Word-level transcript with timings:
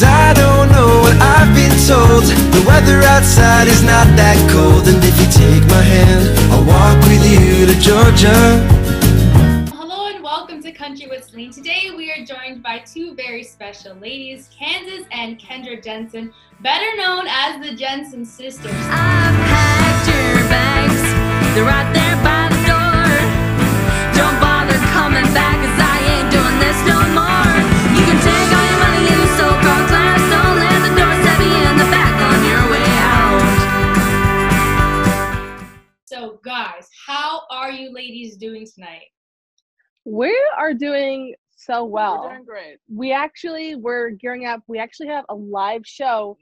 Cause 0.00 0.08
I 0.08 0.32
don't 0.32 0.72
know 0.72 1.00
what 1.04 1.12
I've 1.20 1.54
been 1.54 1.76
told. 1.84 2.24
The 2.24 2.64
weather 2.66 3.02
outside 3.04 3.68
is 3.68 3.82
not 3.82 4.08
that 4.16 4.40
cold. 4.48 4.88
And 4.88 4.96
if 5.04 5.12
you 5.20 5.28
take 5.28 5.60
my 5.68 5.82
hand, 5.84 6.24
I'll 6.48 6.64
walk 6.64 6.96
with 7.04 7.20
you 7.28 7.68
to 7.68 7.76
Georgia. 7.76 8.32
Hello 9.76 10.08
and 10.08 10.24
welcome 10.24 10.62
to 10.62 10.72
Country 10.72 11.06
with 11.06 11.24
Celine. 11.24 11.52
Today 11.52 11.92
we 11.94 12.10
are 12.10 12.24
joined 12.24 12.62
by 12.62 12.78
two 12.78 13.12
very 13.12 13.44
special 13.44 13.94
ladies, 13.96 14.48
Kansas 14.58 15.04
and 15.12 15.38
Kendra 15.38 15.84
Jensen, 15.84 16.32
better 16.60 16.96
known 16.96 17.26
as 17.28 17.60
the 17.60 17.76
Jensen 17.76 18.24
sisters. 18.24 18.72
I've 18.72 19.36
packed 19.52 20.08
your 20.08 20.48
bags. 20.48 21.02
They're 21.52 21.68
right 21.68 21.92
there 21.92 22.16
by 22.24 22.48
the 22.48 22.60
door. 22.64 23.04
Don't 24.16 24.40
bother 24.40 24.80
coming 24.96 25.28
back, 25.36 25.60
cause 25.60 25.76
I 25.76 25.96
ain't 26.08 26.32
doing 26.32 26.56
this 26.56 26.88
no 26.88 26.99
So, 36.20 36.38
guys, 36.44 36.86
how 37.06 37.44
are 37.50 37.70
you 37.70 37.94
ladies 37.94 38.36
doing 38.36 38.66
tonight? 38.74 39.06
We 40.04 40.38
are 40.58 40.74
doing 40.74 41.34
so 41.56 41.82
well. 41.84 42.24
We're 42.24 42.32
doing 42.34 42.44
great. 42.44 42.76
We 42.94 43.10
actually 43.10 43.76
we're 43.76 44.10
gearing 44.10 44.44
up. 44.44 44.60
We 44.66 44.78
actually 44.78 45.06
have 45.08 45.24
a 45.30 45.34
live 45.34 45.80
show 45.86 46.36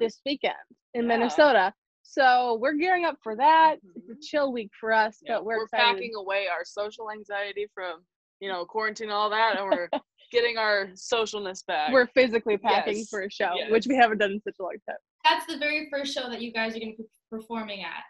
this 0.00 0.22
weekend 0.24 0.54
in 0.94 1.02
Yeah. 1.02 1.08
Minnesota. 1.08 1.74
So 2.04 2.56
we're 2.58 2.72
gearing 2.76 3.04
up 3.04 3.18
for 3.22 3.36
that. 3.36 3.76
It's 3.96 4.08
Mhm. 4.08 4.16
a 4.16 4.20
chill 4.22 4.50
week 4.50 4.70
for 4.80 4.94
us, 4.94 5.18
Yeah, 5.20 5.34
but 5.34 5.44
we're, 5.44 5.58
we're 5.58 5.64
excited. 5.64 5.84
packing 5.96 6.14
away 6.14 6.48
our 6.48 6.64
social 6.64 7.10
anxiety 7.10 7.66
from 7.74 8.06
you 8.40 8.48
know 8.50 8.64
quarantine 8.64 9.08
and 9.08 9.12
all 9.12 9.28
that, 9.28 9.58
and 9.58 9.66
we're 9.66 9.90
getting 10.32 10.56
our 10.56 10.86
socialness 10.94 11.66
back. 11.66 11.92
We're 11.92 12.06
physically 12.06 12.56
packing 12.56 12.96
Yes, 13.00 13.10
for 13.10 13.24
a 13.24 13.30
show, 13.30 13.52
which 13.68 13.86
we 13.86 13.94
haven't 13.94 14.18
done 14.18 14.32
in 14.32 14.40
such 14.40 14.56
a 14.58 14.62
long 14.62 14.76
time. 14.88 14.96
That's 15.22 15.44
the 15.44 15.58
very 15.58 15.90
first 15.90 16.14
show 16.14 16.30
that 16.30 16.40
you 16.40 16.50
guys 16.50 16.74
are 16.74 16.80
going 16.80 16.96
to 16.96 17.02
be 17.02 17.08
performing 17.28 17.82
at. 17.82 18.04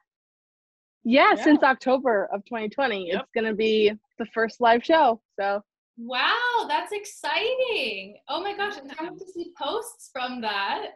Yeah, 1.04 1.34
Yeah. 1.36 1.44
since 1.44 1.62
October 1.62 2.26
of 2.32 2.44
2020, 2.44 3.08
Yep. 3.08 3.22
it's 3.22 3.30
gonna 3.34 3.54
be 3.54 3.92
the 4.18 4.26
first 4.26 4.60
live 4.60 4.84
show. 4.84 5.20
So 5.38 5.62
Wow, 5.96 6.66
that's 6.68 6.92
exciting. 6.92 8.18
Oh 8.28 8.40
my 8.42 8.56
gosh, 8.56 8.74
I 8.76 8.94
can't 8.94 9.12
wait 9.12 9.18
to 9.20 9.32
see 9.32 9.52
posts 9.60 10.10
from 10.12 10.40
that. 10.42 10.92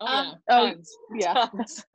oh, 0.00 0.06
um, 0.06 0.26
yeah, 0.26 0.34
oh, 0.50 0.66
tons, 0.74 0.96
yeah. 1.14 1.46
tons. 1.46 1.84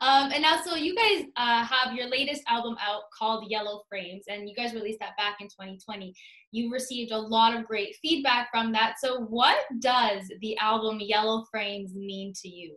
Um, 0.00 0.30
and 0.32 0.40
now, 0.40 0.60
so 0.62 0.76
you 0.76 0.94
guys 0.94 1.24
uh, 1.36 1.64
have 1.64 1.92
your 1.92 2.06
latest 2.06 2.42
album 2.46 2.76
out 2.80 3.02
called 3.16 3.50
Yellow 3.50 3.82
Frames, 3.88 4.24
and 4.28 4.48
you 4.48 4.54
guys 4.54 4.72
released 4.72 5.00
that 5.00 5.16
back 5.16 5.38
in 5.40 5.48
2020. 5.48 6.14
You 6.52 6.72
received 6.72 7.10
a 7.10 7.18
lot 7.18 7.56
of 7.56 7.66
great 7.66 7.96
feedback 8.00 8.50
from 8.52 8.70
that. 8.72 9.00
So, 9.00 9.22
what 9.22 9.58
does 9.80 10.30
the 10.40 10.56
album 10.58 11.00
Yellow 11.00 11.44
Frames 11.50 11.92
mean 11.94 12.32
to 12.40 12.48
you? 12.48 12.76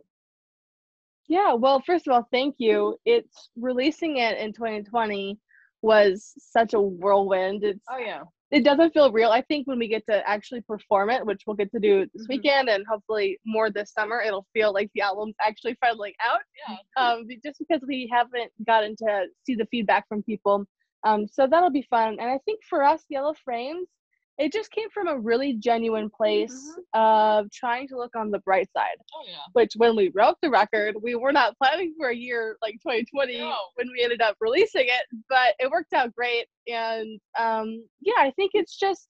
Yeah, 1.28 1.54
well, 1.54 1.80
first 1.86 2.06
of 2.06 2.12
all, 2.12 2.28
thank 2.30 2.56
you. 2.58 2.98
It's 3.04 3.50
releasing 3.56 4.18
it 4.18 4.38
in 4.38 4.52
2020 4.52 5.38
was 5.82 6.32
such 6.38 6.74
a 6.74 6.80
whirlwind. 6.80 7.64
It's 7.64 7.84
Oh 7.90 7.98
yeah, 7.98 8.22
it 8.50 8.62
doesn't 8.64 8.92
feel 8.92 9.10
real. 9.10 9.30
I 9.30 9.42
think 9.42 9.66
when 9.66 9.78
we 9.78 9.88
get 9.88 10.04
to 10.08 10.28
actually 10.28 10.60
perform 10.60 11.10
it, 11.10 11.24
which 11.26 11.42
we'll 11.46 11.56
get 11.56 11.72
to 11.72 11.80
do 11.80 12.06
this 12.14 12.26
Mhm. 12.26 12.28
weekend 12.28 12.68
and 12.68 12.84
hopefully 12.86 13.38
more 13.44 13.70
this 13.70 13.92
summer, 13.92 14.20
it'll 14.20 14.46
feel 14.52 14.72
like 14.72 14.90
the 14.94 15.00
album's 15.00 15.34
actually 15.40 15.74
finally 15.80 16.14
out. 16.24 16.40
yeah. 16.68 16.76
Um, 16.96 17.26
just 17.44 17.58
because 17.58 17.80
we 17.86 18.08
haven't 18.12 18.52
gotten 18.66 18.94
to 18.96 19.26
see 19.44 19.54
the 19.56 19.66
feedback 19.66 20.06
from 20.08 20.22
people. 20.22 20.64
Um, 21.04 21.26
so 21.26 21.48
that'll 21.48 21.70
be 21.70 21.82
fun. 21.90 22.12
And 22.20 22.30
I 22.30 22.38
think 22.44 22.60
for 22.68 22.84
us, 22.84 23.04
Yellow 23.08 23.34
Frames, 23.44 23.88
it 24.38 24.52
just 24.52 24.70
came 24.70 24.88
from 24.90 25.08
a 25.08 25.18
really 25.18 25.54
genuine 25.54 26.08
place 26.10 26.74
of 26.94 27.50
trying 27.50 27.86
to 27.88 27.96
look 27.96 28.14
on 28.16 28.30
the 28.30 28.38
bright 28.40 28.68
side 28.76 28.96
Oh 29.14 29.24
yeah. 29.26 29.36
which 29.52 29.72
when 29.76 29.94
we 29.96 30.10
wrote 30.14 30.36
the 30.42 30.50
record, 30.50 30.96
we 31.02 31.14
were 31.14 31.32
not 31.32 31.56
planning 31.58 31.94
for 31.98 32.08
a 32.08 32.14
year 32.16 32.56
like 32.62 32.74
2020 32.74 33.38
No. 33.40 33.54
when 33.74 33.88
we 33.92 34.02
ended 34.02 34.22
up 34.22 34.36
releasing 34.40 34.86
it, 34.86 35.04
but 35.28 35.54
it 35.58 35.70
worked 35.70 35.92
out 35.92 36.14
great. 36.14 36.46
And 36.66 37.20
um, 37.38 37.84
yeah, 38.00 38.14
I 38.18 38.30
think 38.36 38.52
it's 38.54 38.76
just 38.78 39.08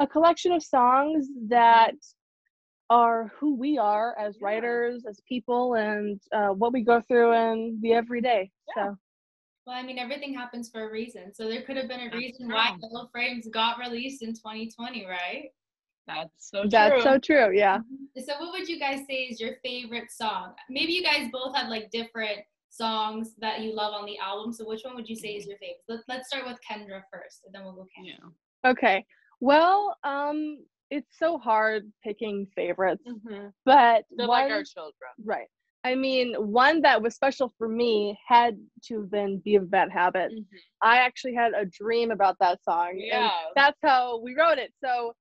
a 0.00 0.06
collection 0.06 0.50
of 0.52 0.62
songs 0.62 1.28
that 1.48 1.94
are 2.90 3.32
who 3.38 3.54
we 3.56 3.78
are 3.78 4.16
as 4.18 4.36
Yeah. 4.40 4.46
writers, 4.46 5.04
as 5.08 5.20
people, 5.28 5.74
and 5.74 6.20
uh, 6.32 6.48
what 6.48 6.72
we 6.72 6.82
go 6.82 7.00
through 7.00 7.32
in 7.32 7.78
the 7.80 7.92
everyday. 7.92 8.50
So 8.76 8.96
Well, 9.66 9.76
I 9.76 9.82
mean, 9.82 9.98
everything 9.98 10.34
happens 10.34 10.68
for 10.68 10.88
a 10.88 10.92
reason. 10.92 11.34
So, 11.34 11.48
there 11.48 11.62
could 11.62 11.76
have 11.76 11.88
been 11.88 12.00
a 12.00 12.04
That's 12.10 12.16
reason 12.16 12.50
why 12.50 12.70
true. 12.70 12.88
Yellow 12.90 13.08
Frames 13.12 13.48
got 13.48 13.78
released 13.78 14.22
in 14.22 14.34
2020, 14.34 15.06
right? 15.06 15.46
That's 16.06 16.30
so 16.50 16.62
true. 16.62 16.68
that's 16.70 17.02
so 17.02 17.18
true. 17.18 17.56
Yeah. 17.56 17.78
So, 18.18 18.34
what 18.38 18.52
would 18.52 18.68
you 18.68 18.78
guys 18.78 19.00
say 19.08 19.24
is 19.30 19.40
your 19.40 19.56
favorite 19.62 20.10
song? 20.10 20.52
Maybe 20.68 20.92
you 20.92 21.02
guys 21.02 21.28
both 21.32 21.56
have 21.56 21.68
like 21.70 21.90
different 21.90 22.40
songs 22.68 23.34
that 23.38 23.60
you 23.62 23.74
love 23.74 23.94
on 23.94 24.04
the 24.04 24.18
album. 24.18 24.52
So, 24.52 24.68
which 24.68 24.82
one 24.84 24.94
would 24.96 25.08
you 25.08 25.16
say 25.16 25.28
is 25.30 25.46
your 25.46 25.56
favorite? 25.58 25.80
Let, 25.88 26.00
let's 26.08 26.28
start 26.28 26.44
with 26.46 26.58
Kendra 26.70 27.02
first, 27.12 27.40
and 27.46 27.54
then 27.54 27.64
we'll 27.64 27.72
go 27.74 27.86
Kendra. 27.98 28.18
Yeah. 28.64 28.70
Okay. 28.70 29.04
Well, 29.40 29.96
um, 30.04 30.58
it's 30.90 31.08
so 31.18 31.38
hard 31.38 31.90
picking 32.02 32.46
favorites, 32.54 33.02
Mm-hmm. 33.08 33.48
but 33.64 34.04
They're 34.16 34.28
one, 34.28 34.42
like 34.44 34.52
our 34.52 34.62
children. 34.62 35.10
Right. 35.24 35.48
I 35.84 35.94
mean, 35.94 36.34
one 36.34 36.80
that 36.82 37.02
was 37.02 37.14
special 37.14 37.52
for 37.58 37.68
me 37.68 38.18
had 38.26 38.56
to 38.86 39.00
have 39.00 39.10
been 39.10 39.38
Be 39.44 39.56
of 39.56 39.70
Bad 39.70 39.90
Habit. 39.92 40.32
I 40.80 40.96
actually 40.98 41.34
had 41.34 41.52
a 41.54 41.66
dream 41.66 42.10
about 42.10 42.36
that 42.40 42.64
song. 42.64 42.90
and 42.92 43.00
Yeah. 43.04 43.30
that's 43.54 43.78
how 43.82 44.18
we 44.20 44.34
wrote 44.34 44.58
it. 44.58 44.72
So 44.82 45.14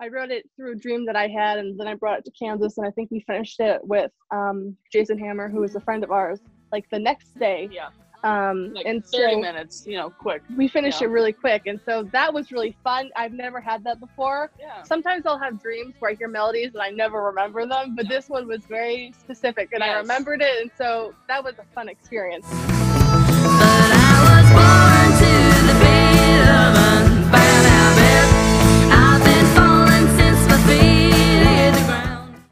I 0.00 0.08
wrote 0.08 0.30
it 0.30 0.48
through 0.56 0.72
a 0.72 0.76
dream 0.76 1.06
that 1.06 1.16
I 1.16 1.28
had, 1.28 1.58
and 1.58 1.78
then 1.78 1.86
I 1.86 1.94
brought 1.94 2.18
it 2.18 2.24
to 2.24 2.32
Kansas, 2.32 2.78
and 2.78 2.86
I 2.86 2.90
think 2.90 3.10
we 3.10 3.20
finished 3.20 3.60
it 3.60 3.80
with 3.84 4.10
um, 4.32 4.76
Jason 4.92 5.18
Hammer, 5.18 5.48
who 5.48 5.62
is 5.62 5.74
a 5.76 5.80
friend 5.80 6.02
of 6.04 6.10
ours, 6.10 6.40
like 6.72 6.84
the 6.90 6.98
next 6.98 7.38
day. 7.38 7.68
Yeah. 7.72 7.88
Um, 8.24 8.72
Like 8.74 8.84
and 8.86 9.04
30 9.06 9.34
so 9.34 9.40
minutes, 9.40 9.86
you 9.86 9.96
know, 9.96 10.10
quick. 10.10 10.42
we 10.56 10.66
finished 10.66 11.00
Yeah. 11.00 11.06
it 11.06 11.10
really 11.10 11.32
quick. 11.32 11.66
And 11.66 11.80
so 11.84 12.02
that 12.12 12.32
was 12.34 12.50
really 12.50 12.76
fun. 12.82 13.10
I've 13.14 13.32
never 13.32 13.60
had 13.60 13.84
that 13.84 14.00
before 14.00 14.50
Yeah. 14.58 14.82
sometimes 14.82 15.24
I'll 15.24 15.38
have 15.38 15.62
dreams 15.62 15.94
where 16.00 16.10
I 16.10 16.14
hear 16.14 16.26
melodies 16.28 16.72
and 16.74 16.82
I 16.82 16.90
never 16.90 17.22
remember 17.22 17.64
them, 17.66 17.94
but 17.94 18.08
this 18.08 18.28
one 18.28 18.48
was 18.48 18.64
very 18.66 19.12
specific 19.20 19.68
and 19.72 19.84
I 19.84 19.96
remembered 19.98 20.42
it, 20.42 20.62
and 20.62 20.70
so 20.76 21.14
that 21.28 21.44
was 21.44 21.54
a 21.60 21.64
fun 21.74 21.88
experience. 21.88 22.46
But 22.48 23.90
I 23.94 24.14
was 24.26 24.48
born 24.58 25.08
to 25.22 25.32
the 25.68 25.74
beat 25.78 26.42
of 26.58 26.74
a 26.74 27.30
bad 27.30 27.64
habit. 27.70 28.26
I've 28.92 29.22
been 29.24 29.46
falling 29.54 30.06
since 30.18 30.40
my 30.48 30.58
feet 30.66 31.46
hit 31.46 31.72
the 31.74 31.84
ground. 31.86 32.42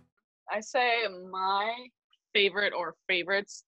I 0.49 0.61
say 0.61 1.07
my 1.31 1.89
favorite 2.33 2.73
or 2.73 2.95
favorites. 3.09 3.65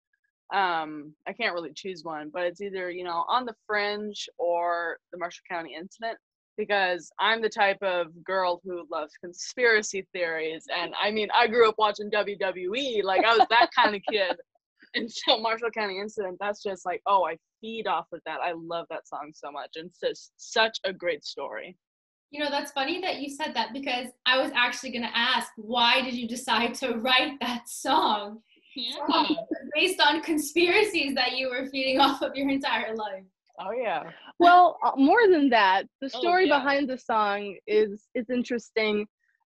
Um, 0.54 1.14
I 1.28 1.34
can't 1.34 1.54
really 1.54 1.74
choose 1.76 2.04
one, 2.04 2.30
but 2.34 2.44
it's 2.44 2.62
either 2.62 2.90
you 2.90 3.04
know 3.04 3.26
on 3.28 3.46
the 3.46 3.56
fringe 3.66 4.30
or 4.38 4.98
the 5.12 5.18
Marshall 5.18 5.44
County 5.50 5.76
incident 5.76 6.18
because 6.58 7.12
I'm 7.20 7.42
the 7.42 7.50
type 7.50 7.82
of 7.82 8.08
girl 8.24 8.62
who 8.64 8.88
loves 8.92 9.14
conspiracy 9.22 10.08
theories, 10.14 10.66
and 10.76 10.94
I 11.02 11.12
mean 11.12 11.28
I 11.34 11.48
grew 11.48 11.68
up 11.68 11.76
watching 11.78 12.10
WWE, 12.10 13.04
like 13.04 13.26
I 13.26 13.38
was 13.38 13.48
that 13.50 13.70
kind 13.76 13.96
of 13.96 14.02
kid. 14.10 14.36
And 14.96 15.12
so 15.12 15.38
Marshall 15.38 15.70
County 15.70 16.00
incident, 16.00 16.38
that's 16.40 16.64
just 16.64 16.86
like 16.86 17.02
oh 17.06 17.26
I 17.26 17.38
feed 17.60 17.88
off 17.88 18.08
of 18.14 18.22
that. 18.26 18.40
I 18.42 18.54
love 18.56 18.86
that 18.90 19.08
song 19.08 19.32
so 19.34 19.52
much, 19.52 19.72
and 19.76 19.88
it's 19.88 20.00
just 20.00 20.32
such 20.38 20.80
a 20.86 20.94
great 20.94 21.26
story. 21.26 21.78
You 22.32 22.44
know, 22.44 22.50
that's 22.50 22.72
funny 22.72 23.00
that 23.02 23.20
you 23.20 23.30
said 23.30 23.54
that 23.56 23.74
because 23.74 24.08
I 24.26 24.42
was 24.42 24.52
actually 24.54 24.92
going 24.92 25.04
to 25.04 25.18
ask, 25.18 25.52
why 25.56 26.02
did 26.02 26.14
you 26.14 26.28
decide 26.28 26.74
to 26.76 26.96
write 26.96 27.40
that 27.40 27.70
song 27.70 28.42
Yeah. 28.78 29.26
based 29.76 30.00
on 30.00 30.22
conspiracies 30.22 31.16
that 31.16 31.38
you 31.38 31.50
were 31.50 31.66
feeding 31.68 32.00
off 32.00 32.22
of 32.22 32.36
your 32.36 32.50
entire 32.50 32.96
life? 32.96 33.24
Oh 33.60 33.72
yeah. 33.72 34.04
Well, 34.40 34.78
uh, 34.86 34.92
more 34.98 35.28
than 35.28 35.50
that, 35.50 35.88
the 36.00 36.12
Oh, 36.14 36.20
story 36.20 36.48
yeah. 36.48 36.60
behind 36.60 36.88
the 36.88 36.98
song 36.98 37.58
is 37.66 38.08
is 38.14 38.30
interesting 38.30 39.08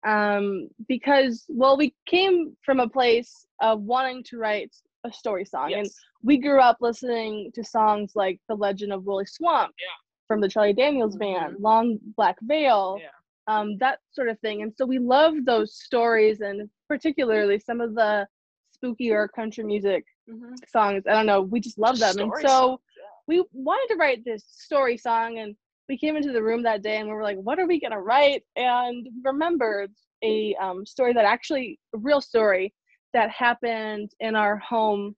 um, 0.07 0.69
because 0.87 1.45
well, 1.49 1.77
we 1.77 1.93
came 2.07 2.57
from 2.65 2.79
a 2.79 2.89
place 2.89 3.33
of 3.61 3.83
wanting 3.83 4.23
to 4.29 4.39
write 4.39 4.73
a 5.05 5.13
story 5.13 5.45
song, 5.45 5.73
and 5.73 5.89
we 6.23 6.39
grew 6.39 6.61
up 6.61 6.77
listening 6.81 7.51
to 7.55 7.65
songs 7.65 8.13
like 8.15 8.39
"The 8.49 8.55
Legend 8.55 8.93
of 8.93 9.05
Wooley 9.05 9.27
Swamp" 9.27 9.75
Yeah. 9.81 9.89
from 10.29 10.41
the 10.41 10.49
Charlie 10.49 10.73
Daniels 10.73 11.17
Band, 11.17 11.57
Mhm. 11.57 11.61
"Long 11.61 11.99
Black 12.17 12.37
Veil," 12.43 12.99
Yeah. 13.01 13.11
um, 13.49 13.77
that 13.79 13.99
sort 14.13 14.29
of 14.29 14.39
thing. 14.39 14.63
And 14.63 14.73
so 14.77 14.87
we 14.87 14.99
love 15.01 15.35
those 15.45 15.75
stories, 15.75 16.41
and 16.43 16.71
particularly 16.89 17.59
some 17.59 17.81
of 17.81 17.95
the 17.97 18.29
spookier 18.77 19.29
country 19.35 19.65
music 19.65 20.05
Mm-hmm. 20.29 20.55
songs. 20.67 21.05
I 21.09 21.13
don't 21.13 21.27
know, 21.27 21.43
we 21.43 21.61
just 21.61 21.79
love 21.79 21.99
them. 22.01 22.15
Story 22.15 22.27
and 22.27 22.35
so 22.41 22.49
songs, 22.49 22.81
we 23.29 23.45
wanted 23.53 23.95
to 23.95 23.99
write 23.99 24.25
this 24.25 24.45
story 24.45 24.97
song, 24.97 25.39
and 25.39 25.55
we 25.89 25.97
came 25.97 26.17
into 26.17 26.33
the 26.33 26.43
room 26.43 26.63
that 26.65 26.83
day 26.83 26.97
and 26.99 27.09
we 27.09 27.15
were 27.15 27.23
like, 27.23 27.37
what 27.39 27.61
are 27.61 27.67
we 27.67 27.79
gonna 27.81 28.01
write? 28.01 28.43
And 28.57 29.07
remembered 29.25 29.93
a 30.25 30.55
um, 30.61 30.85
story 30.85 31.13
that 31.13 31.25
actually 31.25 31.79
a 31.95 31.99
real 31.99 32.21
story 32.21 32.75
that 33.13 33.31
happened 33.31 34.11
in 34.19 34.35
our 34.35 34.57
home 34.57 35.15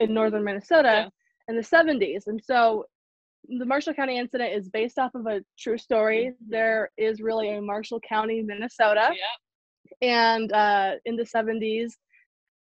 in 0.00 0.14
northern 0.14 0.44
Minnesota 0.44 1.10
in 1.48 1.56
the 1.56 1.62
70s. 1.62 2.26
And 2.28 2.40
so 2.42 2.84
the 3.48 3.66
Marshall 3.66 3.94
County 3.94 4.18
incident 4.18 4.52
is 4.54 4.68
based 4.68 4.98
off 4.98 5.14
of 5.14 5.26
a 5.26 5.42
true 5.58 5.78
story. 5.78 6.30
Mhm. 6.30 6.48
There 6.48 6.90
is 6.96 7.20
really 7.20 7.50
a 7.56 7.60
Marshall 7.60 8.00
County, 8.00 8.40
Minnesota. 8.42 9.10
Yeah. 9.12 9.36
and 10.00 10.52
uh, 10.52 10.92
in 11.04 11.16
the 11.16 11.24
70s, 11.24 11.92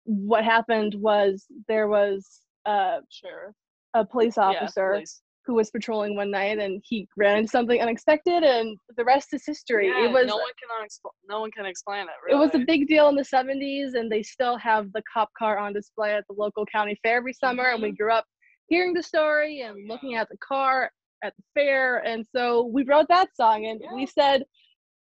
what 0.05 0.44
happened 0.44 0.95
was 0.95 1.45
there 1.67 1.88
was 1.88 2.41
uh, 2.65 3.00
Sure. 3.09 3.53
a 3.94 4.05
police 4.05 4.35
Yeah, 4.38 4.44
officer 4.44 4.95
please. 5.00 5.21
who 5.45 5.53
was 5.55 5.69
patrolling 5.69 6.15
one 6.15 6.31
night 6.31 6.59
and 6.59 6.81
he 6.85 7.07
ran 7.17 7.38
into 7.38 7.50
something 7.50 7.81
unexpected, 7.81 8.44
and 8.44 8.77
the 8.97 9.03
rest 9.03 9.33
is 9.33 9.45
history. 9.45 9.88
Yeah, 9.88 10.05
it 10.05 10.11
was 10.11 10.27
no 10.27 10.38
one 10.38 10.51
can 10.59 10.69
unexpl- 10.85 11.11
no 11.27 11.41
one 11.41 11.51
can 11.51 11.65
explain 11.65 12.03
it. 12.03 12.31
it 12.31 12.35
was 12.35 12.53
a 12.55 12.59
big 12.59 12.88
deal 12.88 13.09
in 13.09 13.15
the 13.15 13.23
70s 13.23 13.94
and 13.95 14.11
they 14.11 14.23
still 14.23 14.57
have 14.57 14.91
the 14.94 15.03
cop 15.11 15.29
car 15.38 15.57
on 15.57 15.73
display 15.73 16.13
at 16.13 16.25
the 16.27 16.35
local 16.38 16.65
county 16.65 16.97
fair 17.03 17.17
every 17.17 17.33
summer 17.33 17.65
and 17.71 17.81
we 17.81 17.89
Mm-hmm. 17.89 17.95
grew 18.01 18.11
up 18.11 18.25
hearing 18.67 18.94
the 18.94 19.03
story 19.03 19.63
Oh, 19.65 19.69
and 19.69 19.88
looking 19.89 20.15
at 20.15 20.29
the 20.29 20.38
car 20.38 20.89
at 21.23 21.33
the 21.38 21.44
fair 21.53 21.97
and 22.05 22.25
so 22.35 22.63
we 22.65 22.83
wrote 22.83 23.07
that 23.09 23.29
song 23.35 23.65
and 23.65 23.81
we 23.95 24.05
said 24.05 24.44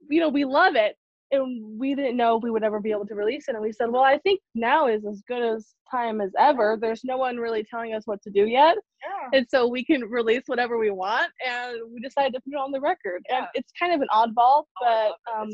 you 0.09 0.21
know 0.21 0.29
we 0.29 0.45
love 0.45 0.75
it 0.77 0.97
and 1.33 1.79
we 1.79 1.95
didn't 1.95 2.17
know 2.17 2.37
we 2.37 2.51
would 2.51 2.65
ever 2.65 2.81
be 2.81 2.91
able 2.91 3.07
to 3.07 3.15
release 3.15 3.49
it. 3.49 3.55
And 3.55 3.63
we 3.63 3.73
said 3.73 3.91
well 3.91 4.03
i 4.03 4.19
think 4.19 4.41
now 4.55 4.87
is 4.89 5.05
as 5.05 5.23
good 5.29 5.43
as 5.43 5.75
time 5.91 6.21
as 6.21 6.31
ever. 6.39 6.79
There's 6.81 7.03
no 7.05 7.17
one 7.17 7.37
really 7.37 7.65
telling 7.69 7.95
us 7.95 8.03
what 8.07 8.23
to 8.23 8.31
do 8.31 8.47
yet. 8.47 8.77
Yeah. 9.05 9.39
and 9.39 9.47
so 9.51 9.67
we 9.67 9.85
can 9.85 10.03
release 10.05 10.43
whatever 10.47 10.79
we 10.79 10.91
want 10.91 11.31
and 11.47 11.79
we 11.93 12.01
decided 12.01 12.33
to 12.35 12.41
put 12.41 12.53
it 12.55 12.61
on 12.61 12.71
the 12.71 12.81
record. 12.81 13.23
And 13.31 13.47
it's 13.55 13.73
kind 13.79 13.93
of 13.95 14.01
an 14.01 14.09
oddball 14.13 14.65
Oh, 14.83 15.15
but 15.27 15.33
um 15.33 15.49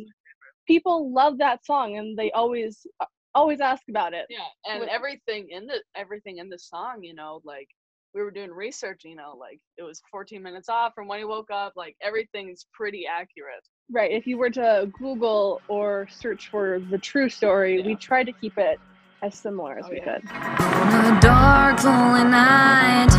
people 0.66 1.12
love 1.12 1.38
that 1.38 1.64
song 1.64 1.96
and 1.96 2.16
they 2.18 2.30
always 2.32 2.86
uh, 3.00 3.06
always 3.34 3.60
ask 3.60 3.82
about 3.88 4.14
it. 4.14 4.26
Yeah, 4.30 4.38
and 4.68 4.80
with- 4.80 4.88
everything 4.88 5.48
in 5.50 5.66
the 5.66 5.82
everything 5.94 6.38
in 6.38 6.48
the 6.48 6.58
song, 6.58 7.02
you 7.02 7.14
know, 7.14 7.40
like 7.44 7.68
we 8.16 8.22
were 8.22 8.30
doing 8.30 8.50
research, 8.50 9.02
you 9.04 9.14
know, 9.14 9.36
like 9.38 9.60
it 9.76 9.82
was 9.82 10.00
14 10.10 10.42
minutes 10.42 10.70
off 10.70 10.94
from 10.94 11.06
when 11.06 11.18
he 11.18 11.24
woke 11.26 11.50
up. 11.52 11.74
Like 11.76 11.94
everything's 12.02 12.66
pretty 12.72 13.04
accurate. 13.06 13.62
right 13.92 14.10
if 14.10 14.26
you 14.26 14.36
were 14.36 14.50
to 14.50 14.90
google 14.98 15.60
or 15.68 16.08
search 16.10 16.48
for 16.48 16.80
the 16.90 16.98
true 16.98 17.28
story 17.28 17.80
we 17.82 17.90
Yeah. 17.92 17.96
tried 18.08 18.24
to 18.24 18.32
keep 18.32 18.56
it 18.58 18.80
as 19.22 19.32
similar 19.36 19.78
as 19.78 19.84
Oh, 19.86 19.90
we 19.92 19.98
yeah. 19.98 20.18
could 20.18 20.22
On 20.32 21.16
a 21.16 21.20
dark, 21.20 21.76
lonely 21.84 22.24
night, 22.24 23.12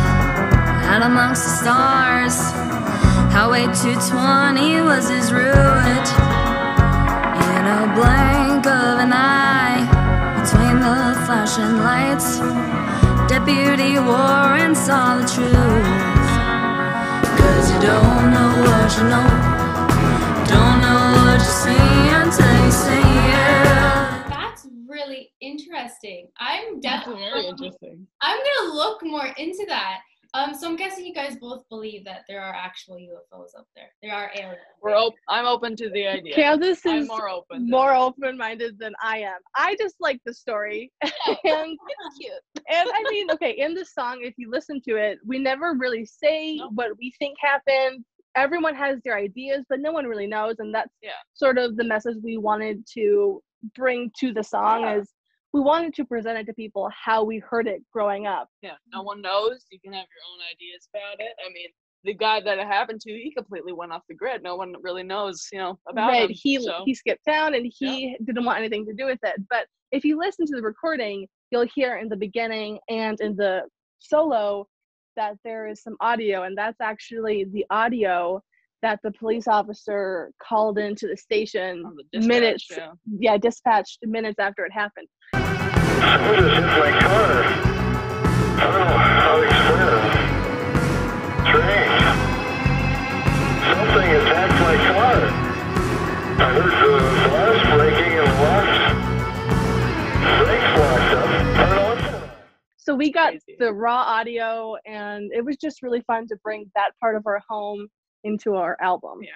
out 0.90 1.02
amongst 1.10 1.42
the 1.46 1.54
stars, 1.62 2.36
Highway 3.34 3.64
220 3.82 4.82
was 4.90 5.08
his 5.08 5.32
route. 5.32 6.10
In 7.56 7.64
a 7.78 7.80
blink 7.96 8.64
of 8.66 8.94
an 9.06 9.12
eye, 9.12 9.80
between 10.40 10.76
the 10.86 10.96
flashing 11.24 11.74
lights, 11.88 12.28
Deputy 13.28 13.98
Warren 13.98 14.74
saw 14.74 15.18
the 15.18 15.26
truth. 15.28 16.30
Cause 17.38 17.70
you 17.72 17.80
don't 17.80 18.30
know 18.32 18.50
what 18.64 18.96
you 18.96 19.04
know, 19.04 19.28
don't 20.48 20.80
know 20.80 21.12
what 21.24 21.38
you 21.38 21.52
see 21.62 22.08
until 22.08 22.64
you 22.64 22.70
see 22.72 23.08
it. 23.28 24.28
That's 24.30 24.66
really 24.88 25.30
interesting. 25.40 26.28
I'm 26.38 26.80
definitely 26.80 27.22
Very 27.22 27.46
interesting. 27.48 28.06
I'm 28.22 28.38
gonna 28.38 28.74
look 28.74 29.04
more 29.04 29.26
into 29.36 29.64
that. 29.68 29.98
Um, 30.38 30.54
so 30.54 30.68
I'm 30.68 30.76
guessing 30.76 31.04
you 31.04 31.12
guys 31.14 31.36
both 31.36 31.68
believe 31.68 32.04
that 32.04 32.22
there 32.28 32.40
are 32.40 32.54
actual 32.54 32.94
UFOs 32.96 33.58
up 33.58 33.66
there. 33.74 33.88
There 34.02 34.14
are 34.14 34.30
aliens. 34.36 34.58
We're 34.82 34.94
op- 34.96 35.14
I'm 35.28 35.46
open 35.46 35.74
to 35.76 35.90
the 35.90 36.06
idea. 36.06 36.34
kansas 36.34 36.80
I'm 36.86 37.06
more 37.08 37.28
open. 37.28 37.66
to 37.66 37.70
more 37.70 37.92
it. 37.92 37.98
open-minded 37.98 38.78
than 38.78 38.94
i 39.02 39.18
am 39.18 39.40
i 39.56 39.74
just 39.80 39.96
like 40.00 40.20
the 40.24 40.32
story 40.32 40.92
and 41.02 41.12
it's 41.44 42.18
cute. 42.20 42.32
and 42.70 42.88
i 42.98 43.02
mean 43.10 43.30
okay 43.32 43.52
in 43.52 43.74
the 43.74 43.84
song 43.84 44.20
if 44.22 44.34
you 44.36 44.50
listen 44.50 44.80
to 44.88 44.96
it 44.96 45.18
we 45.26 45.38
never 45.38 45.74
really 45.76 46.04
say 46.04 46.56
No. 46.56 46.68
what 46.74 46.90
we 47.00 47.12
think 47.18 47.36
happened 47.40 48.04
everyone 48.36 48.74
has 48.76 49.00
their 49.04 49.16
ideas 49.16 49.64
but 49.68 49.80
no 49.80 49.90
one 49.92 50.06
really 50.06 50.28
knows 50.28 50.56
and 50.60 50.72
that's 50.74 50.94
Yeah. 51.02 51.20
sort 51.34 51.58
of 51.58 51.76
the 51.76 51.84
message 51.84 52.16
we 52.22 52.36
wanted 52.36 52.84
to 52.94 53.42
bring 53.74 54.10
to 54.20 54.32
the 54.32 54.44
song 54.44 54.82
Yeah. 54.82 54.98
is 54.98 55.08
we 55.52 55.60
wanted 55.60 55.94
to 55.94 56.04
present 56.04 56.38
it 56.38 56.44
to 56.46 56.52
people 56.54 56.88
how 56.92 57.24
we 57.24 57.38
heard 57.38 57.66
it 57.66 57.82
growing 57.92 58.26
up 58.26 58.48
Yeah, 58.62 58.72
no 58.92 59.02
one 59.02 59.22
knows. 59.22 59.64
You 59.70 59.78
can 59.80 59.92
have 59.92 60.06
your 60.14 60.22
own 60.32 60.40
ideas 60.52 60.88
about 60.94 61.20
it. 61.20 61.32
I 61.44 61.52
mean, 61.52 61.68
the 62.04 62.14
guy 62.14 62.40
that 62.40 62.58
it 62.58 62.66
happened 62.66 63.00
to, 63.02 63.10
he 63.10 63.32
completely 63.36 63.72
went 63.72 63.90
off 63.92 64.02
the 64.08 64.14
grid. 64.14 64.42
No 64.42 64.54
one 64.56 64.72
really 64.82 65.02
knows, 65.02 65.48
you 65.52 65.58
know, 65.58 65.78
about 65.88 66.10
it. 66.10 66.12
right 66.12 66.30
him. 66.30 66.36
he 66.40 66.60
so. 66.60 66.82
he 66.84 66.94
skipped 66.94 67.24
town 67.26 67.54
and 67.54 67.64
Yeah. 67.80 67.90
he 67.90 68.16
didn't 68.24 68.44
want 68.44 68.58
anything 68.58 68.86
to 68.86 68.92
do 68.94 69.06
with 69.06 69.18
it 69.22 69.36
but 69.50 69.66
if 69.90 70.04
you 70.04 70.18
listen 70.18 70.46
to 70.46 70.56
the 70.56 70.62
recording 70.62 71.26
you'll 71.50 71.66
hear 71.74 71.96
in 71.96 72.08
the 72.08 72.16
beginning 72.16 72.78
and 72.88 73.18
in 73.20 73.34
the 73.36 73.62
solo 73.98 74.66
that 75.16 75.36
there 75.44 75.66
is 75.66 75.82
some 75.82 75.96
audio 76.00 76.42
and 76.44 76.56
that's 76.56 76.80
actually 76.80 77.44
the 77.52 77.64
audio 77.70 78.40
that 78.82 79.00
the 79.02 79.10
police 79.12 79.48
officer 79.48 80.30
called 80.42 80.78
into 80.78 81.06
the 81.08 81.16
station 81.16 81.84
on 81.84 81.96
the 82.12 82.20
minutes 82.20 82.66
yeah. 82.70 82.92
yeah 83.18 83.36
dispatched 83.36 83.98
minutes 84.02 84.38
after 84.38 84.64
it 84.64 84.72
happened 84.72 85.08
What 85.32 86.38
is 86.38 86.44
it, 86.44 86.60
my 86.60 87.00
car? 87.00 87.78
I 88.60 88.62
don't 88.62 88.74
know 88.74 88.98
how 88.98 89.36
to 89.36 89.42
explain 89.44 89.88
it. 89.88 90.02
Strange. 91.48 92.02
Something 93.70 94.08
attacked 94.18 94.58
my 94.60 94.76
car. 94.88 95.18
I 96.40 96.46
heard 96.54 96.74
the 96.82 96.92
glass 97.28 97.58
breaking 97.76 98.14
and 98.18 98.30
locked. 98.42 98.78
Brakes 100.44 100.72
locked 100.80 101.12
up. 101.14 101.28
So 102.76 102.90
we 102.94 103.12
got 103.12 103.30
Crazy. 103.30 103.56
the 103.58 103.72
raw 103.72 104.02
audio 104.02 104.76
and 104.86 105.30
it 105.32 105.44
was 105.44 105.56
just 105.56 105.82
really 105.82 106.00
fun 106.02 106.26
to 106.28 106.36
bring 106.42 106.70
that 106.74 106.92
part 107.00 107.16
of 107.16 107.26
our 107.26 107.40
home 107.48 107.88
into 108.24 108.54
our 108.54 108.76
album 108.80 109.20
Yeah. 109.22 109.30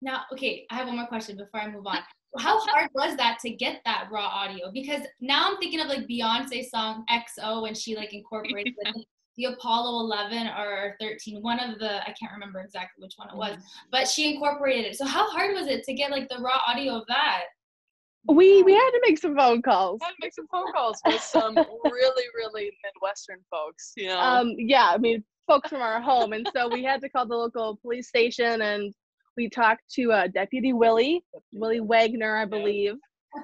Now, 0.00 0.22
okay, 0.32 0.64
I 0.70 0.76
have 0.76 0.86
one 0.86 0.96
more 0.96 1.06
question 1.06 1.36
before 1.36 1.60
I 1.60 1.68
move 1.70 1.86
on. 1.86 1.98
How 2.38 2.60
hard 2.60 2.88
was 2.94 3.16
that 3.16 3.38
to 3.40 3.50
get 3.50 3.80
that 3.84 4.08
raw 4.12 4.26
audio? 4.26 4.70
Because 4.72 5.02
now 5.20 5.48
I'm 5.48 5.56
thinking 5.56 5.80
of 5.80 5.88
like 5.88 6.06
Beyonce's 6.06 6.70
song 6.70 7.04
XO 7.10 7.62
when 7.62 7.74
she 7.74 7.96
like 7.96 8.12
incorporated 8.14 8.74
like, 8.84 8.94
the 9.36 9.46
Apollo 9.46 10.00
11 10.00 10.48
or 10.48 10.96
13, 11.00 11.42
one 11.42 11.58
of 11.58 11.78
the, 11.78 12.02
I 12.02 12.14
can't 12.20 12.32
remember 12.32 12.60
exactly 12.60 13.02
which 13.02 13.14
one 13.16 13.28
it 13.30 13.36
was, 13.36 13.56
but 13.90 14.06
she 14.06 14.34
incorporated 14.34 14.86
it. 14.86 14.96
So 14.96 15.06
how 15.06 15.28
hard 15.30 15.54
was 15.54 15.66
it 15.66 15.84
to 15.84 15.94
get 15.94 16.10
like 16.10 16.28
the 16.28 16.38
raw 16.38 16.60
audio 16.68 16.94
of 16.94 17.04
that? 17.08 17.44
we 18.26 18.62
we 18.62 18.72
had 18.72 18.90
to 18.90 19.00
make 19.06 19.16
some 19.18 19.34
phone 19.34 19.62
calls 19.62 20.00
had 20.02 20.10
to 20.10 20.16
make 20.20 20.34
some 20.34 20.46
phone 20.50 20.70
calls 20.72 21.00
with 21.06 21.22
some 21.22 21.54
really, 21.54 22.24
really 22.34 22.70
Midwestern 22.84 23.38
folks, 23.50 23.92
you 23.96 24.08
know. 24.08 24.18
um 24.18 24.54
yeah 24.58 24.90
i 24.92 24.98
mean 24.98 25.24
folks 25.48 25.70
from 25.70 25.80
our 25.80 26.00
home 26.00 26.32
and 26.34 26.46
so 26.54 26.68
we 26.68 26.84
had 26.84 27.00
to 27.00 27.08
call 27.08 27.26
the 27.26 27.34
local 27.34 27.76
police 27.82 28.06
station 28.08 28.60
and 28.62 28.92
we 29.36 29.48
talked 29.48 29.82
to 29.90 30.12
uh, 30.12 30.26
deputy 30.28 30.72
willie 30.74 31.24
willie 31.52 31.80
wagner 31.80 32.36
i 32.36 32.44
believe 32.44 32.94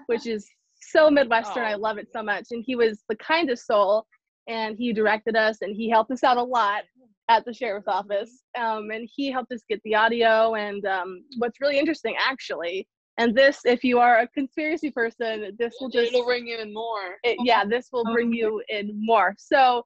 which 0.07 0.27
is 0.27 0.47
so 0.93 1.11
midwestern 1.11 1.65
i 1.65 1.73
Oh. 1.75 1.79
love 1.79 1.97
it 1.99 2.09
so 2.13 2.23
much 2.23 2.47
and 2.51 2.63
he 2.67 2.77
was 2.77 3.03
the 3.09 3.17
kindest 3.17 3.67
soul 3.67 4.05
and 4.49 4.77
he 4.79 4.93
directed 4.93 5.35
us 5.35 5.63
and 5.63 5.75
he 5.75 5.89
helped 5.89 6.11
us 6.11 6.23
out 6.23 6.37
a 6.37 6.43
lot 6.43 6.83
at 7.31 7.43
the 7.47 7.55
sheriff's 7.55 7.89
office 7.89 8.43
um, 8.59 8.91
and 8.91 9.09
he 9.11 9.31
helped 9.31 9.51
us 9.51 9.63
get 9.71 9.81
the 9.85 9.95
audio 9.95 10.55
and 10.57 10.85
um, 10.85 11.25
what's 11.39 11.59
really 11.61 11.79
interesting 11.79 12.15
actually 12.23 12.87
and 13.17 13.35
this 13.35 13.61
if 13.65 13.83
you 13.83 13.99
are 13.99 14.19
a 14.19 14.29
conspiracy 14.29 14.91
person 14.91 15.57
this 15.59 15.73
will 15.81 15.89
just 15.89 16.13
It'll 16.13 16.27
ring 16.27 16.47
you 16.47 16.59
in 16.59 16.75
more. 16.75 17.17
it, 17.23 17.39
yeah, 17.45 17.65
this 17.65 17.89
will 17.93 18.05
bring 18.13 18.31
you 18.33 18.61
in 18.69 18.91
more. 19.03 19.35
So 19.39 19.85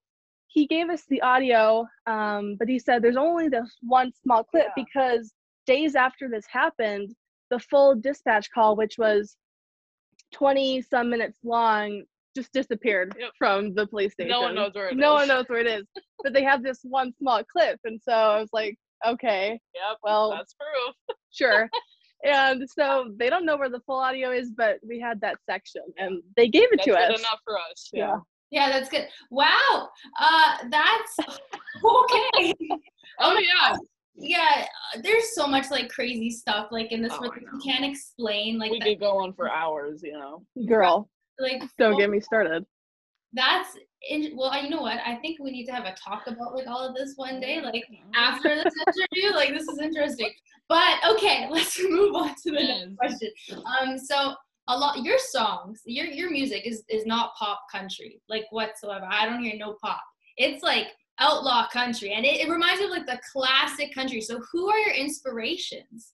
he 0.48 0.66
gave 0.66 0.88
us 0.90 1.04
the 1.08 1.20
audio, 1.22 1.86
um, 2.06 2.56
but 2.58 2.68
he 2.68 2.78
said 2.78 3.02
there's 3.02 3.16
only 3.16 3.48
this 3.48 3.76
one 3.82 4.10
small 4.22 4.42
clip 4.44 4.68
Yeah. 4.76 4.84
because 4.84 5.32
days 5.66 5.94
after 5.94 6.28
this 6.28 6.46
happened, 6.50 7.14
the 7.50 7.58
full 7.58 7.94
dispatch 7.94 8.50
call, 8.50 8.74
which 8.76 8.96
was 8.98 9.36
20 10.32 10.82
some 10.82 11.10
minutes 11.10 11.38
long, 11.44 12.02
just 12.36 12.52
disappeared 12.52 13.14
Yep. 13.18 13.32
from 13.38 13.74
the 13.74 13.86
police 13.86 14.12
station. 14.12 14.30
No 14.30 14.42
one 14.42 14.54
knows 14.54 14.72
where 14.74 14.88
it 14.88 14.96
no 14.96 15.14
is. 15.14 15.20
one 15.20 15.28
knows 15.28 15.44
where 15.48 15.60
it 15.60 15.66
is. 15.66 15.86
but 16.22 16.32
they 16.32 16.42
have 16.42 16.62
this 16.62 16.80
one 16.82 17.12
small 17.18 17.42
clip. 17.44 17.78
And 17.84 18.00
so 18.02 18.12
I 18.12 18.40
was 18.40 18.50
like, 18.52 18.76
okay, 19.06 19.60
Yep. 19.74 19.98
well, 20.02 20.30
that's 20.30 20.54
proof. 20.54 20.94
sure. 21.30 21.70
and 22.24 22.68
so 22.68 23.12
they 23.16 23.30
don't 23.30 23.44
know 23.46 23.56
where 23.56 23.70
the 23.70 23.80
full 23.80 23.98
audio 24.00 24.30
is, 24.32 24.50
but 24.50 24.78
we 24.86 24.98
had 25.00 25.20
that 25.20 25.38
section 25.48 25.82
and 25.98 26.22
they 26.36 26.48
gave 26.48 26.64
it 26.72 26.80
That's 26.84 26.86
to 26.86 26.98
us. 26.98 27.18
enough 27.20 27.40
for 27.44 27.56
us. 27.58 27.90
Yeah. 27.92 28.06
Yeah. 28.08 28.16
Yeah, 28.50 28.70
that's 28.70 28.88
good. 28.88 29.06
Wow. 29.30 29.90
Uh, 30.18 30.56
that's 30.70 31.16
okay. 31.84 32.54
Oh 33.20 33.38
yeah. 33.38 33.76
yeah, 34.16 34.64
uh, 34.94 35.00
there's 35.02 35.34
so 35.34 35.46
much 35.46 35.70
like 35.70 35.88
crazy 35.90 36.30
stuff 36.30 36.68
like 36.70 36.92
in 36.92 37.02
this 37.02 37.12
Oh, 37.14 37.20
where 37.20 37.32
I 37.32 37.40
you 37.40 37.60
can't 37.64 37.84
explain 37.84 38.58
like 38.58 38.70
We 38.70 38.78
that, 38.80 38.86
could 38.88 39.00
go 39.00 39.18
on 39.18 39.32
for 39.32 39.50
hours, 39.50 40.02
you 40.02 40.12
know. 40.12 40.44
Girl, 40.66 41.08
like 41.38 41.60
don't 41.78 41.92
full- 41.92 41.98
get 41.98 42.10
me 42.10 42.20
started. 42.20 42.64
that's 43.34 43.76
in, 44.08 44.32
well 44.36 44.56
you 44.62 44.70
know 44.70 44.80
what 44.80 44.98
i 45.04 45.16
think 45.16 45.38
we 45.40 45.50
need 45.50 45.66
to 45.66 45.72
have 45.72 45.84
a 45.84 45.94
talk 45.96 46.22
about 46.28 46.54
like 46.54 46.66
all 46.68 46.86
of 46.88 46.94
this 46.94 47.14
one 47.16 47.40
day 47.40 47.60
like 47.60 47.84
after 48.14 48.54
this 48.54 48.72
interview 48.86 49.34
like 49.34 49.50
this 49.50 49.66
is 49.68 49.78
interesting 49.80 50.30
but 50.68 50.94
okay 51.06 51.48
let's 51.50 51.78
move 51.82 52.14
on 52.14 52.28
to 52.42 52.52
the 52.52 52.62
Yes. 52.62 52.86
next 52.86 52.96
question 52.96 53.30
um 53.80 53.98
so 53.98 54.34
a 54.68 54.76
lot 54.76 55.02
your 55.02 55.18
songs 55.18 55.82
your 55.84 56.06
your 56.06 56.30
music 56.30 56.66
is 56.66 56.84
is 56.88 57.06
not 57.06 57.34
pop 57.34 57.60
country 57.70 58.20
like 58.28 58.44
whatsoever 58.50 59.06
i 59.10 59.26
don't 59.26 59.42
hear 59.42 59.56
no 59.56 59.76
pop 59.82 60.02
it's 60.36 60.62
like 60.62 60.88
outlaw 61.20 61.66
country 61.72 62.12
and 62.12 62.24
it, 62.24 62.40
it 62.40 62.50
reminds 62.50 62.78
me 62.78 62.86
of 62.86 62.92
like 62.92 63.06
the 63.06 63.18
classic 63.32 63.92
country 63.94 64.20
so 64.20 64.40
who 64.52 64.70
are 64.70 64.78
your 64.78 64.94
inspirations 64.94 66.12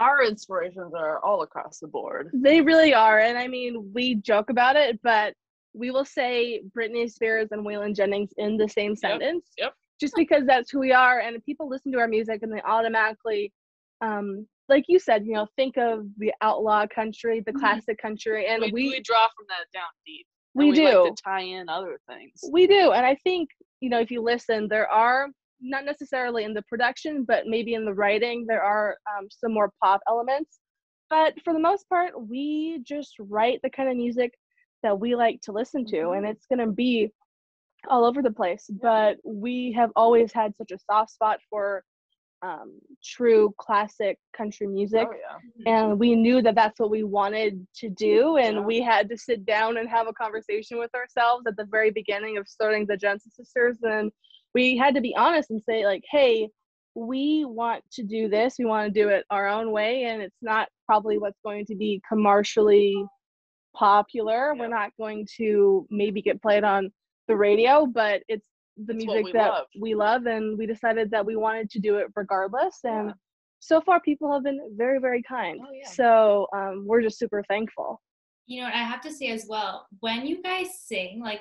our 0.00 0.24
inspirations 0.24 0.94
are 0.94 1.22
all 1.22 1.42
across 1.42 1.78
the 1.78 1.86
board. 1.86 2.30
They 2.32 2.62
really 2.62 2.94
are. 2.94 3.20
And 3.20 3.36
I 3.36 3.46
mean, 3.46 3.92
we 3.94 4.14
joke 4.16 4.48
about 4.48 4.74
it, 4.74 4.98
but 5.02 5.34
we 5.74 5.90
will 5.90 6.06
say 6.06 6.62
Britney 6.76 7.10
Spears 7.10 7.48
and 7.52 7.64
Waylon 7.64 7.94
Jennings 7.94 8.30
in 8.38 8.56
the 8.56 8.68
same 8.68 8.96
sentence. 8.96 9.50
yep. 9.58 9.74
Just 10.00 10.14
because 10.16 10.46
that's 10.46 10.70
who 10.70 10.78
we 10.78 10.92
are. 10.92 11.20
And 11.20 11.44
people 11.44 11.68
listen 11.68 11.92
to 11.92 11.98
our 11.98 12.08
music 12.08 12.40
and 12.42 12.50
they 12.50 12.62
automatically, 12.62 13.52
um, 14.00 14.46
like 14.70 14.84
you 14.88 14.98
said, 14.98 15.26
you 15.26 15.32
know, 15.34 15.46
think 15.56 15.76
of 15.76 16.06
the 16.16 16.32
outlaw 16.40 16.86
country, 16.86 17.42
the 17.44 17.52
Mhm. 17.52 17.58
classic 17.60 17.98
country. 17.98 18.46
And 18.46 18.62
we, 18.62 18.72
we, 18.72 18.88
we 18.90 19.00
draw 19.00 19.26
from 19.36 19.46
that 19.48 19.66
down 19.74 19.88
deep. 20.06 20.26
we, 20.54 20.68
and 20.68 20.74
do. 20.76 20.84
like 21.04 21.14
to 21.16 21.22
tie 21.22 21.40
in 21.42 21.68
other 21.68 22.00
things. 22.08 22.40
We 22.50 22.66
do. 22.66 22.92
And 22.92 23.04
I 23.04 23.16
think, 23.16 23.50
you 23.80 23.90
know, 23.90 24.00
if 24.00 24.10
you 24.10 24.22
listen, 24.22 24.68
there 24.68 24.88
are 24.88 25.28
not 25.60 25.84
necessarily 25.84 26.44
in 26.44 26.54
the 26.54 26.62
production, 26.62 27.24
but 27.24 27.46
maybe 27.46 27.74
in 27.74 27.84
the 27.84 27.92
writing, 27.92 28.46
there 28.48 28.62
are 28.62 28.96
um, 29.12 29.28
some 29.30 29.52
more 29.52 29.70
pop 29.82 30.00
elements. 30.08 30.58
But 31.10 31.34
for 31.42 31.52
the 31.52 31.58
most 31.58 31.88
part, 31.88 32.12
we 32.28 32.80
just 32.84 33.14
write 33.18 33.60
the 33.62 33.70
kind 33.70 33.88
of 33.90 33.96
music 33.96 34.32
that 34.82 34.98
we 34.98 35.14
like 35.14 35.40
to 35.42 35.52
listen 35.52 35.84
to, 35.86 36.10
and 36.10 36.24
it's 36.24 36.46
going 36.46 36.64
to 36.64 36.72
be 36.72 37.10
all 37.88 38.04
over 38.04 38.22
the 38.22 38.30
place. 38.30 38.64
But 38.82 39.16
we 39.24 39.72
have 39.72 39.90
always 39.96 40.32
had 40.32 40.56
such 40.56 40.70
a 40.70 40.78
soft 40.78 41.10
spot 41.10 41.38
for 41.50 41.82
um, 42.42 42.78
true 43.04 43.54
classic 43.58 44.18
country 44.36 44.66
music. 44.66 45.06
Oh 45.10 45.14
yeah. 45.66 45.72
and 45.72 45.98
we 45.98 46.14
knew 46.14 46.40
that 46.42 46.54
that's 46.54 46.80
what 46.80 46.90
we 46.90 47.02
wanted 47.02 47.66
to 47.76 47.90
do 47.90 48.36
and 48.38 48.56
Yeah. 48.56 48.62
we 48.62 48.80
had 48.80 49.08
to 49.10 49.16
sit 49.16 49.44
down 49.44 49.76
and 49.76 49.88
have 49.88 50.06
a 50.08 50.12
conversation 50.12 50.78
with 50.78 50.94
ourselves 50.94 51.44
at 51.46 51.56
the 51.56 51.66
very 51.66 51.90
beginning 51.90 52.38
of 52.38 52.48
starting 52.48 52.86
the 52.86 52.96
Jensen 52.96 53.30
sisters. 53.30 53.76
And 53.82 54.10
we 54.54 54.76
had 54.76 54.94
to 54.94 55.00
be 55.00 55.14
honest 55.16 55.50
and 55.50 55.62
say 55.62 55.84
like 55.84 56.02
hey 56.10 56.48
we 56.96 57.44
want 57.44 57.84
to 57.92 58.02
do 58.02 58.28
this. 58.28 58.56
We 58.58 58.64
want 58.64 58.92
to 58.92 59.00
do 59.00 59.08
it 59.10 59.24
our 59.30 59.46
own 59.46 59.70
way 59.70 60.04
and 60.04 60.20
it's 60.22 60.42
not 60.42 60.68
probably 60.86 61.18
what's 61.18 61.38
going 61.44 61.66
to 61.66 61.76
be 61.76 62.00
commercially 62.08 62.96
popular. 63.76 64.54
We're 64.58 64.66
not 64.68 64.90
going 64.98 65.26
to 65.36 65.86
maybe 65.90 66.20
get 66.20 66.42
played 66.42 66.64
on 66.64 66.90
the 67.28 67.36
radio 67.36 67.86
but 67.86 68.22
it's 68.28 68.44
the 68.86 68.94
It's 68.94 69.04
music 69.04 69.24
we 69.24 69.32
that 69.32 69.48
love. 69.50 69.66
we 69.80 69.94
love 69.94 70.26
and 70.26 70.56
we 70.58 70.66
decided 70.66 71.10
that 71.10 71.24
we 71.24 71.36
wanted 71.36 71.68
to 71.70 71.78
do 71.80 71.96
it 71.96 72.06
regardless 72.16 72.78
and 72.84 73.08
Yeah. 73.08 73.12
so 73.60 73.80
far 73.80 74.00
people 74.00 74.32
have 74.32 74.42
been 74.42 74.60
very 74.76 74.98
very 75.00 75.22
kind 75.22 75.60
Oh, 75.62 75.72
yeah. 75.72 75.88
so 75.88 76.46
um, 76.56 76.84
we're 76.86 77.02
just 77.02 77.18
super 77.18 77.42
thankful 77.48 78.00
you 78.46 78.60
know 78.60 78.66
what 78.66 78.74
I 78.74 78.78
have 78.82 79.00
to 79.02 79.12
say 79.12 79.28
as 79.28 79.46
well, 79.48 79.86
when 80.00 80.26
you 80.26 80.42
guys 80.42 80.66
sing, 80.80 81.20
like 81.22 81.40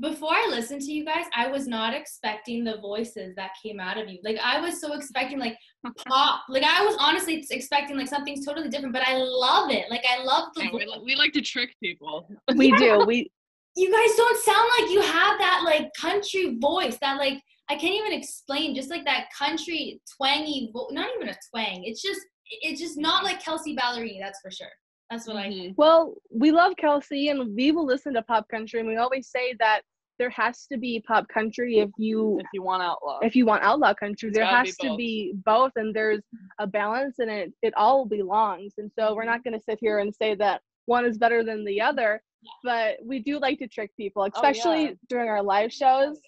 before 0.00 0.32
I 0.34 0.48
listened 0.50 0.82
to 0.82 0.92
you 0.92 1.02
guys, 1.02 1.24
I 1.34 1.46
was 1.46 1.66
not 1.66 1.94
expecting 1.94 2.62
the 2.62 2.76
voices 2.78 3.34
that 3.36 3.52
came 3.62 3.80
out 3.80 3.96
of 3.96 4.06
you. 4.10 4.18
Like 4.22 4.36
I 4.42 4.60
was 4.60 4.78
so 4.78 4.92
expecting 4.92 5.38
like 5.38 5.56
pop. 6.08 6.42
Like 6.50 6.64
I 6.64 6.84
was 6.84 6.94
honestly 7.00 7.42
expecting 7.50 7.96
like 7.96 8.08
something 8.08 8.36
totally 8.44 8.68
different, 8.68 8.92
but 8.92 9.06
I 9.06 9.16
love 9.16 9.70
it. 9.70 9.86
Like 9.90 10.04
I 10.06 10.22
love 10.22 10.48
the 10.54 10.64
Yeah, 10.64 10.70
we, 10.74 10.84
vo- 10.84 10.90
li- 10.90 11.02
we 11.06 11.14
like 11.14 11.32
to 11.34 11.40
trick 11.40 11.70
people. 11.82 12.28
we 12.54 12.70
do 12.72 13.02
we 13.06 13.30
you 13.76 13.90
guys 13.90 14.16
don't 14.16 14.38
sound 14.42 14.68
like 14.78 14.90
you 14.90 15.00
have 15.00 15.38
that 15.38 15.62
like 15.64 15.90
country 15.98 16.58
voice 16.60 16.98
that 17.00 17.18
like 17.18 17.40
I 17.70 17.74
can't 17.76 17.94
even 17.94 18.12
explain 18.12 18.74
just 18.74 18.90
like 18.90 19.04
that 19.04 19.28
country 19.36 20.00
twangy 20.16 20.70
vo- 20.72 20.88
not 20.90 21.08
even 21.16 21.28
a 21.28 21.36
twang. 21.50 21.84
It's 21.84 22.02
just 22.02 22.20
it's 22.60 22.80
just 22.80 22.98
not 22.98 23.24
like 23.24 23.42
Kelsea 23.42 23.74
Ballerini 23.76 24.20
that's 24.20 24.40
for 24.40 24.50
sure. 24.50 24.68
That's 25.10 25.26
what 25.26 25.36
I 25.36 25.48
Mhm. 25.48 25.74
well 25.76 26.14
we 26.30 26.50
love 26.52 26.74
kelsea 26.76 27.28
and 27.28 27.54
we 27.54 27.70
will 27.70 27.84
listen 27.84 28.14
to 28.14 28.22
pop 28.22 28.48
country 28.48 28.80
and 28.80 28.88
we 28.88 28.96
always 28.96 29.28
say 29.28 29.54
that 29.58 29.82
there 30.18 30.30
has 30.30 30.66
to 30.66 30.78
be 30.78 31.00
pop 31.06 31.26
country 31.28 31.78
if 31.78 31.90
you 31.98 32.38
If 32.40 32.46
you 32.54 32.62
want 32.62 32.82
outlaw. 32.82 33.18
if 33.22 33.34
you 33.36 33.44
want 33.46 33.62
outlaw 33.62 33.92
country 33.94 34.28
It's 34.28 34.36
there 34.38 34.44
gotta 34.46 34.62
be 34.62 34.68
has 34.68 34.76
to 34.78 34.96
be 34.96 35.32
both 35.44 35.72
and 35.76 35.94
there's 35.94 36.22
a 36.58 36.66
balance 36.66 37.18
and 37.18 37.30
it 37.30 37.52
it 37.62 37.74
all 37.76 38.04
belongs. 38.06 38.74
And 38.78 38.90
so 38.98 39.14
we're 39.14 39.24
not 39.24 39.42
going 39.44 39.54
to 39.58 39.64
sit 39.68 39.78
here 39.80 39.98
and 40.00 40.14
say 40.14 40.34
that 40.36 40.60
one 40.86 41.04
is 41.04 41.16
better 41.18 41.42
than 41.42 41.64
the 41.64 41.80
other 41.80 42.22
but 42.64 42.96
we 43.04 43.18
do 43.20 43.38
like 43.38 43.58
to 43.58 43.68
trick 43.68 43.90
people 43.96 44.24
especially 44.24 44.70
Oh, 44.70 44.88
yeah. 44.90 44.94
during 45.08 45.28
our 45.28 45.42
live 45.42 45.72
shows 45.72 46.18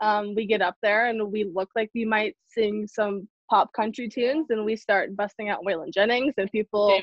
um, 0.00 0.34
we 0.34 0.46
get 0.46 0.60
up 0.60 0.76
there 0.82 1.06
and 1.06 1.30
we 1.32 1.44
look 1.44 1.70
like 1.76 1.90
we 1.94 2.04
might 2.04 2.36
sing 2.48 2.86
some 2.86 3.28
pop 3.50 3.72
country 3.74 4.08
tunes 4.08 4.46
and 4.50 4.64
we 4.64 4.74
start 4.76 5.14
busting 5.16 5.48
out 5.50 5.60
Waylon 5.66 5.92
Jennings 5.92 6.34
and 6.38 6.50
people 6.50 7.00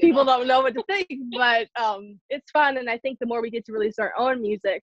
people 0.00 0.24
know. 0.24 0.38
don't 0.38 0.46
know 0.46 0.60
what 0.60 0.74
to 0.74 0.82
think 0.88 1.08
but 1.36 1.66
um, 1.82 2.18
it's 2.30 2.50
fun 2.50 2.76
and 2.76 2.88
I 2.90 2.98
think 2.98 3.18
the 3.18 3.26
more 3.26 3.40
we 3.42 3.50
get 3.50 3.64
to 3.66 3.72
release 3.72 3.98
our 3.98 4.12
own 4.18 4.42
music 4.42 4.82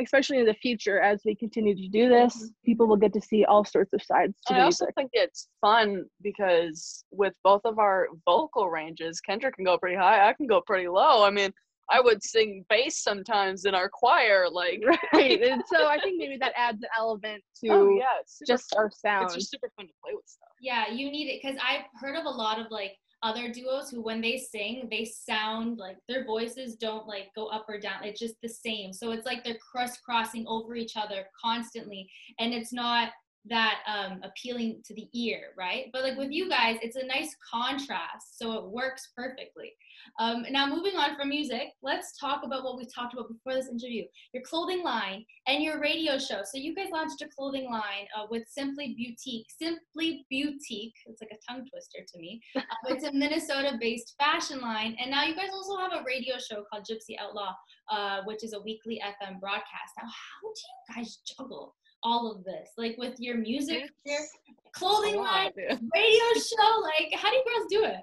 especially 0.00 0.38
in 0.38 0.46
the 0.46 0.54
future 0.54 0.98
as 1.00 1.20
we 1.24 1.36
continue 1.36 1.74
to 1.76 1.88
do 1.88 2.08
this 2.08 2.50
people 2.64 2.86
will 2.86 2.96
get 2.96 3.12
to 3.12 3.20
see 3.20 3.44
all 3.44 3.64
sorts 3.64 3.92
of 3.92 4.02
sides 4.02 4.34
to 4.46 4.54
music. 4.54 4.62
I 4.62 4.64
also 4.64 4.84
music 4.86 4.94
think 4.96 5.10
it's 5.12 5.48
fun 5.60 6.04
because 6.22 7.04
with 7.12 7.34
both 7.44 7.60
of 7.64 7.78
our 7.78 8.08
vocal 8.24 8.70
ranges, 8.70 9.20
Kendra 9.28 9.52
can 9.52 9.64
go 9.64 9.78
pretty 9.78 9.96
high, 9.96 10.28
I 10.28 10.32
can 10.32 10.46
go 10.48 10.60
pretty 10.66 10.88
low. 10.88 11.24
I 11.24 11.30
mean, 11.30 11.52
I 11.90 12.00
would 12.00 12.22
sing 12.22 12.64
bass 12.68 13.02
sometimes 13.02 13.64
in 13.64 13.74
our 13.74 13.88
choir, 13.88 14.48
like 14.50 14.82
right 15.12 15.42
and 15.50 15.62
so 15.66 15.86
I 15.86 15.98
think 16.00 16.18
maybe 16.18 16.36
that 16.38 16.52
adds 16.56 16.82
an 16.82 16.88
element 16.98 17.42
oh, 17.64 17.66
to 17.66 17.72
oh 17.72 17.96
yeah, 17.96 18.04
it's 18.20 18.38
super 18.38 18.52
just 18.52 18.74
our 18.76 18.90
sound 18.90 19.26
It's 19.26 19.34
just 19.34 19.50
super 19.50 19.70
fun 19.76 19.86
to 19.86 19.92
play 20.02 20.12
with 20.14 20.26
stuff. 20.26 20.48
Yeah, 20.60 20.90
you 20.90 21.10
need 21.10 21.28
it 21.28 21.40
because 21.42 21.58
I've 21.62 21.84
heard 22.00 22.16
of 22.16 22.24
a 22.24 22.30
lot 22.30 22.58
of 22.58 22.66
like 22.70 22.92
other 23.22 23.50
duos 23.50 23.90
who, 23.90 24.02
when 24.02 24.20
they 24.20 24.36
sing, 24.36 24.86
they 24.90 25.04
sound 25.04 25.78
like 25.78 25.96
their 26.08 26.26
voices 26.26 26.76
don't 26.76 27.06
like 27.06 27.28
go 27.34 27.46
up 27.46 27.64
or 27.68 27.80
down. 27.80 28.04
It's 28.04 28.20
just 28.20 28.34
the 28.42 28.48
same. 28.48 28.92
So 28.92 29.12
it's 29.12 29.24
like 29.24 29.42
they're 29.42 29.56
crisscrossing 29.72 30.44
over 30.46 30.74
each 30.76 30.96
other 30.96 31.24
constantly, 31.42 32.08
and 32.38 32.52
it's 32.52 32.72
not 32.72 33.10
that 33.46 33.80
um, 33.86 34.20
appealing 34.22 34.80
to 34.86 34.94
the 34.94 35.08
ear, 35.12 35.48
right? 35.56 35.86
But 35.92 36.02
like 36.02 36.16
with 36.16 36.30
you 36.30 36.48
guys, 36.48 36.78
it's 36.82 36.96
a 36.96 37.04
nice 37.04 37.36
contrast, 37.52 38.38
so 38.38 38.52
it 38.52 38.64
works 38.64 39.10
perfectly. 39.16 39.72
Um, 40.18 40.44
now, 40.50 40.66
moving 40.66 40.96
on 40.96 41.16
from 41.16 41.28
music, 41.28 41.68
let's 41.82 42.18
talk 42.18 42.42
about 42.44 42.64
what 42.64 42.76
we 42.76 42.86
talked 42.86 43.12
about 43.12 43.28
before 43.28 43.54
this 43.54 43.68
interview 43.68 44.04
your 44.32 44.42
clothing 44.42 44.82
line 44.82 45.24
and 45.46 45.62
your 45.62 45.80
radio 45.80 46.18
show. 46.18 46.42
So, 46.44 46.58
you 46.58 46.74
guys 46.74 46.88
launched 46.92 47.22
a 47.22 47.28
clothing 47.28 47.70
line 47.70 48.06
uh, 48.16 48.26
with 48.30 48.44
Simply 48.48 48.96
Boutique. 48.98 49.46
Simply 49.58 50.24
Boutique, 50.30 50.94
it's 51.06 51.20
like 51.20 51.32
a 51.32 51.52
tongue 51.52 51.66
twister 51.68 51.98
to 52.12 52.18
me. 52.18 52.40
Uh, 52.64 52.94
it's 52.94 53.04
a 53.04 53.12
Minnesota 53.12 53.76
based 53.80 54.14
fashion 54.18 54.60
line. 54.60 54.96
And 55.00 55.10
now 55.10 55.24
you 55.24 55.34
guys 55.34 55.50
also 55.52 55.76
have 55.76 55.92
a 55.92 56.02
radio 56.04 56.36
show 56.38 56.64
called 56.70 56.84
Gypsy 56.90 57.16
Outlaw, 57.20 57.52
uh, 57.90 58.22
which 58.24 58.42
is 58.42 58.52
a 58.52 58.60
weekly 58.60 59.00
FM 59.04 59.38
broadcast. 59.38 59.92
Now, 59.98 60.04
how 60.06 60.48
do 60.48 60.60
you 60.94 60.94
guys 60.96 61.18
juggle? 61.26 61.74
All 62.04 62.30
of 62.30 62.44
this, 62.44 62.70
like 62.76 62.96
with 62.98 63.18
your 63.18 63.36
music, 63.36 63.90
your 64.04 64.20
clothing 64.72 65.14
A 65.14 65.18
line, 65.18 65.50
lot, 65.56 65.80
radio 65.94 66.40
show, 66.40 66.80
like 66.82 67.12
how 67.14 67.30
do 67.30 67.36
you 67.36 67.44
girls 67.44 67.66
do 67.70 67.84
it? 67.84 68.00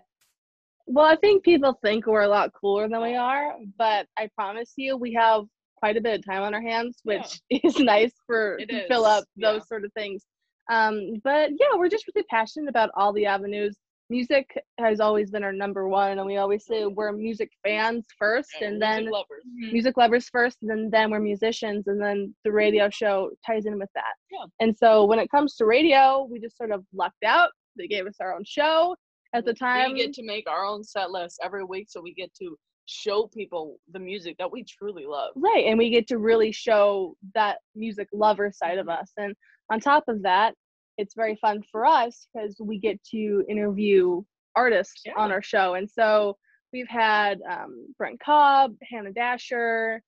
Well, 0.88 1.06
I 1.06 1.16
think 1.16 1.44
people 1.44 1.78
think 1.84 2.08
we're 2.08 2.22
a 2.22 2.28
lot 2.28 2.52
cooler 2.60 2.90
than 2.90 3.02
we 3.02 3.16
are, 3.16 3.54
but 3.78 4.08
I 4.18 4.30
promise 4.36 4.74
you, 4.76 4.98
we 4.98 5.14
have 5.14 5.44
quite 5.78 5.98
a 5.98 6.02
bit 6.02 6.20
of 6.20 6.26
time 6.26 6.44
on 6.44 6.54
our 6.54 6.62
hands, 6.62 7.00
which 7.04 7.40
is 7.50 7.78
nice 7.80 8.14
for 8.26 8.58
It 8.60 8.70
to 8.70 8.88
fill 8.88 9.06
is, 9.06 9.08
up 9.08 9.24
yeah. 9.36 9.52
those 9.52 9.68
sort 9.68 9.86
of 9.86 9.94
things. 9.94 10.26
Um, 10.70 11.16
but 11.24 11.52
yeah, 11.52 11.76
we're 11.76 11.90
just 11.90 12.06
really 12.14 12.26
passionate 12.30 12.70
about 12.70 12.92
all 12.96 13.14
the 13.14 13.26
avenues. 13.26 13.76
Music 14.12 14.46
has 14.78 15.00
always 15.00 15.32
been 15.32 15.42
our 15.42 15.54
number 15.54 15.88
one, 15.88 16.18
and 16.20 16.26
we 16.28 16.36
always 16.36 16.66
say 16.66 16.86
we're 16.86 17.14
music 17.14 17.50
fans 17.64 18.04
first, 18.20 18.50
Yeah, 18.60 18.68
and 18.68 18.78
music 18.78 18.90
then 19.06 19.12
lovers. 19.12 19.44
Mm-hmm. 19.48 19.72
music 19.72 19.96
lovers 19.96 20.28
first, 20.30 20.58
and 20.62 20.70
then, 20.70 20.90
then 20.92 21.12
we're 21.12 21.22
musicians, 21.22 21.88
and 21.88 22.00
then 22.00 22.36
the 22.44 22.52
radio 22.52 22.90
show 22.90 23.32
ties 23.48 23.66
in 23.66 23.80
with 23.80 23.88
that. 23.96 24.14
Yeah. 24.30 24.46
And 24.60 24.78
so 24.78 25.06
when 25.06 25.18
it 25.18 25.32
comes 25.32 25.56
to 25.56 25.66
radio, 25.66 26.28
we 26.30 26.42
just 26.42 26.58
sort 26.58 26.72
of 26.72 26.84
lucked 26.94 27.24
out. 27.26 27.52
They 27.78 27.88
gave 27.88 28.06
us 28.06 28.18
our 28.20 28.34
own 28.36 28.44
show 28.46 28.98
at 29.34 29.46
the 29.46 29.54
time. 29.54 29.94
we 29.94 30.00
get 30.00 30.12
to 30.16 30.26
make 30.26 30.50
our 30.50 30.66
own 30.66 30.84
set 30.84 31.10
list 31.12 31.40
every 31.42 31.64
week, 31.64 31.88
so 31.90 32.02
we 32.02 32.14
get 32.14 32.34
to 32.42 32.58
show 32.88 33.28
people 33.34 33.78
the 33.94 34.00
music 34.00 34.36
that 34.40 34.52
we 34.52 34.66
truly 34.66 35.06
love. 35.06 35.32
Right, 35.38 35.68
and 35.68 35.78
we 35.78 35.90
get 35.90 36.06
to 36.10 36.18
really 36.18 36.52
show 36.52 37.16
that 37.34 37.60
music 37.76 38.10
lover 38.12 38.52
side 38.54 38.78
of 38.78 38.90
us. 38.90 39.10
And 39.16 39.34
on 39.72 39.80
top 39.80 40.04
of 40.10 40.22
that, 40.24 40.54
it's 40.98 41.16
very 41.16 41.36
fun 41.38 41.64
for 41.72 41.86
us 41.86 42.28
because 42.34 42.58
we 42.60 42.78
get 42.80 43.02
to 43.12 43.44
interview 43.50 44.22
artists 44.56 45.02
Yeah. 45.06 45.14
on 45.18 45.32
our 45.32 45.42
show. 45.42 45.76
And 45.76 45.90
so 45.90 46.38
we've 46.74 46.88
had 46.88 47.40
um, 47.50 47.88
Brent 47.98 48.20
Cobb, 48.20 48.76
Hannah 48.90 49.14
Dasher, 49.14 50.02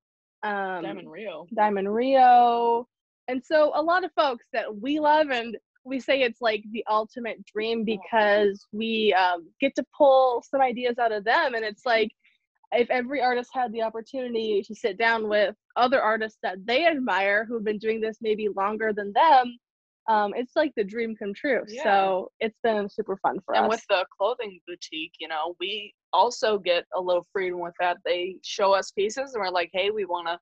um, 0.44 0.84
Diamond 0.84 1.10
Rio. 1.12 1.48
Diamond 1.56 1.94
Rio. 1.94 2.88
And 3.28 3.44
so 3.44 3.72
a 3.76 3.82
lot 3.82 4.04
of 4.04 4.12
folks 4.14 4.46
that 4.54 4.76
we 4.76 5.00
love 5.00 5.30
and 5.30 5.58
we 5.86 6.00
say 6.00 6.22
it's 6.22 6.42
like 6.42 6.64
the 6.72 6.84
ultimate 6.90 7.44
dream 7.46 7.84
because 7.84 8.66
we 8.72 9.14
um, 9.14 9.48
get 9.60 9.76
to 9.76 9.86
pull 9.98 10.44
some 10.50 10.62
ideas 10.62 10.98
out 11.00 11.12
of 11.12 11.24
them. 11.24 11.56
And 11.56 11.64
it's 11.66 11.86
like 11.86 12.10
if 12.72 12.90
every 12.90 13.22
artist 13.22 13.50
had 13.54 13.72
the 13.72 13.82
opportunity 13.82 14.64
to 14.66 14.76
sit 14.76 14.98
down 14.98 15.28
with 15.30 15.56
other 15.76 16.02
artists 16.02 16.40
that 16.42 16.66
they 16.66 16.86
admire 16.86 17.46
who've 17.46 17.64
been 17.64 17.78
doing 17.78 18.02
this 18.02 18.18
maybe 18.22 18.48
longer 18.50 18.94
than 18.94 19.14
them, 19.14 19.58
um, 20.08 20.34
it's 20.36 20.56
like 20.56 20.74
the 20.76 20.84
dream 20.84 21.16
come 21.16 21.34
true. 21.34 21.64
Yeah. 21.68 21.84
So 21.84 22.32
it's 22.40 22.58
been 22.64 22.90
super 22.90 23.18
fun 23.18 23.40
for 23.46 23.56
and 23.56 23.66
us. 23.66 23.66
And 23.66 23.70
with 23.70 23.86
the 23.90 24.06
clothing 24.18 24.60
boutique, 24.68 25.14
you 25.20 25.28
know, 25.28 25.56
we 25.60 25.94
also 26.12 26.58
get 26.58 26.86
a 26.96 27.02
little 27.02 27.26
freedom 27.32 27.60
with 27.60 27.74
that. 27.80 27.98
They 28.06 28.38
show 28.44 28.74
us 28.74 28.92
pieces, 28.92 29.34
and 29.34 29.42
we're 29.42 29.50
like, 29.50 29.70
hey, 29.74 29.92
we 29.92 30.06
want 30.06 30.28
to 30.28 30.40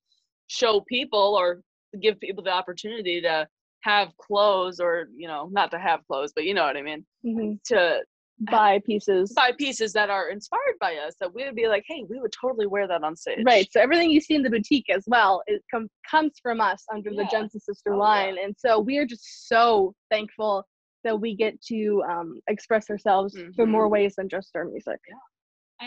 show 0.48 0.82
people 0.82 1.36
or 1.38 1.62
give 2.02 2.20
people 2.20 2.44
the 2.44 2.52
opportunity 2.52 3.22
to 3.22 3.48
have 3.82 4.10
clothes, 4.18 4.80
or 4.80 5.08
you 5.16 5.28
know, 5.28 5.50
not 5.52 5.72
to 5.72 5.80
have 5.80 6.06
clothes, 6.08 6.32
but 6.36 6.44
you 6.44 6.54
know 6.54 6.64
what 6.64 6.78
I 6.78 6.82
mean, 6.82 7.06
Mhm. 7.26 7.60
to 7.66 8.04
buy 8.50 8.80
pieces. 8.86 9.32
buy 9.34 9.52
pieces 9.58 9.94
that 9.94 10.10
are 10.10 10.30
inspired 10.30 10.76
by 10.80 10.96
us 10.96 11.16
that 11.20 11.34
we 11.34 11.44
would 11.46 11.56
be 11.56 11.68
like, 11.68 11.84
hey, 11.88 12.04
we 12.10 12.20
would 12.20 12.32
totally 12.32 12.66
wear 12.68 12.88
that 12.88 13.04
on 13.04 13.16
stage. 13.16 13.40
Right. 13.46 13.68
So 13.72 13.80
everything 13.82 14.10
you 14.10 14.22
see 14.22 14.36
in 14.36 14.42
the 14.44 14.50
boutique 14.50 14.90
as 14.90 15.04
well, 15.08 15.44
it 15.48 15.62
com- 15.70 15.90
comes 16.10 16.34
from 16.42 16.60
us 16.62 16.84
under 16.94 17.12
the 17.12 17.26
Jensen 17.32 17.60
Sister 17.60 17.92
Oh, 17.94 17.98
yeah. 17.98 18.00
line. 18.00 18.38
And 18.44 18.56
so 18.58 18.80
we 18.80 18.98
are 18.98 19.06
just 19.06 19.48
so 19.48 19.94
thankful 20.10 20.66
that 21.04 21.20
we 21.20 21.36
get 21.36 21.62
to 21.64 22.04
um, 22.10 22.40
express 22.48 22.90
ourselves 22.90 23.36
through 23.56 23.66
more 23.68 23.88
ways 23.90 24.16
than 24.18 24.30
just 24.30 24.56
our 24.56 24.66
music. 24.66 25.00
yeah. 25.10 25.16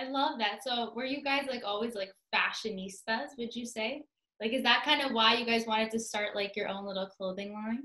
I 0.01 0.09
love 0.11 0.39
that. 0.41 0.59
So 0.67 0.93
were 0.97 1.05
you 1.05 1.23
guys 1.23 1.47
like 1.49 1.63
always 1.65 1.95
like 1.95 2.11
fashionistas, 2.35 3.29
would 3.39 3.55
you 3.55 3.65
say? 3.65 4.03
Like 4.41 4.53
is 4.53 4.63
that 4.65 4.83
kind 4.85 5.01
of 5.03 5.13
why 5.13 5.35
you 5.37 5.47
guys 5.47 5.67
wanted 5.67 5.91
to 5.93 6.01
start 6.01 6.35
like 6.35 6.57
your 6.57 6.69
own 6.69 6.85
little 6.85 7.07
clothing 7.07 7.53
line? 7.53 7.83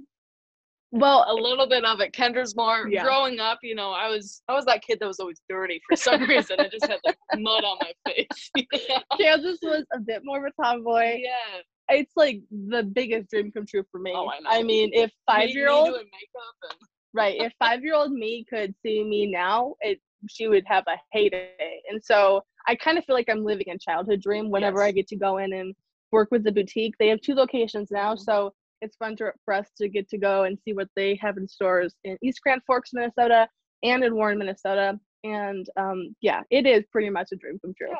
Well, 0.91 1.25
A 1.27 1.33
little 1.33 1.67
bit 1.67 1.85
of 1.85 1.99
it. 1.99 2.13
Kendra's 2.13 2.55
more 2.55 2.87
Yeah. 2.89 3.03
growing 3.03 3.39
up, 3.39 3.59
you 3.61 3.75
know, 3.75 3.91
I 3.91 4.09
was 4.09 4.41
I 4.47 4.53
was 4.53 4.65
that 4.65 4.81
kid 4.81 4.97
that 4.99 5.07
was 5.07 5.19
always 5.19 5.39
dirty 5.47 5.79
for 5.87 5.95
some 5.95 6.23
reason. 6.23 6.59
I 6.59 6.67
just 6.67 6.87
had 6.87 6.99
like 7.05 7.17
mud 7.37 7.63
on 7.63 7.77
my 7.81 7.93
face. 8.11 8.51
Kansas 9.19 9.59
was 9.61 9.85
a 9.93 9.99
bit 9.99 10.21
more 10.23 10.45
of 10.45 10.51
a 10.57 10.63
tomboy. 10.63 11.19
yeah. 11.21 11.61
It's 11.91 12.13
like 12.15 12.41
the 12.51 12.83
biggest 12.83 13.29
dream 13.29 13.51
come 13.51 13.65
true 13.65 13.83
for 13.91 13.99
me. 13.99 14.13
Oh, 14.15 14.29
I 14.29 14.39
know. 14.39 14.49
I 14.49 14.63
mean, 14.63 14.91
if 14.93 15.11
five 15.25 15.49
year 15.49 15.69
old 15.69 15.87
doing 15.89 16.05
makeup 16.05 16.55
and 16.71 16.79
right, 17.13 17.39
if 17.39 17.53
five 17.59 17.83
year 17.83 17.95
old 17.95 18.11
me 18.11 18.45
could 18.49 18.73
see 18.83 19.03
me 19.03 19.25
now, 19.27 19.75
it 19.81 19.99
she 20.29 20.47
would 20.47 20.63
have 20.67 20.83
a 20.87 20.97
heyday. 21.13 21.81
And 21.89 22.03
so 22.03 22.43
I 22.67 22.75
kind 22.75 22.97
of 22.97 23.05
feel 23.05 23.15
like 23.15 23.29
I'm 23.29 23.43
living 23.45 23.69
a 23.69 23.77
childhood 23.77 24.21
dream 24.21 24.49
whenever 24.51 24.81
I 24.83 24.91
get 24.91 25.07
to 25.09 25.15
go 25.15 25.37
in 25.37 25.53
and 25.53 25.73
work 26.11 26.29
with 26.31 26.43
the 26.43 26.51
boutique. 26.51 26.95
They 26.99 27.07
have 27.07 27.21
two 27.21 27.33
locations 27.35 27.89
now, 27.91 28.15
Mhm. 28.15 28.19
so 28.19 28.53
it's 28.81 28.97
fun 28.97 29.15
to, 29.17 29.31
for 29.45 29.53
us 29.53 29.67
to 29.77 29.89
get 29.89 30.09
to 30.09 30.17
go 30.17 30.43
and 30.43 30.57
see 30.63 30.73
what 30.73 30.89
they 30.95 31.15
have 31.21 31.37
in 31.37 31.47
stores 31.47 31.95
in 32.03 32.17
East 32.21 32.41
Grand 32.43 32.61
Forks, 32.65 32.91
Minnesota, 32.93 33.47
and 33.83 34.03
in 34.03 34.15
Warren, 34.15 34.39
Minnesota. 34.39 34.99
And 35.23 35.67
um, 35.77 36.15
yeah, 36.21 36.41
it 36.49 36.65
is 36.65 36.85
pretty 36.91 37.09
much 37.09 37.29
a 37.31 37.35
dream 37.35 37.59
come 37.61 37.73
true. 37.77 37.93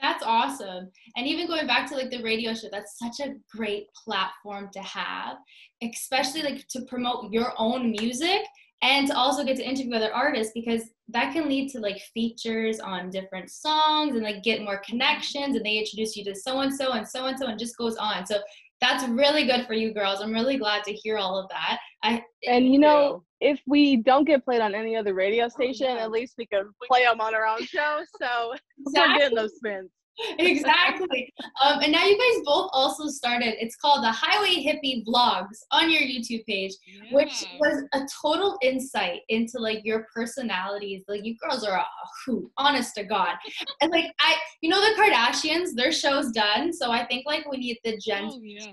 That's 0.00 0.22
awesome. 0.24 0.90
And 1.16 1.26
even 1.26 1.46
going 1.46 1.66
back 1.66 1.88
to 1.88 1.96
like 1.96 2.10
the 2.10 2.22
radio 2.22 2.52
show, 2.54 2.68
that's 2.70 2.98
such 2.98 3.26
a 3.26 3.34
great 3.50 3.86
platform 4.04 4.68
to 4.74 4.80
have, 4.80 5.38
especially 5.82 6.42
like 6.42 6.66
to 6.68 6.82
promote 6.82 7.32
your 7.32 7.54
own 7.56 7.90
music 7.90 8.42
and 8.82 9.06
to 9.06 9.16
also 9.16 9.42
get 9.42 9.56
to 9.56 9.64
interview 9.64 9.94
other 9.94 10.12
artists 10.12 10.52
because 10.54 10.82
that 11.08 11.32
can 11.32 11.48
lead 11.48 11.70
to 11.70 11.80
like 11.80 11.98
features 12.12 12.78
on 12.78 13.08
different 13.08 13.50
songs 13.50 14.14
and 14.14 14.22
like 14.22 14.42
get 14.42 14.62
more 14.62 14.82
connections 14.86 15.56
and 15.56 15.64
they 15.64 15.78
introduce 15.78 16.14
you 16.14 16.24
to 16.24 16.34
so 16.34 16.60
and 16.60 16.74
so 16.74 16.92
and 16.92 17.08
so 17.08 17.26
and 17.26 17.38
so 17.38 17.46
and 17.46 17.58
just 17.58 17.78
goes 17.78 17.96
on. 17.96 18.26
So 18.26 18.36
that's 18.80 19.06
really 19.08 19.46
good 19.46 19.66
for 19.66 19.72
you 19.72 19.92
girls. 19.94 20.20
I'm 20.20 20.32
really 20.32 20.58
glad 20.58 20.84
to 20.84 20.92
hear 20.92 21.16
all 21.16 21.38
of 21.38 21.48
that. 21.48 21.78
I 22.02 22.22
And 22.46 22.72
you 22.72 22.78
know, 22.78 23.24
if 23.40 23.60
we 23.66 23.96
don't 23.96 24.24
get 24.24 24.44
played 24.44 24.60
on 24.60 24.74
any 24.74 24.96
other 24.96 25.14
radio 25.14 25.46
oh 25.46 25.48
station, 25.48 25.96
yeah. 25.96 26.02
at 26.02 26.10
least 26.10 26.34
we 26.38 26.46
can 26.46 26.70
play 26.88 27.04
them 27.04 27.20
on 27.20 27.34
our 27.34 27.46
own 27.46 27.64
show. 27.64 28.00
So 28.20 28.54
we're 28.84 29.18
getting 29.18 29.36
those 29.36 29.56
spins. 29.56 29.90
exactly. 30.38 31.32
Um, 31.64 31.80
and 31.82 31.92
now 31.92 32.04
you 32.04 32.16
guys 32.16 32.42
both 32.44 32.70
also 32.72 33.08
started. 33.08 33.54
It's 33.62 33.76
called 33.76 34.02
the 34.04 34.10
Highway 34.12 34.64
Hippie 34.64 35.04
Vlogs 35.06 35.58
on 35.72 35.90
your 35.90 36.02
YouTube 36.02 36.44
page, 36.46 36.72
which 37.10 37.42
was 37.58 37.84
a 37.94 38.00
total 38.22 38.58
insight 38.62 39.20
into 39.28 39.58
like 39.58 39.80
your 39.84 40.06
personalities. 40.14 41.04
Like 41.08 41.24
you 41.24 41.36
girls 41.42 41.64
are 41.64 41.78
a 41.78 41.84
hoot, 42.24 42.50
honest 42.56 42.94
to 42.96 43.04
God. 43.04 43.36
And 43.82 43.90
like 43.90 44.06
I, 44.20 44.34
you 44.62 44.70
know, 44.70 44.80
the 44.80 44.94
Kardashians, 45.00 45.74
their 45.74 45.92
show's 45.92 46.30
done. 46.32 46.72
So 46.72 46.90
I 46.90 47.04
think 47.06 47.24
like 47.26 47.50
we 47.50 47.58
need 47.58 47.78
the 47.84 47.98
Gen 47.98 48.28
Oh, 48.30 48.40
yeah. 48.42 48.60
show. 48.60 48.72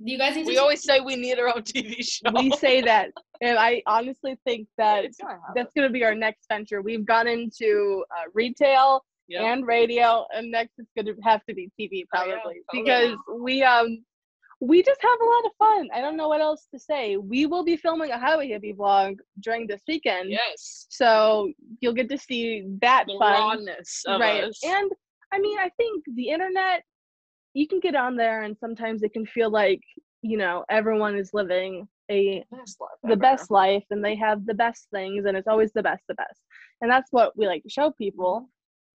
You 0.00 0.16
guys 0.16 0.36
need 0.36 0.44
to. 0.44 0.48
We 0.48 0.58
always 0.58 0.82
say 0.84 1.00
we 1.00 1.16
need 1.16 1.38
our 1.40 1.48
own 1.48 1.62
TV 1.62 1.96
show. 2.00 2.30
We 2.32 2.50
say 2.52 2.80
that, 2.82 3.10
and 3.40 3.58
I 3.58 3.82
honestly 3.86 4.38
think 4.46 4.68
that 4.78 5.06
gonna 5.20 5.40
that's 5.56 5.72
going 5.74 5.88
to 5.88 5.92
be 5.92 6.04
our 6.04 6.14
next 6.14 6.46
venture. 6.48 6.82
We've 6.82 7.04
gone 7.04 7.26
into 7.26 8.04
uh, 8.16 8.30
retail 8.32 9.02
Yep. 9.28 9.42
and 9.42 9.66
radio, 9.66 10.26
and 10.34 10.50
next 10.50 10.72
it's 10.78 10.90
going 10.96 11.06
to 11.06 11.20
have 11.22 11.44
to 11.46 11.54
be 11.54 11.70
TV 11.78 12.04
Oh, 12.14 12.24
yeah, 12.24 12.32
probably 12.36 12.60
totally. 12.72 12.82
because 12.82 13.16
we 13.40 13.62
um 13.62 14.04
we 14.60 14.82
just 14.82 15.00
have 15.02 15.20
a 15.20 15.24
lot 15.24 15.44
of 15.44 15.52
fun. 15.58 15.88
I 15.94 16.00
don't 16.00 16.16
know 16.16 16.26
what 16.28 16.40
else 16.40 16.66
to 16.74 16.80
say. 16.80 17.16
We 17.16 17.46
will 17.46 17.62
be 17.64 17.76
filming 17.76 18.10
a 18.10 18.18
highway 18.18 18.48
hippie 18.48 18.74
vlog 18.76 19.16
during 19.40 19.68
this 19.68 19.82
weekend, 19.86 20.30
yes. 20.30 20.86
so 20.88 21.52
you'll 21.80 21.94
get 21.94 22.08
to 22.10 22.18
see 22.18 22.64
that 22.82 23.04
The 23.06 23.14
fun. 23.18 23.32
rawness 23.32 24.02
right 24.08 24.44
us. 24.44 24.58
and 24.64 24.90
i 25.32 25.38
mean 25.38 25.58
i 25.58 25.68
think 25.76 26.02
the 26.14 26.28
internet 26.30 26.82
you 27.54 27.66
can 27.68 27.80
get 27.80 27.94
on 27.94 28.16
there 28.16 28.42
and 28.44 28.56
sometimes 28.58 29.02
it 29.02 29.12
can 29.12 29.26
feel 29.26 29.50
like 29.50 29.80
you 30.22 30.38
know 30.38 30.64
everyone 30.70 31.16
is 31.16 31.30
living 31.34 31.86
a 32.10 32.42
best 32.50 32.78
the 33.04 33.16
best 33.16 33.50
life 33.50 33.84
and 33.90 34.02
they 34.04 34.16
have 34.16 34.44
the 34.46 34.54
best 34.54 34.86
things 34.90 35.26
and 35.26 35.36
it's 35.36 35.46
always 35.48 35.70
the 35.74 35.82
best 35.82 36.02
the 36.08 36.14
best 36.14 36.40
and 36.80 36.90
that's 36.90 37.12
what 37.12 37.36
we 37.36 37.46
like 37.46 37.62
to 37.62 37.68
show 37.68 37.90
people 37.92 38.48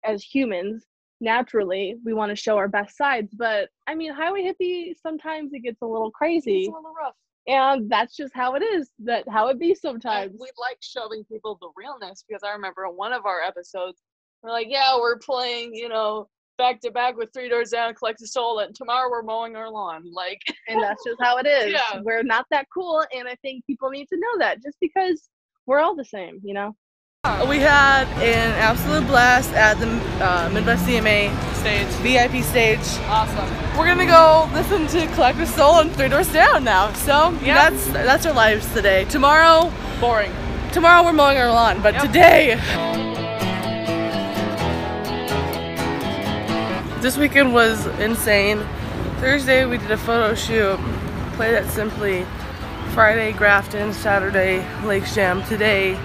as 0.04 0.22
humans 0.22 0.84
naturally 1.20 1.96
we 2.04 2.14
want 2.14 2.30
to 2.30 2.36
show 2.36 2.56
our 2.56 2.68
best 2.68 2.96
sides 2.96 3.34
but 3.36 3.68
i 3.86 3.94
mean 3.94 4.12
highway 4.12 4.42
hippie 4.42 4.92
sometimes 5.02 5.52
it 5.52 5.60
gets 5.60 5.82
a 5.82 5.86
little 5.86 6.10
crazy 6.10 6.60
It's 6.60 6.68
a 6.68 6.72
little 6.72 6.94
rough. 6.98 7.14
and 7.46 7.90
that's 7.90 8.16
just 8.16 8.32
how 8.34 8.54
it 8.54 8.62
is 8.62 8.90
that 9.00 9.28
how 9.28 9.48
it 9.48 9.58
be 9.58 9.70
And 9.70 9.78
sometimes 9.78 10.32
we 10.40 10.48
like 10.58 10.78
showing 10.80 11.24
people 11.24 11.58
the 11.60 11.68
realness 11.76 12.24
because 12.26 12.42
I 12.42 12.52
remember 12.52 12.86
in 12.86 12.92
one 12.92 13.12
of 13.12 13.26
our 13.26 13.42
episodes, 13.42 14.00
we're 14.42 14.50
like, 14.50 14.68
yeah, 14.70 14.96
we're 14.96 15.18
playing, 15.18 15.74
you 15.74 15.90
know, 15.90 16.26
back 16.56 16.80
to 16.80 16.90
back 16.90 17.16
with 17.18 17.30
Three 17.34 17.50
Doors 17.50 17.70
Down, 17.70 17.92
Collective 17.94 18.28
Soul, 18.28 18.60
and 18.60 18.74
tomorrow 18.74 19.10
we're 19.10 19.22
mowing 19.22 19.54
our 19.56 19.70
lawn. 19.70 20.04
Like, 20.10 20.40
and 20.68 20.82
that's 20.82 21.04
just 21.04 21.18
how 21.20 21.36
it 21.36 21.46
is. 21.58 21.72
Yeah. 21.72 22.00
We're 22.02 22.22
not 22.22 22.46
that 22.50 22.66
cool, 22.72 23.04
and 23.14 23.28
I 23.28 23.34
think 23.42 23.66
people 23.66 23.90
need 23.90 24.06
to 24.08 24.16
know 24.18 24.38
that 24.38 24.62
just 24.62 24.78
because 24.80 25.28
we're 25.66 25.80
all 25.80 25.94
the 25.94 26.04
same, 26.06 26.40
you 26.42 26.54
know. 26.54 26.74
We 27.24 27.58
had 27.58 28.04
an 28.22 28.52
absolute 28.52 29.06
blast 29.06 29.52
at 29.52 29.74
the 29.78 29.88
uh, 30.24 30.48
Midwest 30.54 30.86
CMA 30.86 31.28
stage. 31.56 31.86
VIP 32.00 32.42
stage. 32.42 32.78
Awesome. 33.08 33.76
We're 33.78 33.86
gonna 33.88 34.06
go 34.06 34.48
listen 34.54 34.86
to 34.86 35.06
Collective 35.14 35.46
Soul 35.48 35.80
and 35.80 35.92
Three 35.92 36.08
Doors 36.08 36.32
Down 36.32 36.64
now. 36.64 36.90
So 36.94 37.30
Yeah. 37.42 37.68
that's 37.68 37.86
that's 37.88 38.24
our 38.24 38.32
lives 38.32 38.72
today. 38.72 39.04
Tomorrow, 39.04 39.70
Boring. 40.00 40.32
tomorrow 40.72 41.04
we're 41.04 41.12
mowing 41.12 41.36
our 41.36 41.50
lawn, 41.52 41.82
but 41.82 41.92
Yep. 41.92 42.02
today. 42.04 42.54
This 47.02 47.18
weekend 47.18 47.52
was 47.52 47.84
insane. 48.00 48.66
Thursday 49.20 49.66
we 49.66 49.76
did 49.76 49.90
a 49.90 49.98
photo 49.98 50.34
shoot, 50.34 50.78
played 51.34 51.54
at 51.54 51.66
Simply. 51.68 52.24
Friday 52.94 53.32
Grafton, 53.32 53.92
Saturday 53.92 54.64
Lakes 54.84 55.14
Jam. 55.14 55.44
Today, 55.44 55.96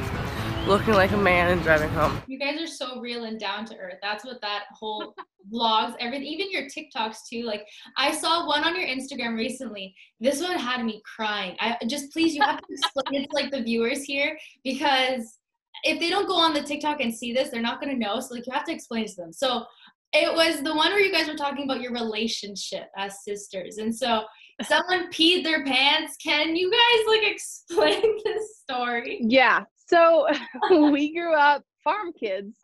looking 0.67 0.95
like 0.95 1.11
a 1.11 1.17
man 1.17 1.51
and 1.51 1.61
driving 1.61 1.89
home. 1.89 2.19
You 2.25 2.39
guys 2.39 2.59
are 2.59 2.67
so 2.67 2.99
real 2.99 3.25
and 3.25 3.39
down 3.39 3.65
to 3.65 3.77
earth. 3.77 3.99
That's 4.01 4.25
what 4.25 4.41
that 4.41 4.63
whole 4.73 5.13
vlogs, 5.53 5.95
everything, 5.99 6.25
even 6.25 6.51
your 6.51 6.63
TikToks 6.63 7.17
too. 7.29 7.43
Like 7.43 7.67
I 7.97 8.11
saw 8.11 8.47
one 8.47 8.63
on 8.63 8.75
your 8.75 8.87
Instagram 8.87 9.35
recently. 9.35 9.93
This 10.19 10.41
one 10.41 10.57
had 10.57 10.83
me 10.83 11.03
crying. 11.15 11.55
I 11.59 11.77
just 11.87 12.11
please 12.11 12.35
you 12.35 12.41
have 12.41 12.57
to 12.57 12.65
explain 12.69 13.21
it 13.21 13.29
to 13.29 13.35
like 13.35 13.51
the 13.51 13.61
viewers 13.61 14.03
here 14.03 14.37
because 14.63 15.37
if 15.83 15.99
they 15.99 16.09
don't 16.09 16.27
go 16.27 16.35
on 16.35 16.53
the 16.53 16.63
TikTok 16.63 16.99
and 16.99 17.13
see 17.13 17.31
this, 17.31 17.49
they're 17.49 17.61
not 17.61 17.79
gonna 17.79 17.95
know. 17.95 18.19
So 18.19 18.33
like 18.33 18.47
you 18.47 18.53
have 18.53 18.65
to 18.65 18.73
explain 18.73 19.03
it 19.05 19.11
to 19.11 19.17
them. 19.17 19.33
So 19.33 19.65
it 20.13 20.33
was 20.33 20.63
the 20.63 20.73
one 20.73 20.91
where 20.91 21.01
you 21.01 21.11
guys 21.11 21.27
were 21.27 21.35
talking 21.35 21.65
about 21.65 21.81
your 21.81 21.91
relationship 21.91 22.89
as 22.97 23.23
sisters. 23.23 23.77
And 23.77 23.95
so 23.95 24.23
someone 24.63 25.11
peed 25.11 25.43
their 25.43 25.63
pants. 25.63 26.15
Can 26.17 26.55
you 26.55 26.71
guys 26.71 27.07
like 27.07 27.23
explain 27.31 28.17
this 28.23 28.57
story? 28.61 29.19
Yeah. 29.21 29.65
So 29.87 30.27
we 30.91 31.13
grew 31.13 31.33
up 31.33 31.63
farm 31.83 32.11
kids, 32.19 32.57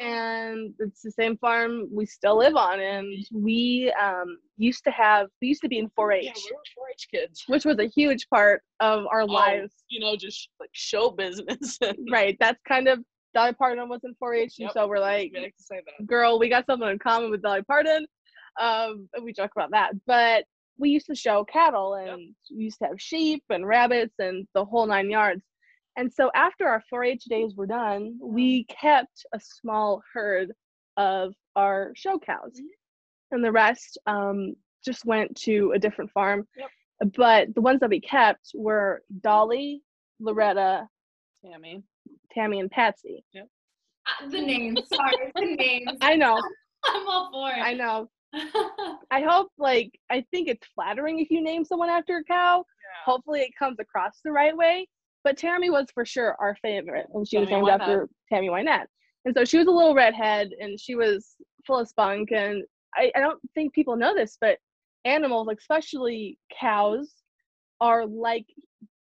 and 0.00 0.74
it's 0.80 1.02
the 1.02 1.10
same 1.12 1.36
farm 1.38 1.88
we 1.92 2.06
still 2.06 2.36
live 2.38 2.56
on. 2.56 2.80
And 2.80 3.24
we 3.32 3.92
um, 4.02 4.38
used 4.56 4.82
to 4.84 4.90
have, 4.90 5.28
we 5.40 5.48
used 5.48 5.62
to 5.62 5.68
be 5.68 5.78
in 5.78 5.88
4-H, 5.98 6.24
Yeah, 6.24 6.32
we 6.34 6.50
were 6.52 6.86
4-H 6.88 7.06
kids. 7.12 7.44
which 7.46 7.64
was 7.64 7.78
a 7.78 7.86
huge 7.86 8.28
part 8.28 8.62
of 8.80 9.04
our 9.12 9.22
Oh, 9.22 9.26
lives. 9.26 9.72
you 9.88 10.00
know, 10.00 10.16
just 10.16 10.48
like 10.58 10.70
show 10.72 11.10
business. 11.10 11.78
Right. 12.10 12.36
That's 12.40 12.60
kind 12.66 12.88
of 12.88 12.98
Dolly 13.32 13.52
Parton 13.52 13.88
was 13.88 14.00
in 14.04 14.14
4-H, 14.22 14.54
and 14.58 14.64
Yep. 14.66 14.72
so 14.72 14.88
we're 14.88 14.98
like, 15.00 15.30
we 15.32 15.40
to 15.40 15.50
say 15.58 15.80
that. 15.98 16.06
girl, 16.06 16.38
we 16.38 16.48
got 16.48 16.66
something 16.66 16.88
in 16.88 16.98
common 16.98 17.30
with 17.30 17.42
Dolly 17.42 17.62
Parton. 17.62 18.06
Um, 18.60 19.08
we 19.22 19.32
joke 19.32 19.50
about 19.56 19.70
that. 19.72 19.92
But 20.06 20.44
we 20.78 20.90
used 20.90 21.06
to 21.06 21.14
show 21.14 21.44
cattle 21.44 21.94
and 21.94 22.34
we 22.56 22.64
used 22.64 22.78
to 22.80 22.86
have 22.86 23.00
sheep 23.00 23.44
and 23.50 23.64
rabbits 23.66 24.14
and 24.18 24.46
the 24.54 24.64
whole 24.64 24.86
nine 24.86 25.08
yards. 25.10 25.42
And 25.96 26.12
so 26.12 26.30
after 26.34 26.66
our 26.66 26.82
4-H 26.92 27.24
days 27.24 27.54
were 27.54 27.66
done, 27.66 28.18
we 28.20 28.64
kept 28.64 29.26
a 29.32 29.40
small 29.40 30.02
herd 30.12 30.52
of 30.96 31.34
our 31.56 31.92
show 31.94 32.18
cows. 32.18 32.60
And 33.30 33.44
the 33.44 33.52
rest 33.52 33.98
um, 34.06 34.54
just 34.84 35.04
went 35.04 35.36
to 35.42 35.72
a 35.74 35.78
different 35.78 36.10
farm. 36.10 36.46
Yep. 36.56 37.12
But 37.16 37.54
the 37.54 37.60
ones 37.60 37.80
that 37.80 37.90
we 37.90 38.00
kept 38.00 38.50
were 38.54 39.02
Dolly, 39.20 39.82
Loretta, 40.20 40.88
Tammy. 41.44 41.82
Tammy, 42.32 42.60
and 42.60 42.70
Patsy. 42.70 43.24
Uh, 43.36 44.28
the 44.28 44.40
names, 44.40 44.80
sorry, 44.92 45.32
the 45.34 45.56
names. 45.56 45.98
I 46.00 46.16
know, 46.16 46.40
I'm 46.84 47.08
all 47.08 47.30
for 47.32 47.50
it. 47.50 47.60
I 47.60 47.74
know. 47.74 48.08
I 49.10 49.22
hope 49.22 49.50
like 49.58 49.92
I 50.10 50.24
think 50.30 50.48
it's 50.48 50.66
flattering 50.74 51.20
if 51.20 51.30
you 51.30 51.40
name 51.42 51.64
someone 51.64 51.88
after 51.88 52.18
a 52.18 52.24
cow. 52.24 52.64
Hopefully 53.04 53.40
it 53.40 53.50
comes 53.58 53.78
across 53.80 54.20
the 54.24 54.32
right 54.32 54.56
way. 54.56 54.88
But 55.24 55.36
Tammy 55.38 55.70
was 55.70 55.86
for 55.92 56.04
sure 56.04 56.36
our 56.38 56.56
favorite, 56.62 57.06
and 57.14 57.26
she 57.26 57.38
was 57.38 57.48
named 57.48 57.66
Wynette. 57.66 57.80
after 57.80 58.08
Tammy 58.30 58.48
Wynette. 58.48 58.86
And 59.24 59.34
so 59.34 59.44
she 59.44 59.58
was 59.58 59.66
a 59.66 59.70
little 59.70 59.94
redhead, 59.94 60.50
and 60.60 60.78
she 60.78 60.94
was 60.94 61.34
full 61.66 61.78
of 61.78 61.88
spunk. 61.88 62.30
And 62.30 62.62
I, 62.94 63.10
I 63.16 63.20
don't 63.20 63.40
think 63.54 63.72
people 63.72 63.96
know 63.96 64.14
this, 64.14 64.36
but 64.40 64.58
animals, 65.04 65.48
especially 65.58 66.38
cows, 66.60 67.10
are 67.80 68.06
like 68.06 68.46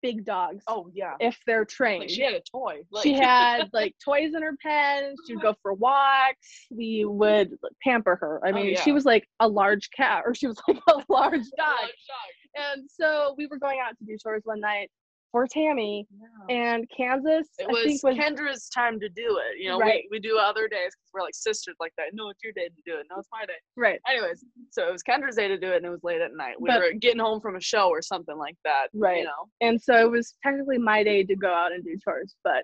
big 0.01 0.25
dogs 0.25 0.63
Oh 0.67 0.89
yeah. 0.93 1.15
if 1.19 1.38
they're 1.45 1.65
trained. 1.65 2.01
Like, 2.01 2.09
she 2.09 2.21
had 2.21 2.33
a 2.33 2.41
toy. 2.41 2.81
Like, 2.91 3.03
she 3.03 3.13
had 3.13 3.69
like 3.73 3.95
toys 4.03 4.33
in 4.36 4.41
her 4.41 4.55
pen. 4.62 5.15
She 5.27 5.36
would 5.36 5.41
go 5.41 5.49
uh-huh. 5.49 5.57
for 5.62 5.73
walks. 5.73 6.65
We 6.71 7.05
would 7.05 7.51
pamper 7.83 8.15
her. 8.17 8.41
I 8.45 8.49
Oh, 8.49 8.53
mean, 8.53 8.69
yeah. 8.71 8.81
she 8.81 8.91
was 8.91 9.05
like 9.05 9.27
a 9.39 9.47
large 9.47 9.89
cat, 9.91 10.23
or 10.25 10.33
she 10.36 10.47
was 10.47 10.57
like 10.67 10.77
a 10.89 11.01
large 11.09 11.36
a 11.36 11.57
dog. 11.57 11.67
large 11.67 12.73
And 12.73 12.89
so 12.89 13.36
we 13.38 13.47
were 13.47 13.57
going 13.57 13.79
out 13.86 13.97
to 13.97 14.05
do 14.05 14.17
chores 14.21 14.41
one 14.45 14.59
night 14.59 14.89
for 15.33 15.47
Tammy, 15.47 16.07
dog. 16.11 16.51
and 16.51 16.87
Kansas. 16.95 17.47
It 17.57 17.65
I 17.67 17.71
was, 17.71 17.99
was 18.03 18.15
Kendra's 18.15 18.69
time 18.69 18.99
to 18.99 19.09
do 19.09 19.39
it. 19.39 19.59
You 19.59 19.69
know, 19.69 19.79
Right. 19.79 20.03
we, 20.11 20.17
we 20.17 20.19
do 20.19 20.37
other 20.37 20.67
days 20.67 20.91
because 20.93 21.09
we're 21.11 21.21
like 21.23 21.33
sisters 21.33 21.75
like 21.79 21.91
that. 21.97 22.05
No, 22.13 22.29
it's 22.29 22.43
your 22.43 22.53
day 22.53 22.67
to 22.67 22.81
do 22.85 22.97
it. 22.99 23.07
No, 23.09 23.17
it's 23.17 23.27
my 23.31 23.43
day. 23.45 23.53
right, 23.75 23.99
Anyways, 24.07 24.45
so 24.69 24.87
it 24.87 24.91
was 24.91 25.01
Kendra's 25.01 25.35
day 25.35 25.47
to 25.47 25.57
do 25.57 25.71
it, 25.71 25.77
and 25.77 25.85
it 25.87 25.89
was 25.89 26.03
late 26.03 26.21
at 26.21 26.35
night. 26.35 26.61
We 26.61 26.69
But- 26.69 26.79
were 26.81 26.91
getting 26.93 27.19
home 27.19 27.41
from 27.41 27.55
a 27.55 27.61
show 27.61 27.89
or 27.89 28.01
something 28.03 28.37
like 28.37 28.55
that. 28.63 28.87
Right. 28.93 29.17
You 29.17 29.23
know. 29.25 29.49
and 29.59 29.81
so 29.81 29.95
it 30.05 30.09
was 30.11 30.35
technically 30.43 30.77
my 30.77 31.03
day 31.03 31.23
to 31.23 31.35
go 31.35 31.51
out 31.51 31.71
and 31.73 31.83
do 31.83 31.97
chores, 32.03 32.35
but 32.43 32.63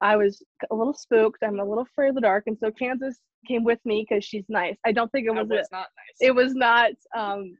I 0.00 0.16
was 0.16 0.42
a 0.70 0.74
little 0.74 0.94
spooked. 0.94 1.42
I'm 1.44 1.60
a 1.60 1.64
little 1.64 1.84
afraid 1.84 2.08
of 2.10 2.14
the 2.14 2.20
dark, 2.22 2.44
and 2.46 2.58
so 2.58 2.70
Kansas 2.70 3.18
came 3.46 3.62
with 3.62 3.78
me 3.84 4.06
because 4.08 4.24
she's 4.24 4.44
nice. 4.48 4.76
I 4.86 4.92
don't 4.92 5.12
think 5.12 5.26
it 5.26 5.30
It 5.30 5.34
was, 5.36 5.48
was 5.48 5.68
a- 5.70 5.74
not 5.74 5.88
nice. 5.96 6.16
it 6.20 6.34
was 6.34 6.54
not 6.54 6.90
um 7.14 7.56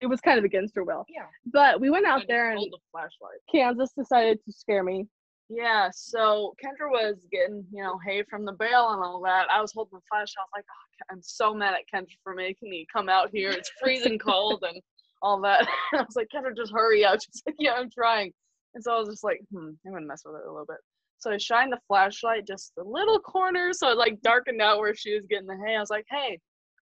it 0.00 0.06
was 0.06 0.20
kind 0.20 0.38
of 0.38 0.44
against 0.44 0.74
her 0.76 0.84
will. 0.84 1.04
Yeah. 1.08 1.26
But 1.46 1.80
we 1.80 1.90
went 1.90 2.06
out 2.06 2.24
there 2.28 2.52
and 2.52 2.60
the 2.60 2.78
flashlight. 2.90 3.40
Kansas 3.52 3.92
decided 3.96 4.38
to 4.44 4.52
scare 4.52 4.82
me. 4.82 5.06
Yeah, 5.52 5.90
so 5.92 6.54
Kendra 6.64 6.88
was 6.90 7.16
getting, 7.32 7.64
you 7.72 7.82
know, 7.82 7.98
hay 8.06 8.22
from 8.30 8.44
the 8.44 8.52
bale 8.52 8.90
and 8.90 9.02
all 9.02 9.20
that. 9.22 9.48
I 9.52 9.60
was 9.60 9.72
holding 9.74 9.98
the 9.98 10.04
flashlight. 10.08 10.36
I 10.38 10.42
was 10.42 10.50
like, 10.54 10.64
oh, 10.70 11.04
I'm 11.12 11.22
so 11.22 11.52
mad 11.52 11.74
at 11.74 11.80
Kendra 11.92 12.14
for 12.22 12.34
making 12.34 12.70
me 12.70 12.86
come 12.92 13.08
out 13.08 13.30
here. 13.32 13.50
It's 13.50 13.70
freezing 13.82 14.18
cold 14.18 14.62
and 14.66 14.80
all 15.22 15.40
that. 15.40 15.66
I 15.92 16.02
was 16.02 16.14
like, 16.14 16.28
Kendra, 16.32 16.56
just 16.56 16.72
hurry 16.72 17.04
up. 17.04 17.18
She's 17.24 17.42
like, 17.44 17.56
yeah, 17.58 17.72
I'm 17.72 17.90
trying. 17.90 18.32
And 18.74 18.84
so 18.84 18.94
I 18.94 18.98
was 19.00 19.08
just 19.08 19.24
like, 19.24 19.40
hmm, 19.52 19.70
I'm 19.84 19.92
gonna 19.92 20.06
mess 20.06 20.22
with 20.24 20.36
it 20.36 20.46
a 20.46 20.50
little 20.50 20.66
bit. 20.66 20.78
So 21.18 21.32
I 21.32 21.36
shined 21.38 21.72
the 21.72 21.80
flashlight 21.88 22.46
just 22.46 22.72
the 22.76 22.84
little 22.84 23.18
corner, 23.18 23.72
so 23.72 23.90
it 23.90 23.98
like 23.98 24.20
darkened 24.22 24.62
out 24.62 24.78
where 24.78 24.94
she 24.94 25.14
was 25.14 25.26
getting 25.28 25.48
the 25.48 25.58
hay. 25.66 25.74
I 25.76 25.80
was 25.80 25.90
like, 25.90 26.06
hey, 26.08 26.38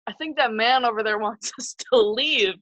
I 0.07 0.13
think 0.15 0.37
that 0.37 0.53
man 0.53 0.85
over 0.85 1.03
there 1.03 1.19
wants 1.19 1.53
us 1.59 1.75
to 1.91 1.99
leave. 1.99 2.55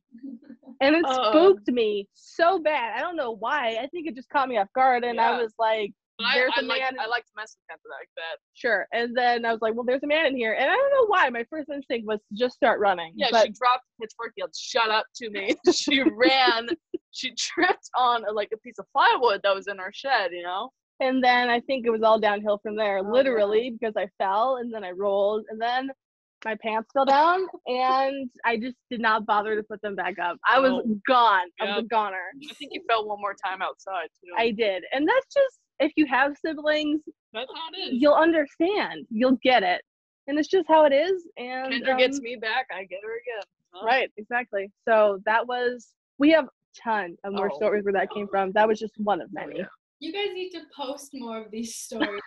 And 0.80 0.94
it 0.96 1.04
Uh. 1.06 1.30
spooked 1.30 1.68
me 1.68 2.08
so 2.14 2.58
bad. 2.60 2.96
I 2.96 3.00
don't 3.00 3.16
know 3.16 3.32
why. 3.36 3.76
I 3.80 3.86
think 3.88 4.06
it 4.08 4.14
just 4.14 4.28
caught 4.28 4.48
me 4.48 4.58
off 4.58 4.68
guard 4.74 5.04
and 5.04 5.20
I 5.20 5.40
was 5.40 5.52
like, 5.58 5.92
But 6.18 6.24
I, 6.28 6.34
There's 6.38 6.52
I 6.56 6.60
a 6.60 6.64
like 6.64 6.80
man- 6.80 6.98
I 6.98 7.06
like 7.06 7.24
to 7.26 7.32
mess 7.36 7.56
with 7.58 7.76
Kendra 7.78 7.90
like 8.00 8.08
that. 8.16 8.36
sure. 8.54 8.86
And 8.92 9.14
then 9.14 9.44
I 9.44 9.52
was 9.52 9.60
like, 9.60 9.74
well, 9.74 9.84
there's 9.84 10.02
a 10.02 10.06
man 10.06 10.24
in 10.26 10.34
here. 10.36 10.54
And 10.54 10.64
I 10.70 10.74
don't 10.74 10.90
know 10.90 11.06
why. 11.08 11.28
My 11.28 11.44
first 11.50 11.68
instinct 11.68 12.06
was 12.06 12.20
to 12.20 12.34
just 12.38 12.54
start 12.56 12.80
running. 12.80 13.12
Yeah, 13.16 13.28
but 13.30 13.46
she 13.46 13.52
dropped 13.52 13.84
the 13.98 14.04
pitchfork, 14.06 14.32
yelled, 14.36 14.54
"Shut 14.56 14.88
up!" 14.90 15.04
to 15.16 15.28
me. 15.28 15.54
she 15.74 16.00
ran. 16.02 16.68
She 17.10 17.34
tripped 17.36 17.90
on 17.98 18.24
uh, 18.26 18.32
like 18.32 18.48
a 18.54 18.56
piece 18.58 18.78
of 18.78 18.86
plywood 18.94 19.40
that 19.42 19.54
was 19.54 19.68
in 19.68 19.78
our 19.78 19.92
shed. 19.92 20.30
You 20.32 20.42
know. 20.44 20.70
and 21.00 21.22
then 21.22 21.50
I 21.50 21.60
think 21.60 21.84
it 21.86 21.90
was 21.90 22.02
all 22.02 22.18
downhill 22.18 22.60
from 22.62 22.76
there, 22.76 22.98
Oh, 23.00 23.02
yeah. 23.02 23.10
literally, 23.10 23.70
because 23.78 23.92
I 23.98 24.08
fell 24.16 24.56
and 24.56 24.72
then 24.72 24.84
I 24.84 24.92
rolled 24.92 25.44
and 25.50 25.60
then 25.60 25.90
my 26.46 26.56
pants 26.62 26.88
fell 26.94 27.04
down 27.04 27.44
and 27.66 28.30
I 28.44 28.56
just 28.56 28.76
did 28.88 29.00
not 29.00 29.26
bother 29.26 29.56
to 29.56 29.62
put 29.64 29.82
them 29.82 29.96
back 29.96 30.14
up. 30.20 30.36
I 30.48 30.60
was 30.60 30.70
Oh. 30.86 31.00
gone. 31.06 31.48
I 31.60 31.64
was 31.64 31.74
Yep. 31.76 31.84
a 31.84 31.88
goner. 31.88 32.22
I 32.50 32.54
think 32.54 32.72
you 32.72 32.82
fell 32.88 33.04
one 33.06 33.20
more 33.20 33.34
time 33.34 33.60
outside 33.60 34.08
too. 34.22 34.32
I 34.38 34.52
did. 34.52 34.84
And 34.92 35.06
that's 35.08 35.26
just 35.34 35.58
if 35.80 35.92
you 35.96 36.06
have 36.06 36.36
siblings, 36.38 37.02
That's 37.32 37.50
how 37.52 37.68
it 37.74 37.78
is. 37.94 38.00
you'll 38.00 38.14
understand. 38.14 39.06
You'll 39.10 39.38
get 39.42 39.62
it. 39.64 39.82
And 40.28 40.38
it's 40.38 40.48
just 40.48 40.68
how 40.68 40.84
it 40.84 40.92
is. 40.92 41.26
And 41.36 41.72
Kendra 41.72 41.98
gets 41.98 42.18
um, 42.18 42.22
me 42.24 42.36
back. 42.36 42.66
I 42.72 42.84
get 42.84 43.00
her 43.02 43.16
again. 43.16 43.42
Huh? 43.72 43.84
Right, 43.86 44.10
exactly. 44.16 44.70
So 44.88 45.20
that 45.26 45.46
was 45.48 45.94
we 46.18 46.30
have 46.30 46.48
ton 46.82 47.16
of 47.24 47.32
more 47.32 47.50
Oh. 47.52 47.56
stories 47.56 47.84
where 47.84 47.92
that 47.94 48.10
came 48.10 48.28
from. 48.28 48.52
That 48.52 48.68
was 48.68 48.78
just 48.78 48.94
one 48.98 49.20
of 49.20 49.28
Oh, 49.30 49.40
many. 49.46 49.58
yeah. 49.58 49.66
You 50.00 50.12
guys 50.12 50.28
need 50.34 50.50
to 50.50 50.60
post 50.76 51.10
more 51.14 51.38
of 51.42 51.50
these 51.50 51.74
stories. 51.84 52.20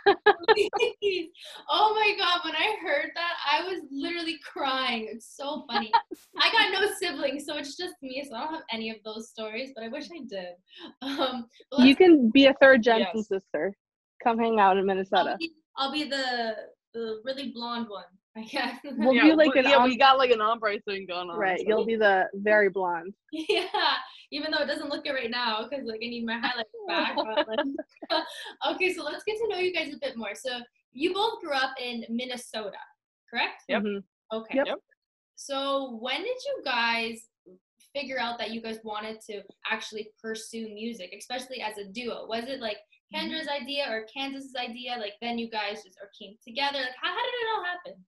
Oh 1.69 1.93
my 1.95 2.15
god, 2.17 2.39
when 2.43 2.55
I 2.55 2.75
heard 2.81 3.11
that, 3.15 3.33
I 3.51 3.63
was 3.67 3.81
literally 3.91 4.37
crying. 4.43 5.07
It's 5.11 5.35
so 5.35 5.65
funny. 5.71 5.91
I 6.41 6.51
got 6.51 6.71
no 6.81 6.87
siblings, 6.99 7.45
so 7.45 7.57
it's 7.57 7.77
just 7.77 7.93
me, 8.01 8.25
so 8.27 8.35
I 8.35 8.41
don't 8.41 8.53
have 8.53 8.63
any 8.71 8.89
of 8.89 8.97
those 9.05 9.29
stories, 9.29 9.71
but 9.75 9.83
I 9.83 9.87
wish 9.89 10.05
I 10.11 10.21
did. 10.27 10.53
Um, 11.19 11.45
You 11.77 11.95
can 11.95 12.29
be 12.29 12.47
a 12.47 12.53
third 12.61 12.83
Jensen 12.83 13.09
Yes. 13.17 13.27
sister. 13.27 13.75
Come 14.23 14.37
hang 14.39 14.59
out 14.59 14.73
in 14.77 14.79
I'll 14.81 14.85
Minnesota. 14.85 15.35
be, 15.39 15.51
I'll 15.77 15.91
be 15.91 16.03
the 16.05 16.55
the 16.93 17.21
really 17.23 17.51
blonde 17.53 17.87
one, 17.87 18.03
I 18.35 18.41
guess. 18.45 18.79
We'll 18.83 19.13
yeah, 19.13 19.23
do 19.25 19.35
like 19.35 19.53
we- 19.53 19.59
an 19.59 19.69
yeah, 19.69 19.77
om- 19.77 19.83
we 19.89 19.95
got 19.97 20.17
like 20.17 20.31
an 20.31 20.41
ombre 20.41 20.79
thing 20.81 21.05
going 21.07 21.29
on. 21.29 21.37
right. 21.37 21.59
so- 21.59 21.65
You'll 21.67 21.85
be 21.85 21.95
the 21.95 22.25
very 22.35 22.69
blonde. 22.69 23.13
yeah, 23.31 23.67
even 24.31 24.51
though 24.51 24.63
it 24.63 24.67
doesn't 24.67 24.89
look 24.89 25.05
it 25.05 25.11
right 25.11 25.31
now 25.31 25.67
because 25.69 25.85
like 25.85 25.99
I 26.03 26.07
need 26.07 26.25
my 26.25 26.39
highlights 26.39 26.69
back. 26.87 27.15
But, 27.15 27.47
like, 27.47 28.23
okay, 28.75 28.93
so 28.93 29.03
let's 29.03 29.23
get 29.23 29.37
to 29.37 29.47
know 29.49 29.57
you 29.57 29.73
guys 29.73 29.93
a 29.93 29.97
bit 29.99 30.17
more. 30.17 30.35
So 30.35 30.59
you 30.91 31.13
both 31.13 31.39
grew 31.41 31.53
up 31.53 31.71
in 31.81 32.05
Minnesota, 32.09 32.77
correct? 33.29 33.63
Yep. 33.67 33.83
Mhm. 33.83 34.03
Okay. 34.33 34.57
Yep. 34.57 34.67
Yep. 34.67 34.77
So 35.35 35.97
when 36.01 36.17
did 36.21 36.37
you 36.45 36.61
guys 36.63 37.27
figure 37.95 38.19
out 38.19 38.37
that 38.37 38.51
you 38.51 38.61
guys 38.61 38.79
wanted 38.83 39.19
to 39.21 39.41
actually 39.69 40.11
pursue 40.21 40.73
music, 40.73 41.13
especially 41.17 41.61
as 41.61 41.77
a 41.77 41.85
duo? 41.85 42.27
Was 42.27 42.45
it 42.45 42.59
like 42.59 42.77
Kendra's 43.13 43.47
idea 43.47 43.85
or 43.89 44.05
Kansas's 44.13 44.55
idea? 44.55 44.95
Like 44.99 45.13
then 45.21 45.39
you 45.39 45.49
guys 45.49 45.83
just 45.83 45.97
or 46.01 46.09
came 46.19 46.35
together? 46.45 46.79
Like 46.79 46.95
how, 47.01 47.09
how 47.09 47.15
did 47.15 47.33
it 47.33 47.47
all 47.55 47.63
happen? 47.63 48.05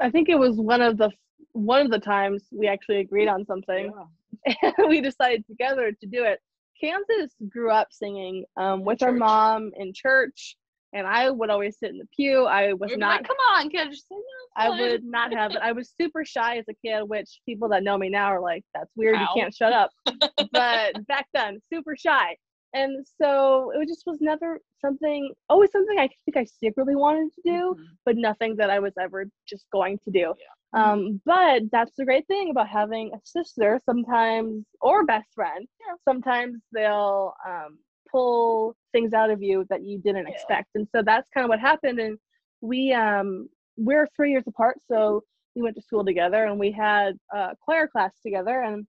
I 0.00 0.10
think 0.10 0.28
it 0.28 0.38
was 0.38 0.56
one 0.56 0.80
of 0.80 0.96
the 0.96 1.10
one 1.52 1.84
of 1.84 1.90
the 1.90 1.98
times 1.98 2.44
we 2.52 2.68
actually 2.68 2.98
agreed 2.98 3.28
on 3.28 3.44
something. 3.44 3.86
Yeah. 3.86 4.04
And 4.46 4.74
we 4.88 5.00
decided 5.00 5.46
together 5.46 5.92
to 5.92 6.06
do 6.06 6.24
it. 6.24 6.40
Kansas 6.80 7.32
grew 7.48 7.70
up 7.70 7.88
singing 7.90 8.44
um, 8.56 8.84
with 8.84 9.02
our 9.02 9.12
mom 9.12 9.72
in 9.76 9.92
church, 9.92 10.56
and 10.92 11.06
I 11.06 11.28
would 11.30 11.50
always 11.50 11.76
sit 11.78 11.90
in 11.90 11.98
the 11.98 12.06
pew. 12.16 12.44
I 12.44 12.72
was 12.72 12.90
We'd 12.90 13.00
not. 13.00 13.20
like, 13.22 13.26
come 13.28 13.36
on, 13.56 13.70
sing. 13.70 14.22
I 14.56 14.70
would 14.70 15.04
not 15.04 15.32
have 15.34 15.52
it. 15.52 15.58
I 15.62 15.72
was 15.72 15.92
super 16.00 16.24
shy 16.24 16.58
as 16.58 16.64
a 16.68 16.74
kid, 16.84 17.02
which 17.04 17.40
people 17.46 17.68
that 17.70 17.82
know 17.82 17.98
me 17.98 18.08
now 18.08 18.26
are 18.26 18.40
like, 18.40 18.64
"That's 18.74 18.90
weird. 18.96 19.16
Ow. 19.16 19.20
You 19.22 19.28
can't 19.42 19.54
shut 19.54 19.72
up." 19.72 19.90
but 20.52 21.06
back 21.06 21.26
then, 21.34 21.60
super 21.72 21.96
shy, 21.96 22.36
and 22.74 23.04
so 23.20 23.72
it 23.74 23.86
just 23.88 24.04
was 24.06 24.18
never 24.20 24.60
something. 24.80 25.32
Always 25.48 25.70
something 25.72 25.98
I 25.98 26.08
think 26.24 26.36
I 26.36 26.44
secretly 26.44 26.94
wanted 26.96 27.30
to 27.34 27.40
do, 27.44 27.76
Mhm. 27.78 27.84
but 28.04 28.16
nothing 28.16 28.56
that 28.56 28.70
I 28.70 28.78
was 28.78 28.92
ever 29.00 29.26
just 29.48 29.66
going 29.72 29.98
to 30.04 30.10
do. 30.10 30.32
Um, 30.74 31.20
but 31.24 31.62
that's 31.72 31.92
the 31.96 32.04
great 32.04 32.26
thing 32.26 32.50
about 32.50 32.68
having 32.68 33.10
a 33.14 33.18
sister 33.24 33.80
sometimes 33.84 34.64
or 34.80 35.04
best 35.04 35.28
friend. 35.34 35.66
Sometimes 36.06 36.60
they'll 36.72 37.32
um, 37.46 37.78
pull 38.10 38.76
things 38.92 39.12
out 39.14 39.30
of 39.30 39.42
you 39.42 39.64
that 39.70 39.82
you 39.82 39.98
didn't 39.98 40.26
Yeah. 40.26 40.32
expect, 40.34 40.68
and 40.74 40.86
so 40.94 41.02
that's 41.02 41.28
kind 41.30 41.44
of 41.44 41.48
what 41.48 41.60
happened. 41.60 41.98
And 42.00 42.18
we 42.60 42.92
um, 42.92 43.48
we're 43.76 44.06
three 44.14 44.30
years 44.30 44.44
apart, 44.46 44.78
so 44.90 45.22
we 45.56 45.62
went 45.62 45.76
to 45.76 45.82
school 45.82 46.04
together, 46.04 46.44
and 46.44 46.58
we 46.58 46.70
had 46.70 47.18
a 47.32 47.54
choir 47.60 47.88
class 47.88 48.12
together. 48.22 48.62
And 48.62 48.86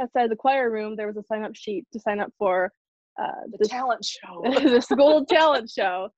outside 0.00 0.30
the 0.30 0.36
choir 0.36 0.70
room, 0.70 0.96
there 0.96 1.06
was 1.06 1.16
a 1.16 1.22
sign 1.22 1.44
up 1.44 1.54
sheet 1.54 1.86
to 1.92 2.00
sign 2.00 2.20
up 2.20 2.32
for 2.38 2.70
uh, 3.20 3.46
The 3.52 3.58
this 3.58 3.68
talent 3.68 4.04
show. 4.04 4.42
the 4.44 4.80
school 4.80 5.24
talent 5.24 5.70
show. 5.70 6.10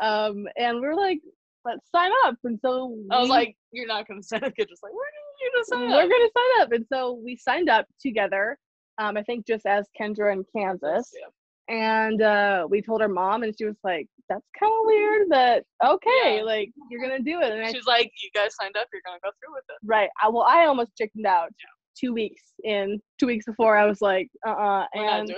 Um, 0.00 0.46
and 0.56 0.80
we 0.80 0.86
were 0.86 0.94
like, 0.94 1.20
let's 1.66 1.90
sign 1.94 2.10
up. 2.24 2.36
And 2.44 2.58
so 2.64 2.96
I 3.10 3.18
was 3.18 3.26
we- 3.28 3.30
like, 3.34 3.56
you're 3.72 3.86
not 3.86 4.06
gonna 4.08 4.22
sign 4.22 4.44
up. 4.44 4.54
Kid, 4.56 4.68
just 4.68 4.82
like, 4.82 4.92
we're 4.92 5.00
gonna 5.00 5.26
you 5.42 5.52
to 5.58 5.64
sign 5.66 5.90
we're 5.90 6.02
up. 6.04 6.10
gonna 6.10 6.30
sign 6.36 6.62
up. 6.62 6.72
And 6.72 6.86
so 6.92 7.20
we 7.24 7.36
signed 7.36 7.68
up 7.68 7.86
together. 8.00 8.56
Um, 8.98 9.16
I 9.18 9.22
think 9.24 9.46
just 9.46 9.66
as 9.66 9.86
Kendra 10.00 10.32
and 10.32 10.44
Kansas. 10.56 11.10
Yeah. 11.14 11.28
And 11.68 12.22
uh, 12.22 12.66
we 12.70 12.80
told 12.80 13.00
her 13.00 13.08
mom, 13.08 13.42
and 13.42 13.52
she 13.58 13.64
was 13.64 13.74
like, 13.82 14.06
"That's 14.28 14.46
kind 14.58 14.70
of 14.72 14.86
weird, 14.86 15.28
but 15.28 15.64
okay, 15.84 16.36
Yeah. 16.36 16.42
like 16.44 16.70
you're 16.90 17.02
gonna 17.02 17.20
do 17.20 17.40
it." 17.40 17.52
And 17.52 17.60
I, 17.66 17.72
She's 17.72 17.86
like, 17.86 18.10
you 18.22 18.30
guys 18.34 18.54
signed 18.60 18.76
up. 18.76 18.86
You're 18.92 19.02
gonna 19.04 19.18
go 19.22 19.30
through 19.40 19.52
with 19.54 19.64
it. 19.68 19.76
right, 19.84 20.08
I, 20.22 20.28
well, 20.28 20.44
I 20.44 20.66
almost 20.66 20.96
chickened 20.96 21.26
out 21.26 21.50
two 21.98 22.12
weeks 22.14 22.40
in. 22.62 23.00
Two 23.18 23.26
weeks 23.26 23.46
before, 23.46 23.76
I 23.76 23.84
was 23.84 24.00
like, 24.00 24.28
"Uh, 24.46 24.50
uh 24.52 24.86
We're 24.94 25.02
and 25.10 25.30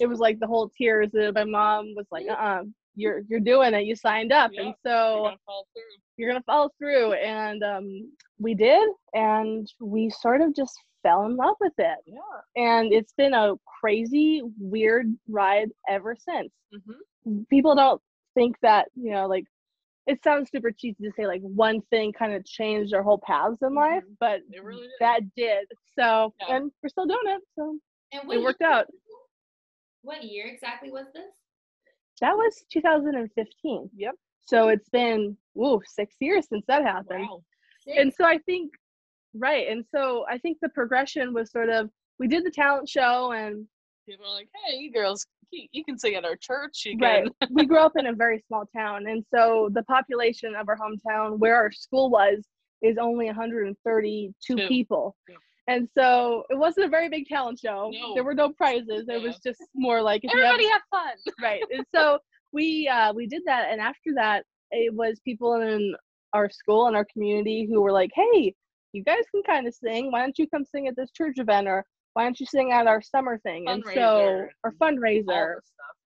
it 0.00 0.06
was 0.08 0.18
like 0.18 0.40
the 0.40 0.46
whole 0.48 0.70
tears. 0.76 1.10
And 1.14 1.32
my 1.34 1.44
mom 1.44 1.94
was 1.96 2.06
like, 2.10 2.26
"Uh, 2.28 2.32
uh 2.32 2.62
you're 2.96 3.22
you're 3.28 3.40
doing 3.40 3.74
it. 3.74 3.84
You 3.84 3.94
signed 3.96 4.32
up." 4.32 4.50
Yeah, 4.52 4.60
and 4.62 4.68
You're 4.84 4.92
so 4.92 5.22
gonna 5.24 5.36
follow 5.46 5.64
through. 5.74 5.82
you're 6.16 6.30
gonna 6.30 6.42
follow 6.44 6.70
through 6.78 7.12
and 7.14 7.62
um, 7.62 8.12
we 8.38 8.54
did 8.54 8.88
and 9.14 9.66
we 9.80 10.10
sort 10.10 10.40
of 10.40 10.54
just 10.54 10.74
fell 11.02 11.24
in 11.24 11.34
love 11.36 11.56
with 11.60 11.72
it 11.78 11.96
Yeah. 12.06 12.20
and 12.56 12.92
it's 12.92 13.14
been 13.14 13.32
a 13.32 13.54
crazy 13.80 14.42
weird 14.58 15.06
ride 15.28 15.70
ever 15.88 16.14
since 16.18 16.52
hmm 16.70 17.42
people 17.48 17.74
don't 17.74 18.00
think 18.34 18.56
that 18.62 18.88
you 18.94 19.10
know 19.10 19.26
like 19.26 19.44
it 20.06 20.22
sounds 20.24 20.50
super 20.50 20.70
cheesy 20.70 21.02
to 21.04 21.10
say 21.16 21.26
like 21.26 21.40
one 21.42 21.80
thing 21.90 22.12
kind 22.12 22.32
of 22.34 22.44
changed 22.44 22.92
our 22.94 23.02
whole 23.02 23.18
paths 23.26 23.58
in 23.62 23.74
life 23.74 24.02
Mhm. 24.04 24.16
but 24.20 24.40
It 24.52 24.62
really 24.62 24.82
did. 24.88 24.90
that 25.00 25.20
did 25.36 25.66
so 25.98 26.34
Yeah. 26.40 26.56
and 26.56 26.72
we're 26.82 26.88
still 26.90 27.06
doing 27.06 27.26
it 27.36 27.42
so 27.56 27.78
And 28.12 28.30
it 28.32 28.42
worked 28.42 28.60
year- 28.60 28.70
out 28.70 28.86
What 30.02 30.22
year 30.24 30.46
exactly 30.48 30.90
was 30.90 31.06
this? 31.14 31.32
That 32.20 32.36
was 32.36 32.64
2015. 32.72 33.90
Yep. 33.96 34.14
So 34.46 34.68
it's 34.68 34.88
been 34.88 35.36
ooh 35.56 35.80
six 35.86 36.16
years 36.20 36.46
since 36.48 36.64
that 36.66 36.82
happened. 36.82 37.28
Wow. 37.30 37.42
And 37.86 38.12
so 38.12 38.24
I 38.24 38.38
think 38.38 38.72
right. 39.34 39.68
And 39.68 39.84
so 39.94 40.24
I 40.28 40.38
think 40.38 40.58
the 40.60 40.68
progression 40.70 41.32
was 41.32 41.50
sort 41.50 41.68
of 41.68 41.90
we 42.18 42.28
did 42.28 42.44
the 42.44 42.50
talent 42.50 42.88
show 42.88 43.32
and 43.32 43.66
People 44.10 44.26
are 44.26 44.34
like, 44.34 44.48
hey, 44.66 44.76
you 44.76 44.92
girls, 44.92 45.24
you, 45.52 45.84
can 45.84 45.96
sing 45.96 46.14
at 46.14 46.24
our 46.24 46.34
church. 46.34 46.86
Right. 47.00 47.28
we 47.50 47.64
grew 47.64 47.78
up 47.78 47.92
in 47.96 48.06
a 48.06 48.12
very 48.12 48.42
small 48.48 48.64
town, 48.74 49.06
and 49.06 49.24
so 49.32 49.68
the 49.72 49.84
population 49.84 50.54
of 50.56 50.68
our 50.68 50.76
hometown, 50.76 51.38
where 51.38 51.54
our 51.54 51.70
school 51.70 52.10
was, 52.10 52.44
is 52.82 52.96
only 52.98 53.26
132 53.26 54.32
Two. 54.56 54.68
people. 54.68 55.16
Yeah. 55.28 55.36
And 55.68 55.88
so 55.96 56.44
it 56.50 56.58
wasn't 56.58 56.86
a 56.86 56.88
very 56.88 57.08
big 57.08 57.26
talent 57.26 57.58
show. 57.58 57.90
No. 57.92 58.14
There 58.14 58.24
were 58.24 58.34
no 58.34 58.50
prizes. 58.50 59.08
It 59.08 59.08
Yeah. 59.08 59.18
was 59.18 59.38
just 59.38 59.62
more 59.74 60.02
like 60.02 60.22
you 60.22 60.30
have 60.30 60.38
Everybody 60.38 60.68
have 60.68 60.82
fun. 60.90 61.16
right 61.42 61.62
and 61.70 61.84
so 61.94 62.18
we 62.52 62.88
uh 62.88 63.12
we 63.12 63.26
did 63.26 63.42
that 63.46 63.68
and 63.70 63.80
after 63.80 64.12
that 64.14 64.44
it 64.70 64.94
was 64.94 65.20
people 65.24 65.54
in 65.54 65.94
our 66.32 66.48
school 66.50 66.86
and 66.86 66.96
our 66.96 67.06
community 67.12 67.66
who 67.70 67.80
were 67.80 67.92
like 67.92 68.10
hey 68.14 68.54
you 68.92 69.02
guys 69.04 69.22
can 69.30 69.42
kind 69.44 69.66
of 69.66 69.74
sing 69.74 70.10
why 70.10 70.20
don't 70.20 70.38
you 70.38 70.48
come 70.48 70.64
sing 70.64 70.88
at 70.88 70.96
this 70.96 71.10
church 71.12 71.38
event 71.38 71.68
or 71.68 71.84
why 72.14 72.24
don't 72.24 72.38
you 72.40 72.46
sing 72.46 72.72
at 72.72 72.86
our 72.86 73.00
summer 73.00 73.38
thing 73.38 73.68
and 73.68 73.82
so 73.84 73.90
Fundraiser 74.00 74.48
our 74.64 74.72
fundraiser 74.72 75.54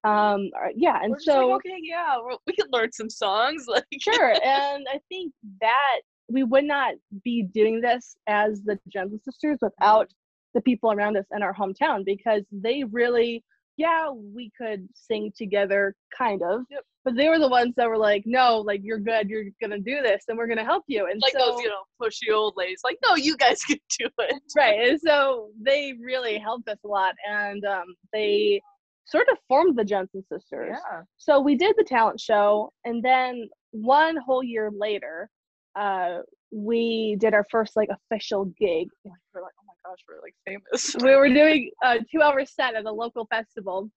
um 0.05 0.51
uh, 0.62 0.69
yeah 0.75 1.01
and 1.03 1.14
so 1.19 1.49
like, 1.49 1.57
okay, 1.57 1.79
yeah, 1.83 2.17
we 2.47 2.53
can 2.53 2.67
learn 2.71 2.93
some 2.93 3.09
songs. 3.09 3.64
Like, 3.67 3.85
sure 4.01 4.33
and 4.45 4.87
i 4.93 4.99
think 5.09 5.33
that 5.61 6.01
we 6.28 6.42
would 6.42 6.64
not 6.64 6.94
be 7.22 7.42
doing 7.42 7.80
this 7.80 8.16
as 8.26 8.62
the 8.62 8.78
Jensen 8.88 9.20
sisters 9.22 9.58
without 9.60 10.10
the 10.54 10.60
people 10.62 10.92
around 10.92 11.16
us 11.16 11.26
in 11.34 11.42
our 11.42 11.54
hometown 11.54 12.04
because 12.04 12.42
they 12.52 12.84
really 12.84 13.44
yeah 13.76 14.08
we 14.10 14.50
could 14.56 14.88
sing 14.94 15.32
together 15.37 15.94
kind 16.16 16.40
of 16.42 16.60
Yep. 16.70 16.82
but 17.04 17.16
they 17.16 17.28
were 17.28 17.40
the 17.40 17.48
ones 17.48 17.74
that 17.76 17.88
were 17.88 17.98
like 17.98 18.22
no 18.24 18.60
like 18.60 18.80
you're 18.84 19.00
good 19.00 19.28
you're 19.28 19.46
gonna 19.60 19.80
do 19.80 20.00
this 20.00 20.22
and 20.28 20.38
we're 20.38 20.46
gonna 20.46 20.62
help 20.64 20.84
you 20.87 21.08
and 21.10 21.20
like 21.20 21.32
so 21.32 21.40
those, 21.50 21.60
you 21.60 21.68
know, 21.68 21.82
pushy 22.00 22.32
old 22.32 22.54
ladies. 22.56 22.82
Like, 22.84 22.98
no, 23.04 23.16
you 23.16 23.37
guys 23.37 23.60
can 23.62 23.78
do 23.98 24.08
it. 24.20 24.40
right 24.56 24.88
and 24.90 25.00
so 25.04 25.48
they 25.60 25.94
really 26.00 26.38
helped 26.38 26.68
us 26.68 26.78
a 26.84 26.88
lot 26.88 27.14
and 27.28 27.64
um, 27.64 27.87
they 28.12 28.62
sort 29.06 29.26
of 29.28 29.38
formed 29.48 29.76
the 29.76 29.84
Jensen 29.84 30.22
sisters 30.32 30.78
Yeah. 30.92 31.02
so 31.16 31.40
we 31.40 31.56
did 31.56 31.74
the 31.76 31.84
talent 31.84 32.20
show 32.20 32.70
and 32.84 33.02
then 33.02 33.48
one 33.72 34.16
whole 34.16 34.44
year 34.44 34.70
later 34.72 35.28
uh 35.76 36.18
we 36.52 37.16
did 37.18 37.34
our 37.34 37.44
first 37.50 37.74
like 37.74 37.88
official 37.90 38.44
gig 38.58 38.88
Like, 39.04 39.14
we're 39.34 39.42
like, 39.42 39.52
oh 39.60 39.64
my 39.66 39.90
gosh, 39.90 39.98
we're 40.08 40.22
like 40.22 40.34
famous. 40.46 40.94
we 41.02 41.16
were 41.16 41.28
doing 41.28 41.70
a 41.82 41.98
two 42.10 42.22
hour 42.22 42.44
set 42.44 42.74
at 42.74 42.84
a 42.84 42.92
local 42.92 43.26
festival 43.26 43.90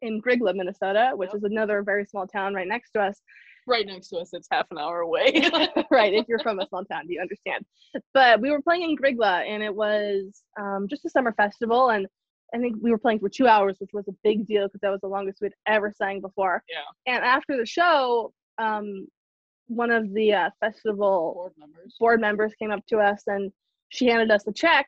in 0.00 0.20
Grygla, 0.22 0.54
Minnesota, 0.54 1.12
which 1.14 1.28
Yep. 1.28 1.36
is 1.36 1.44
another 1.44 1.82
very 1.82 2.06
small 2.06 2.26
town 2.26 2.54
right 2.54 2.66
next 2.66 2.92
to 2.92 3.00
us. 3.00 3.20
right 3.68 3.86
next 3.86 4.08
to 4.08 4.16
us, 4.16 4.30
it's 4.32 4.48
half 4.50 4.66
an 4.70 4.78
hour 4.78 5.00
away. 5.00 5.32
right, 5.90 6.14
if 6.14 6.26
you're 6.28 6.38
from 6.40 6.58
a 6.60 6.66
small 6.68 6.84
town, 6.86 7.06
do 7.06 7.12
you 7.12 7.20
understand. 7.20 7.64
But 8.14 8.40
we 8.40 8.50
were 8.50 8.62
playing 8.62 8.82
in 8.82 8.96
Grygla 8.96 9.46
and 9.46 9.62
it 9.62 9.74
was 9.74 10.42
um, 10.58 10.86
just 10.88 11.04
a 11.04 11.10
summer 11.10 11.32
festival 11.32 11.90
and 11.90 12.06
I 12.54 12.58
think 12.58 12.76
we 12.82 12.90
were 12.90 12.98
playing 12.98 13.20
for 13.20 13.28
two 13.30 13.46
hours, 13.46 13.76
which 13.78 13.90
was 13.92 14.08
a 14.08 14.12
big 14.24 14.46
deal 14.46 14.66
because 14.66 14.80
that 14.82 14.90
was 14.90 15.00
the 15.00 15.08
longest 15.08 15.38
we'd 15.40 15.54
ever 15.66 15.92
sang 15.96 16.20
before. 16.20 16.62
Yeah. 16.68 17.14
And 17.14 17.24
after 17.24 17.56
the 17.56 17.64
show, 17.64 18.32
um, 18.58 19.06
one 19.68 19.90
of 19.90 20.12
the 20.14 20.32
uh, 20.32 20.50
festival 20.60 21.32
Board 21.34 21.52
members. 21.58 21.94
board 21.98 22.20
members 22.20 22.52
came 22.58 22.70
up 22.70 22.84
to 22.88 22.98
us 22.98 23.22
and 23.26 23.50
she 23.88 24.06
handed 24.06 24.30
us 24.30 24.46
a 24.46 24.52
check 24.52 24.86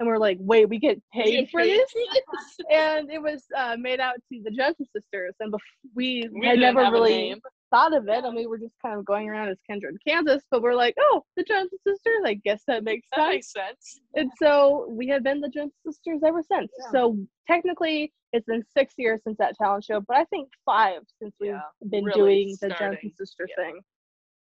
and 0.00 0.08
we're 0.08 0.18
like 0.18 0.36
wait 0.40 0.68
we 0.68 0.78
get 0.78 1.00
paid 1.12 1.48
for 1.50 1.62
this 1.64 1.92
and 2.70 3.10
it 3.10 3.20
was 3.22 3.44
uh, 3.56 3.76
made 3.78 4.00
out 4.00 4.14
to 4.32 4.40
the 4.42 4.50
Jensen 4.50 4.86
sisters 4.94 5.34
and 5.40 5.52
bef- 5.52 5.58
we, 5.94 6.28
We 6.32 6.46
had 6.46 6.58
never 6.58 6.80
really 6.90 7.40
thought 7.70 7.96
of 7.96 8.06
it 8.08 8.24
and 8.24 8.34
we 8.36 8.46
were 8.46 8.58
just 8.58 8.74
kind 8.84 8.98
of 8.98 9.04
going 9.04 9.28
around 9.28 9.48
as 9.48 9.56
Kendra 9.70 9.88
in 9.88 9.98
Kansas 10.06 10.42
but 10.50 10.60
we're 10.62 10.74
like 10.74 10.94
oh 11.00 11.22
the 11.36 11.42
Jensen 11.44 11.78
sisters 11.86 12.20
I 12.26 12.34
guess 12.34 12.62
that 12.66 12.84
makes 12.84 13.06
That 13.16 13.22
sense 13.24 13.32
makes 13.32 13.52
sense. 13.52 14.00
and 14.14 14.30
so 14.38 14.86
we 14.90 15.06
have 15.08 15.22
been 15.24 15.40
the 15.40 15.48
Jensen 15.48 15.72
sisters 15.86 16.20
ever 16.26 16.42
since 16.42 16.70
Yeah. 16.78 16.90
so 16.92 17.16
technically 17.46 18.12
it's 18.34 18.46
been 18.46 18.62
six 18.76 18.94
years 18.98 19.20
since 19.24 19.36
that 19.38 19.56
talent 19.56 19.84
show 19.84 20.00
but 20.00 20.16
I 20.16 20.24
think 20.26 20.48
five 20.66 21.02
since 21.20 21.34
we've 21.40 21.50
Yeah, 21.50 21.60
been 21.90 22.04
really 22.04 22.18
doing 22.18 22.56
the 22.60 22.74
starting. 22.74 22.98
Jensen 23.02 23.12
sister 23.16 23.48
Yeah. 23.56 23.64
thing 23.64 23.80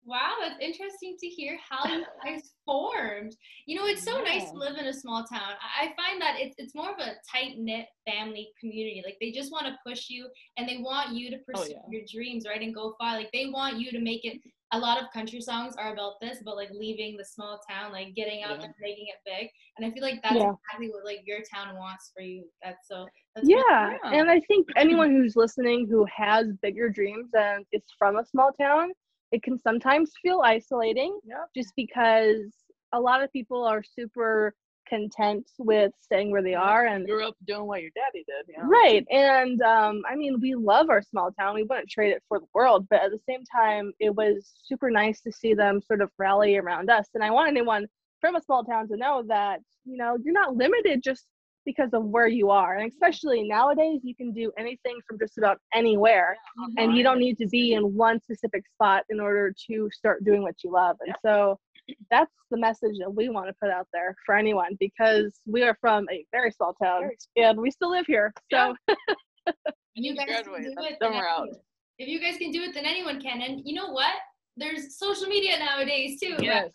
Wow, 0.04 0.34
that's 0.42 0.60
interesting 0.60 1.16
to 1.20 1.28
hear 1.28 1.58
how 1.70 1.88
you 1.88 2.04
guys 2.26 2.54
formed. 2.66 3.36
You 3.68 3.78
know, 3.78 3.86
it's 3.86 4.04
so 4.04 4.20
nice 4.22 4.50
to 4.50 4.58
live 4.58 4.78
in 4.78 4.88
a 4.88 4.94
small 4.94 5.24
town. 5.26 5.54
I 5.80 5.94
find 5.96 6.20
that 6.22 6.38
it's 6.40 6.56
it's 6.58 6.74
more 6.74 6.90
of 6.90 6.98
a 7.00 7.14
tight 7.32 7.58
knit 7.58 7.86
family 8.08 8.50
community. 8.60 9.04
Like 9.06 9.18
they 9.22 9.32
just 9.32 9.52
want 9.52 9.68
to 9.68 9.78
push 9.86 10.10
you 10.10 10.28
and 10.58 10.68
they 10.68 10.78
want 10.78 11.14
you 11.16 11.30
to 11.30 11.38
oh, 11.38 11.54
pursue 11.54 11.74
yeah. 11.74 11.82
your 11.90 12.02
dreams, 12.12 12.46
right? 12.48 12.62
And 12.62 12.74
go 12.74 12.96
far. 13.00 13.16
Like 13.16 13.30
they 13.32 13.48
want 13.54 13.78
you 13.80 13.92
to 13.92 14.00
make 14.00 14.26
it. 14.26 14.40
A 14.74 14.80
lot 14.80 15.02
of 15.04 15.12
country 15.12 15.42
songs 15.42 15.76
are 15.78 15.92
about 15.92 16.14
this, 16.22 16.40
about 16.40 16.56
like 16.56 16.70
leaving 16.72 17.18
the 17.18 17.26
small 17.26 17.60
town, 17.70 17.92
like 17.92 18.16
getting 18.16 18.42
out 18.42 18.58
Yeah. 18.58 18.66
and 18.68 18.74
making 18.80 19.08
it 19.08 19.20
big. 19.26 19.50
And 19.78 19.86
I 19.86 19.92
feel 19.92 20.02
like 20.02 20.22
that's 20.24 20.36
Yeah. 20.36 20.54
exactly 20.54 20.90
what 20.90 21.04
like 21.04 21.24
your 21.26 21.40
town 21.54 21.76
wants 21.76 22.12
for 22.16 22.24
you. 22.24 22.46
That's 22.64 22.88
so. 22.88 23.06
That's 23.36 23.48
yeah, 23.48 23.60
Yeah. 23.60 23.98
and 24.14 24.32
I 24.32 24.40
think 24.48 24.68
anyone 24.78 25.12
who's 25.12 25.36
listening 25.36 25.88
who 25.90 26.06
has 26.06 26.48
bigger 26.62 26.90
dreams 26.90 27.30
and 27.34 27.66
is 27.74 27.84
from 28.00 28.18
a 28.18 28.26
small 28.26 28.54
town, 28.54 28.92
it 29.32 29.44
can 29.44 29.58
sometimes 29.58 30.12
feel 30.22 30.42
isolating 30.44 31.20
Yep. 31.26 31.50
just 31.56 31.74
because 31.76 32.54
a 32.94 33.00
lot 33.00 33.24
of 33.24 33.32
people 33.32 33.64
are 33.64 33.84
super 33.84 34.54
content 34.90 35.50
with 35.58 35.94
staying 36.02 36.32
where 36.32 36.42
they 36.42 36.54
are 36.56 36.86
and 36.88 37.08
you're 37.08 37.22
up 37.24 37.36
doing 37.48 37.66
what 37.66 37.82
your 37.82 37.92
daddy 37.96 38.26
did. 38.28 38.46
You 38.54 38.62
know? 38.62 38.68
right 38.68 39.06
and 39.10 39.62
um 39.62 40.02
i 40.10 40.16
mean 40.16 40.38
we 40.42 40.54
love 40.56 40.90
our 40.90 41.02
small 41.02 41.32
town 41.32 41.56
we 41.56 41.64
wouldn't 41.64 41.90
trade 41.90 42.12
it 42.12 42.22
for 42.28 42.40
the 42.40 42.46
world 42.54 42.88
but 42.90 43.02
at 43.02 43.12
the 43.12 43.20
same 43.28 43.44
time 43.46 43.94
it 44.00 44.14
was 44.14 44.52
super 44.66 44.90
nice 44.92 45.22
to 45.22 45.32
see 45.32 45.54
them 45.54 45.82
sort 45.82 46.02
of 46.02 46.10
rally 46.18 46.58
around 46.58 46.90
us 46.90 47.08
and 47.14 47.24
i 47.24 47.30
want 47.30 47.48
anyone 47.48 47.88
from 48.20 48.36
a 48.36 48.42
small 48.42 48.64
town 48.66 48.88
to 48.88 48.98
know 48.98 49.24
that 49.28 49.60
you 49.86 49.96
know 49.96 50.18
you're 50.24 50.34
not 50.34 50.56
limited 50.56 51.02
just 51.04 51.26
because 51.66 51.90
of 51.94 52.04
where 52.06 52.28
you 52.28 52.50
are 52.50 52.78
and 52.78 52.92
especially 52.92 53.48
nowadays 53.48 54.00
you 54.04 54.16
can 54.16 54.32
do 54.32 54.52
anything 54.58 55.00
from 55.08 55.18
just 55.20 55.38
about 55.38 55.58
anywhere 55.74 56.36
uh-huh. 56.60 56.72
and 56.78 56.96
you 56.96 57.04
don't 57.04 57.20
need 57.20 57.38
to 57.38 57.48
be 57.48 57.74
in 57.74 57.84
one 57.96 58.20
specific 58.22 58.64
spot 58.74 59.04
in 59.10 59.20
order 59.20 59.54
to 59.70 59.90
start 59.92 60.24
doing 60.24 60.42
what 60.42 60.56
you 60.64 60.72
love 60.72 60.98
and 61.06 61.16
so 61.24 61.58
that's 62.10 62.32
the 62.52 62.58
message 62.58 62.96
that 63.00 63.14
we 63.14 63.30
want 63.30 63.48
to 63.48 63.54
put 63.62 63.70
out 63.70 63.88
there 63.92 64.16
for 64.26 64.36
anyone 64.36 64.78
because 64.80 65.40
we 65.46 65.64
are 65.64 65.76
from 65.82 66.06
a 66.12 66.26
very 66.32 66.52
small 66.52 66.74
town 66.82 67.10
and 67.36 67.60
we 67.60 67.70
still 67.72 67.92
live 67.92 68.06
here 68.06 68.34
so 68.52 68.76
you 69.96 70.16
guys 70.16 70.28
can 70.28 70.44
do 70.44 70.56
it. 70.56 70.98
Then 71.00 71.14
then 71.14 71.22
out. 71.22 71.48
If 71.98 72.08
you 72.08 72.20
guys 72.20 72.38
can 72.38 72.52
do 72.52 72.62
it, 72.62 72.74
then 72.74 72.86
anyone 72.86 73.22
can. 73.22 73.42
And 73.42 73.62
you 73.64 73.76
know 73.76 73.92
what? 73.92 74.14
There's 74.58 74.98
social 74.98 75.28
media 75.28 75.60
nowadays 75.60 76.20
too. 76.20 76.36
Yes. 76.40 76.70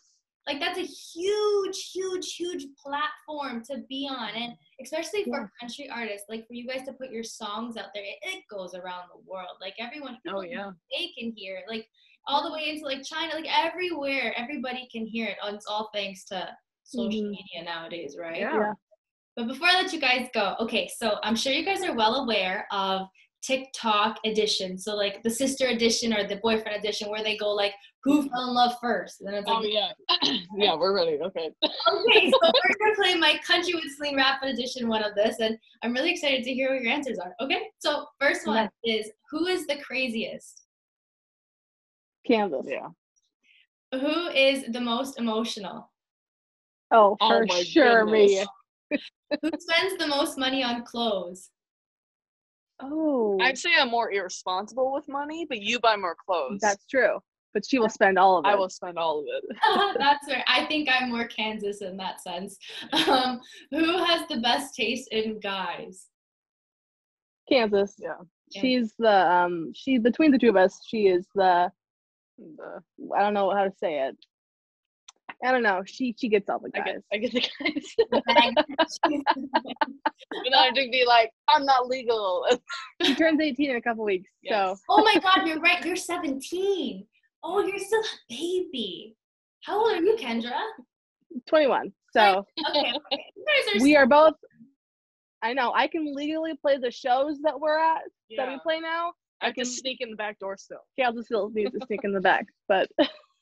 Like 0.46 0.60
that's 0.60 0.78
a 0.78 0.82
huge, 0.82 1.90
huge, 1.92 2.34
huge 2.36 2.66
platform 2.80 3.62
to 3.70 3.78
be 3.88 4.08
on, 4.10 4.28
and 4.30 4.52
especially 4.82 5.24
for 5.24 5.50
country 5.60 5.88
artists, 5.92 6.26
like 6.28 6.46
for 6.46 6.54
you 6.54 6.66
guys 6.68 6.86
to 6.86 6.92
put 6.92 7.10
your 7.10 7.24
songs 7.24 7.76
out 7.76 7.86
there, 7.94 8.04
it, 8.04 8.16
it 8.22 8.44
goes 8.50 8.74
around 8.74 9.08
the 9.12 9.20
world. 9.28 9.56
Like 9.60 9.74
everyone, 9.80 10.18
Oh 10.28 10.42
yeah. 10.42 10.70
they 10.96 11.10
can 11.18 11.32
hear 11.36 11.56
it. 11.56 11.64
Like 11.68 11.86
all 12.28 12.44
the 12.44 12.52
way 12.52 12.68
into 12.70 12.84
like 12.84 13.02
China, 13.04 13.34
like 13.34 13.48
everywhere, 13.48 14.34
everybody 14.36 14.88
can 14.92 15.04
hear 15.06 15.26
it. 15.28 15.36
It's 15.44 15.66
all 15.66 15.90
thanks 15.92 16.24
to 16.26 16.48
social 16.84 17.22
Mhm. 17.22 17.30
media 17.30 17.64
nowadays, 17.64 18.16
right? 18.18 18.38
Yeah. 18.38 18.54
Yeah. 18.54 18.72
But 19.34 19.48
before 19.48 19.66
I 19.68 19.82
let 19.82 19.92
you 19.92 20.00
guys 20.00 20.28
go, 20.32 20.54
okay, 20.60 20.88
so 20.96 21.18
I'm 21.24 21.36
sure 21.36 21.52
you 21.52 21.64
guys 21.64 21.82
are 21.82 21.94
well 21.94 22.22
aware 22.22 22.66
of 22.70 23.02
TikTok 23.46 24.18
edition. 24.24 24.76
So 24.76 24.96
like 24.96 25.22
the 25.22 25.30
sister 25.30 25.66
edition 25.66 26.12
or 26.12 26.26
the 26.26 26.36
boyfriend 26.36 26.76
edition 26.76 27.10
where 27.10 27.22
they 27.22 27.36
go 27.36 27.50
like 27.50 27.74
who 28.02 28.28
fell 28.28 28.48
in 28.48 28.54
love 28.54 28.74
first. 28.80 29.20
And 29.20 29.28
then 29.28 29.34
it's 29.36 29.46
Oh 29.48 29.62
yeah. 29.62 29.92
yeah, 30.56 30.74
we're 30.74 30.94
ready. 30.94 31.18
Okay. 31.22 31.50
okay, 31.62 32.30
so 32.30 32.38
we're 32.42 32.76
gonna 32.80 32.96
play 32.96 33.14
my 33.14 33.38
country 33.46 33.74
with 33.74 33.84
Celine 33.96 34.16
Rapid 34.16 34.50
edition 34.50 34.88
one 34.88 35.04
of 35.04 35.14
this, 35.14 35.38
and 35.38 35.56
I'm 35.82 35.92
really 35.92 36.10
excited 36.10 36.44
to 36.44 36.52
hear 36.52 36.72
what 36.72 36.82
your 36.82 36.92
answers 36.92 37.18
are. 37.18 37.34
Okay, 37.40 37.62
so 37.78 38.06
first 38.20 38.46
one 38.46 38.68
is 38.84 39.10
who 39.30 39.46
is 39.46 39.66
the 39.66 39.76
craziest? 39.76 40.62
kansas 42.26 42.66
Yeah. 42.66 42.88
Who 43.92 44.28
is 44.30 44.64
the 44.72 44.80
most 44.80 45.18
emotional? 45.18 45.90
oh 46.90 47.16
Oh 47.20 47.28
for 47.28 47.46
my 47.46 47.62
sure 47.62 48.04
me. 48.04 48.44
Who 48.90 49.50
spends 49.58 49.96
the 49.98 50.06
most 50.06 50.38
money 50.38 50.62
on 50.62 50.84
clothes? 50.84 51.50
Oh 52.80 53.38
I'd 53.40 53.58
say 53.58 53.70
I'm 53.78 53.90
more 53.90 54.10
irresponsible 54.10 54.92
with 54.92 55.08
money, 55.08 55.46
but 55.48 55.60
you 55.60 55.78
buy 55.80 55.96
more 55.96 56.16
clothes. 56.26 56.60
that's 56.60 56.86
true 56.86 57.20
but 57.54 57.64
she 57.64 57.78
will 57.78 57.88
spend 57.88 58.18
all 58.18 58.36
of 58.36 58.44
it 58.44 58.48
I 58.48 58.54
will 58.54 58.68
spend 58.68 58.98
all 58.98 59.20
of 59.20 59.24
it. 59.26 59.56
That's 59.98 60.28
where 60.28 60.44
I 60.46 60.66
think 60.66 60.90
I'm 60.92 61.08
more 61.08 61.26
Kansas 61.26 61.80
in 61.80 61.96
that 61.96 62.20
sense. 62.20 62.58
Um, 63.08 63.40
who 63.70 64.04
has 64.04 64.28
the 64.28 64.40
best 64.42 64.74
taste 64.74 65.08
in 65.10 65.40
guys? 65.40 66.08
kansas 67.48 67.94
Yeah. 67.98 68.14
she's 68.50 68.94
the 68.98 69.30
um 69.30 69.72
she 69.74 69.98
between 69.98 70.30
the 70.30 70.38
two 70.38 70.48
of 70.48 70.56
us 70.56 70.80
she 70.86 71.06
is 71.06 71.26
the 71.34 71.70
The, 72.38 72.82
i 73.16 73.20
don't 73.20 73.34
know 73.34 73.50
how 73.54 73.64
to 73.64 73.72
say 73.72 74.00
it 74.00 74.16
I 75.44 75.52
don't 75.52 75.62
know. 75.62 75.82
She 75.86 76.14
she 76.18 76.28
gets 76.28 76.48
all 76.48 76.58
the 76.58 76.70
I 76.74 76.78
guys. 76.78 76.94
get, 76.94 77.02
I 77.12 77.16
get 77.18 77.32
the 77.32 77.40
guys. 77.40 77.94
The 78.10 78.22
bag. 78.26 78.54
but 78.56 78.88
then 80.44 80.54
I 80.54 80.64
have 80.66 80.74
to 80.74 80.88
be 80.90 81.04
like, 81.06 81.30
I'm 81.48 81.64
not 81.64 81.86
legal. 81.88 82.46
she 83.02 83.14
turns 83.14 83.40
18 83.40 83.70
in 83.70 83.76
a 83.76 83.82
couple 83.82 84.04
weeks. 84.04 84.30
Yes. 84.42 84.80
oh 84.88 85.04
my 85.04 85.18
God, 85.20 85.46
you're 85.46 85.60
right. 85.60 85.84
You're 85.84 85.96
17. 85.96 87.06
Oh, 87.44 87.64
you're 87.64 87.78
still 87.78 88.00
a 88.00 88.04
baby. 88.28 89.14
How 89.62 89.78
old 89.78 89.92
are 89.92 90.02
you, 90.02 90.16
Kendra? 90.16 90.58
21. 91.48 91.92
So 92.12 92.44
Okay, 92.70 92.92
okay. 92.96 93.24
You 93.36 93.44
guys 93.46 93.76
are 93.80 93.82
we 93.82 93.96
are 93.96 94.06
both. 94.06 94.34
I 95.42 95.52
know. 95.52 95.72
I 95.74 95.86
can 95.86 96.14
legally 96.14 96.54
play 96.60 96.78
the 96.78 96.90
shows 96.90 97.38
that 97.42 97.60
we're 97.60 97.78
at 97.78 98.00
that 98.36 98.48
we 98.48 98.58
play 98.62 98.80
now. 98.80 99.12
I 99.42 99.46
have 99.46 99.54
to 99.56 99.62
can- 99.62 99.70
sneak 99.70 100.00
in 100.00 100.10
the 100.10 100.16
back 100.16 100.38
door 100.38 100.56
still. 100.56 100.78
Kansas 100.98 101.26
still 101.26 101.50
needs 101.50 101.72
to 101.78 101.86
sneak 101.86 102.00
in 102.04 102.12
the 102.12 102.20
back, 102.20 102.46
but 102.68 102.88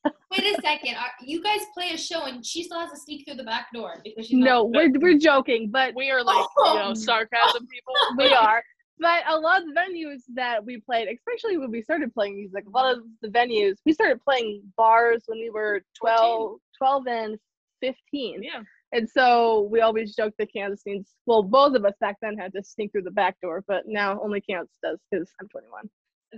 Wait 0.05 0.59
a 0.59 0.61
second. 0.62 0.97
Are, 0.97 1.11
you 1.25 1.43
guys 1.43 1.61
play 1.73 1.90
a 1.90 1.97
show 1.99 2.25
and 2.25 2.45
she 2.45 2.64
still 2.64 2.81
has 2.81 2.90
to 2.90 2.97
sneak 2.97 3.25
through 3.27 3.37
the 3.37 3.45
back 3.45 3.69
door 3.73 4.01
because 4.05 4.27
she's 4.27 4.38
not- 4.38 4.45
no, 4.45 4.64
we're 4.64 4.90
we're 4.99 5.19
joking. 5.19 5.71
But 5.71 5.95
We 5.95 6.11
are 6.11 6.23
like, 6.25 6.37
you 6.37 6.49
Oh. 6.59 6.79
know, 6.88 6.95
sarcasm 6.95 7.67
people. 7.69 7.95
we 8.19 8.33
are. 8.33 8.62
But 8.99 9.25
a 9.29 9.37
lot 9.38 9.61
of 9.62 9.69
the 9.69 9.75
venues 9.81 10.23
that 10.35 10.64
we 10.64 10.81
played, 10.81 11.09
especially 11.09 11.57
when 11.59 11.71
we 11.71 11.83
started 11.83 12.12
playing 12.14 12.37
music, 12.37 12.64
a 12.67 12.71
lot 12.71 12.97
of 12.97 13.03
the 13.23 13.29
venues, 13.29 13.75
we 13.85 13.93
started 13.93 14.21
playing 14.23 14.62
bars 14.77 15.25
when 15.27 15.38
we 15.40 15.51
were 15.51 15.83
12, 15.99 16.59
12 16.79 17.07
and 17.09 17.38
15. 17.81 18.43
Yeah. 18.43 18.62
And 18.93 19.09
so 19.11 19.62
we 19.73 19.81
always 19.81 20.14
joked 20.14 20.38
that 20.38 20.53
Kansas 20.53 20.83
needs, 20.87 21.11
well, 21.27 21.43
both 21.43 21.75
of 21.75 21.85
us 21.85 21.95
back 22.01 22.17
then 22.23 22.38
had 22.38 22.53
to 22.53 22.62
sneak 22.62 22.93
through 22.93 23.03
the 23.03 23.11
back 23.11 23.35
door, 23.40 23.64
but 23.67 23.83
now 23.88 24.21
only 24.23 24.40
Kansas 24.40 24.77
does 24.83 25.01
because 25.11 25.29
I'm 25.40 25.49
21. 25.49 25.90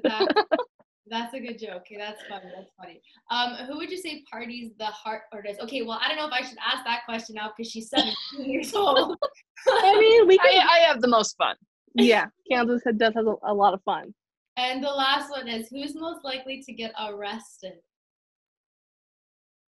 That's, 0.03 0.49
that's 1.09 1.35
a 1.35 1.41
good 1.41 1.59
joke. 1.59 1.83
Okay, 1.83 1.97
that's 1.97 2.21
funny. 2.29 2.51
That's 2.55 2.71
funny. 2.81 3.01
Um, 3.31 3.67
who 3.67 3.77
would 3.79 3.91
you 3.91 3.97
say 3.99 4.23
parties 4.31 4.73
the 4.79 4.87
heart 4.87 5.23
or 5.33 5.43
does? 5.43 5.59
Okay, 5.61 5.83
well, 5.83 5.99
I 6.03 6.09
don't 6.09 6.17
know 6.17 6.27
if 6.27 6.33
I 6.33 6.43
should 6.43 6.59
ask 6.59 6.85
that 6.85 7.05
question 7.05 7.35
now 7.37 7.53
because 7.57 7.71
she's 7.71 7.89
17 7.91 8.15
years 8.51 8.75
old. 8.75 9.17
I 9.69 9.99
mean, 9.99 10.27
we 10.27 10.39
I, 10.41 10.43
can, 10.51 10.67
I 10.69 10.79
have 10.81 11.01
the 11.01 11.09
most 11.09 11.37
fun. 11.37 11.57
yeah, 11.95 12.27
Kansas 12.51 12.83
had- 12.85 12.99
does 12.99 13.15
have 13.15 13.27
a, 13.27 13.35
a 13.45 13.55
lot 13.55 13.75
of 13.75 13.83
fun. 13.85 14.15
And 14.57 14.83
the 14.83 14.89
last 14.91 15.31
one 15.31 15.49
is 15.49 15.69
who's 15.69 15.95
most 15.95 16.25
likely 16.25 16.63
to 16.63 16.73
get 16.73 16.93
arrested? 16.99 17.75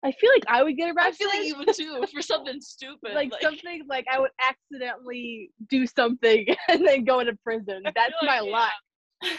I 0.02 0.14
feel 0.14 0.32
like 0.32 0.46
I 0.48 0.64
would 0.64 0.78
get 0.78 0.96
arrested. 0.96 1.28
I 1.28 1.30
feel 1.32 1.40
like 1.40 1.48
you 1.48 1.58
would 1.58 1.74
too 1.76 2.06
for 2.14 2.22
something 2.22 2.62
stupid. 2.62 3.14
like, 3.14 3.34
something 3.42 3.84
like 3.90 4.06
I 4.10 4.18
would 4.20 4.32
accidentally 4.48 5.52
do 5.70 5.86
something 5.86 6.46
and 6.70 6.88
then 6.88 7.04
go 7.04 7.20
into 7.20 7.38
prison. 7.44 7.84
That's 7.84 8.14
feel 8.22 8.30
my 8.30 8.40
like, 8.40 8.52
luck. 8.52 8.72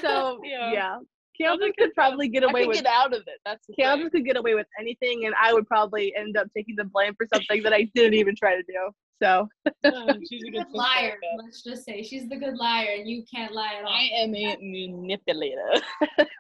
So 0.03 0.41
Yeah. 0.45 0.73
yeah, 0.73 0.97
Well, 0.97 1.07
Kansas 1.41 1.67
they 1.77 1.83
could 1.85 1.95
probably 1.95 2.29
get 2.29 2.45
I 2.45 2.51
away 2.51 2.67
with 2.67 2.77
get 2.77 2.87
out 2.87 3.13
of 3.15 3.23
it. 3.27 3.41
That's 3.45 3.67
the 3.67 3.75
Kansas 3.75 4.11
thing. 4.11 4.23
could 4.23 4.27
get 4.27 4.37
away 4.37 4.55
with 4.55 4.67
anything, 4.79 5.27
and 5.27 5.35
I 5.41 5.53
would 5.53 5.67
probably 5.67 6.15
end 6.17 6.37
up 6.37 6.49
taking 6.57 6.77
the 6.77 6.85
blame 6.85 7.15
for 7.17 7.27
something 7.33 7.63
that 7.63 7.73
I 7.73 7.89
didn't 7.95 8.15
even 8.15 8.35
try 8.37 8.57
to 8.57 8.63
do. 8.63 8.91
So 9.23 9.49
Uh, 9.85 10.15
She's 10.31 10.43
a 10.45 10.51
Good 10.51 10.67
good 10.67 10.71
liar. 10.73 11.17
Let's 11.43 11.63
just 11.63 11.85
say 11.85 12.03
she's 12.03 12.29
the 12.29 12.37
good 12.37 12.57
liar, 12.57 12.89
and 12.99 13.09
you 13.09 13.23
can't 13.33 13.53
lie 13.53 13.75
at 13.79 13.85
all. 13.85 13.93
I 13.93 14.09
am 14.17 14.35
a 14.35 14.57
manipulator. 14.61 15.75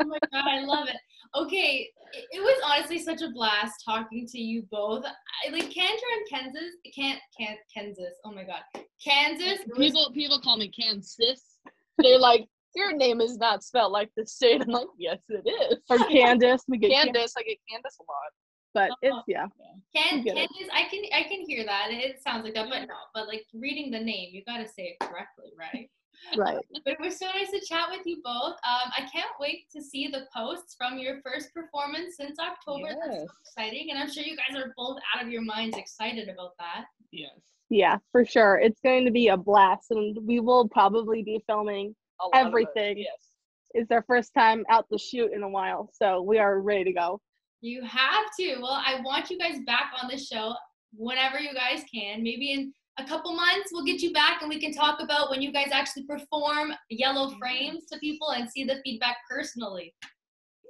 Oh 0.00 0.04
my 0.04 0.18
god, 0.32 0.44
I 0.48 0.64
love 0.64 0.88
it. 0.88 0.96
Okay, 1.36 1.88
it, 2.12 2.24
it 2.32 2.40
was 2.40 2.60
honestly 2.66 2.98
such 2.98 3.22
a 3.22 3.30
blast 3.30 3.84
talking 3.84 4.26
to 4.26 4.38
you 4.40 4.62
both. 4.70 5.04
I, 5.04 5.50
like 5.52 5.70
Kendra 5.70 6.10
and 6.16 6.28
Kansas, 6.28 6.74
can't 6.92 7.20
can't 7.38 7.58
Kansas. 7.72 8.14
Oh 8.24 8.32
my 8.32 8.42
god, 8.42 8.62
Kansas. 9.04 9.60
was- 9.68 9.78
People 9.78 10.10
people 10.12 10.40
call 10.40 10.56
me 10.56 10.68
Kansas. 10.70 11.58
They're 11.98 12.18
like, 12.18 12.46
your 12.74 12.92
name 12.96 13.20
is 13.20 13.36
not 13.38 13.62
spelled 13.64 13.92
like 13.92 14.10
the 14.16 14.26
state. 14.26 14.62
I'm 14.62 14.68
like, 14.68 14.86
yes, 14.98 15.18
it 15.28 15.46
is. 15.48 15.78
or 15.88 15.98
Candace, 16.08 16.64
we 16.68 16.78
get 16.78 16.90
Can- 16.90 17.04
Candace, 17.06 17.34
I 17.38 17.42
get 17.42 17.58
Candace 17.70 17.96
a 18.00 18.02
lot. 18.02 18.30
but 18.74 18.90
it's 19.02 19.16
yeah. 19.26 19.46
Can 19.94 20.18
You 20.18 20.24
get 20.24 20.36
it. 20.36 20.50
I 20.72 20.84
can 20.84 21.02
I 21.12 21.22
can 21.24 21.40
hear 21.46 21.64
that. 21.64 21.88
It 21.90 22.22
sounds 22.22 22.44
like 22.44 22.54
that, 22.54 22.68
but 22.68 22.80
no. 22.80 22.94
But 23.14 23.26
like 23.28 23.44
reading 23.54 23.90
the 23.90 24.00
name, 24.00 24.30
you 24.32 24.42
gotta 24.46 24.68
say 24.68 24.96
it 24.98 25.06
correctly, 25.06 25.52
right? 25.58 25.90
Right. 26.36 26.58
But 26.84 26.94
it 26.94 27.00
was 27.00 27.18
so 27.18 27.26
nice 27.34 27.50
to 27.50 27.60
chat 27.66 27.88
with 27.90 28.04
you 28.04 28.20
both. 28.22 28.52
Um, 28.52 28.90
I 28.94 29.08
can't 29.10 29.30
wait 29.40 29.70
to 29.74 29.82
see 29.82 30.06
the 30.08 30.26
posts 30.36 30.74
from 30.76 30.98
your 30.98 31.20
first 31.22 31.48
performance 31.54 32.16
since 32.18 32.38
October. 32.38 32.88
That's 32.94 33.22
so 33.22 33.26
exciting, 33.40 33.88
and 33.90 33.98
I'm 33.98 34.10
sure 34.10 34.22
you 34.22 34.36
guys 34.36 34.54
are 34.54 34.74
both 34.76 34.98
out 35.16 35.24
of 35.24 35.30
your 35.30 35.40
minds 35.40 35.78
excited 35.78 36.28
about 36.28 36.52
that. 36.58 36.84
Yes. 37.10 37.30
Yeah, 37.70 37.96
for 38.12 38.26
sure. 38.26 38.58
It's 38.58 38.80
going 38.80 39.06
to 39.06 39.10
be 39.10 39.28
a 39.28 39.36
blast, 39.36 39.90
and 39.92 40.18
we 40.26 40.40
will 40.40 40.68
probably 40.68 41.22
be 41.22 41.42
filming. 41.46 41.94
A 42.22 42.36
lot 42.36 42.46
of 42.46 42.46
it, 42.46 42.48
Everything. 42.48 42.98
Yes. 42.98 43.30
It's 43.72 43.90
our 43.90 44.02
first 44.02 44.34
time 44.34 44.64
out 44.68 44.86
the 44.90 44.98
shoot 44.98 45.32
in 45.32 45.42
a 45.42 45.48
while, 45.48 45.90
so 45.92 46.22
we 46.22 46.38
are 46.38 46.60
ready 46.60 46.84
to 46.84 46.92
go. 46.92 47.20
You 47.60 47.84
have 47.84 48.24
to. 48.38 48.56
Well, 48.60 48.82
I 48.84 49.00
want 49.04 49.30
you 49.30 49.38
guys 49.38 49.58
back 49.66 49.92
on 50.02 50.10
the 50.10 50.18
show 50.18 50.54
whenever 50.92 51.38
you 51.38 51.54
guys 51.54 51.84
can. 51.92 52.22
Maybe 52.22 52.52
in 52.52 52.72
a 52.98 53.04
couple 53.04 53.34
months, 53.34 53.70
we'll 53.72 53.84
get 53.84 54.00
you 54.00 54.12
back 54.12 54.40
and 54.40 54.48
we 54.48 54.60
can 54.60 54.72
talk 54.72 55.00
about 55.00 55.30
when 55.30 55.40
you 55.40 55.52
guys 55.52 55.68
actually 55.72 56.04
perform 56.04 56.72
Yellow 56.88 57.28
mm-hmm. 57.28 57.38
Frames 57.38 57.84
to 57.92 57.98
people 57.98 58.30
and 58.30 58.50
see 58.50 58.64
the 58.64 58.80
feedback 58.84 59.18
personally. 59.28 59.94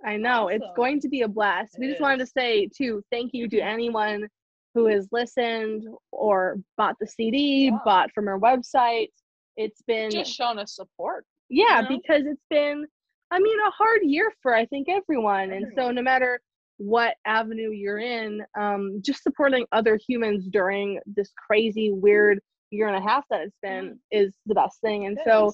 I 0.05 0.17
know 0.17 0.49
it's 0.49 0.67
going 0.77 1.01
to 1.01 1.09
be 1.09 1.23
a 1.23 1.29
blast. 1.29 1.77
we 1.79 1.87
It 1.87 1.91
just 1.91 2.01
wanted 2.01 2.21
to 2.21 2.27
say 2.27 2.69
too, 2.75 3.03
thank 3.11 3.33
you 3.35 3.49
to 3.49 3.61
anyone 3.61 4.29
who 4.75 4.87
has 4.87 5.09
listened 5.13 5.87
or 6.13 6.59
bought 6.77 6.97
the 7.01 7.07
CD, 7.07 7.67
Yeah. 7.67 7.79
bought 7.85 8.11
from 8.13 8.29
our 8.29 8.39
website. 8.39 9.09
It's 9.57 9.83
been 9.83 10.11
Just 10.11 10.33
showing 10.35 10.59
us 10.59 10.75
support. 10.75 11.27
Yeah, 11.51 11.83
you 11.83 11.83
know? 11.83 11.89
because 11.97 12.23
it's 12.27 12.45
been, 12.49 12.87
I 13.31 13.39
mean, 13.39 13.59
a 13.67 13.71
hard 13.71 14.01
year 14.03 14.33
for 14.43 14.55
I 14.55 14.65
think 14.67 14.89
everyone. 14.89 15.53
And 15.53 15.67
so 15.77 15.91
no 15.91 16.03
matter 16.03 16.41
what 16.79 17.17
avenue 17.27 17.71
you're 17.71 17.99
in, 17.99 18.43
um, 18.59 19.03
just 19.05 19.23
supporting 19.23 19.67
other 19.73 19.99
humans 20.09 20.49
during 20.51 20.99
this 21.07 21.31
crazy, 21.47 21.93
weird 21.93 22.41
year 22.71 22.89
and 22.89 22.97
a 22.97 23.07
half 23.07 23.25
that 23.31 23.43
it's 23.43 23.57
been 23.63 23.99
is 24.11 24.35
the 24.47 24.55
best 24.55 24.81
thing. 24.81 25.07
And 25.07 25.19
so 25.25 25.53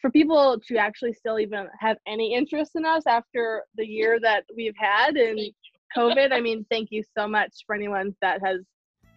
for 0.00 0.10
people 0.10 0.60
to 0.66 0.76
actually 0.76 1.12
still 1.12 1.38
even 1.38 1.68
have 1.78 1.96
any 2.06 2.34
interest 2.34 2.72
in 2.74 2.84
us 2.84 3.04
after 3.06 3.62
the 3.76 3.86
year 3.86 4.18
that 4.20 4.44
we've 4.56 4.76
had 4.76 5.16
and 5.16 5.40
COVID, 5.96 6.32
I 6.32 6.40
mean, 6.40 6.66
thank 6.70 6.88
you 6.90 7.02
so 7.16 7.28
much 7.28 7.52
for 7.66 7.74
anyone 7.74 8.14
that 8.20 8.40
has 8.44 8.60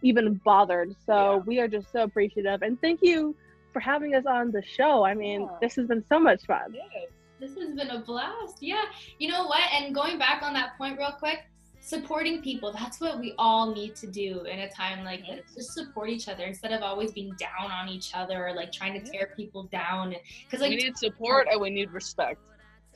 even 0.03 0.39
bothered. 0.45 0.93
So 1.05 1.13
Yeah. 1.13 1.35
we 1.37 1.59
are 1.59 1.67
just 1.67 1.91
so 1.91 2.03
appreciative. 2.03 2.61
And 2.61 2.79
thank 2.81 2.99
you 3.01 3.35
for 3.73 3.79
having 3.79 4.15
us 4.15 4.25
on 4.25 4.51
the 4.51 4.61
show. 4.63 5.03
I 5.05 5.13
mean, 5.13 5.41
Yeah. 5.41 5.57
this 5.61 5.75
has 5.75 5.87
been 5.87 6.03
so 6.09 6.19
much 6.19 6.45
fun. 6.45 6.73
Yes. 6.73 7.09
This 7.39 7.55
has 7.57 7.75
been 7.75 7.89
a 7.89 7.99
blast. 7.99 8.61
Yeah. 8.61 8.83
You 9.19 9.29
know 9.29 9.45
what? 9.45 9.61
And 9.71 9.93
going 9.93 10.17
back 10.17 10.41
on 10.41 10.53
that 10.53 10.77
point 10.77 10.97
real 10.97 11.11
quick, 11.11 11.45
supporting 11.79 12.41
people, 12.41 12.73
that's 12.73 12.99
what 12.99 13.19
we 13.19 13.33
all 13.37 13.73
need 13.73 13.95
to 13.97 14.07
do 14.07 14.41
in 14.41 14.59
a 14.59 14.69
time 14.69 15.05
like 15.05 15.21
this. 15.27 15.53
Just 15.55 15.73
support 15.73 16.09
each 16.09 16.27
other 16.27 16.43
instead 16.45 16.73
of 16.73 16.81
always 16.81 17.11
being 17.11 17.33
down 17.39 17.71
on 17.71 17.87
each 17.87 18.11
other 18.15 18.47
or 18.47 18.53
like 18.53 18.71
trying 18.71 18.99
to 18.99 19.11
tear 19.11 19.33
people 19.37 19.63
down. 19.65 20.15
Because 20.45 20.61
like 20.61 20.71
we 20.71 20.77
need 20.77 20.97
support 20.97 21.47
and 21.51 21.61
we 21.61 21.69
need 21.69 21.91
respect. 21.91 22.39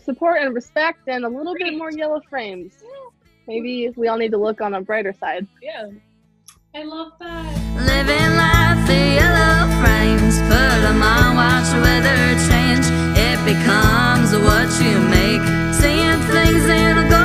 Support 0.04 0.42
and 0.42 0.56
respect 0.56 1.08
and 1.08 1.24
a 1.26 1.30
little 1.30 1.54
bit 1.54 1.78
more 1.78 1.92
yellow 1.92 2.20
frames. 2.28 2.84
Maybe 3.48 3.90
we 3.96 4.08
all 4.08 4.18
need 4.18 4.32
to 4.32 4.38
look 4.38 4.60
on 4.60 4.74
a 4.74 4.82
brighter 4.82 5.14
side. 5.14 5.48
Yeah. 5.62 5.90
I 6.74 6.84
love 6.84 7.12
that. 7.20 7.46
Living 7.76 8.36
life, 8.36 8.88
the 8.88 8.94
yellow 8.94 9.21
frames 9.82 10.38
full 10.50 10.82
of 10.92 10.96
my 10.96 11.34
watch 11.40 11.70
weather 11.84 12.24
change. 12.50 12.86
It 13.18 13.40
becomes 13.52 14.30
what 14.46 14.70
you 14.84 14.96
make. 15.18 15.44
Seeing 15.74 16.22
things 16.30 16.66
in 16.70 16.98
a 17.04 17.21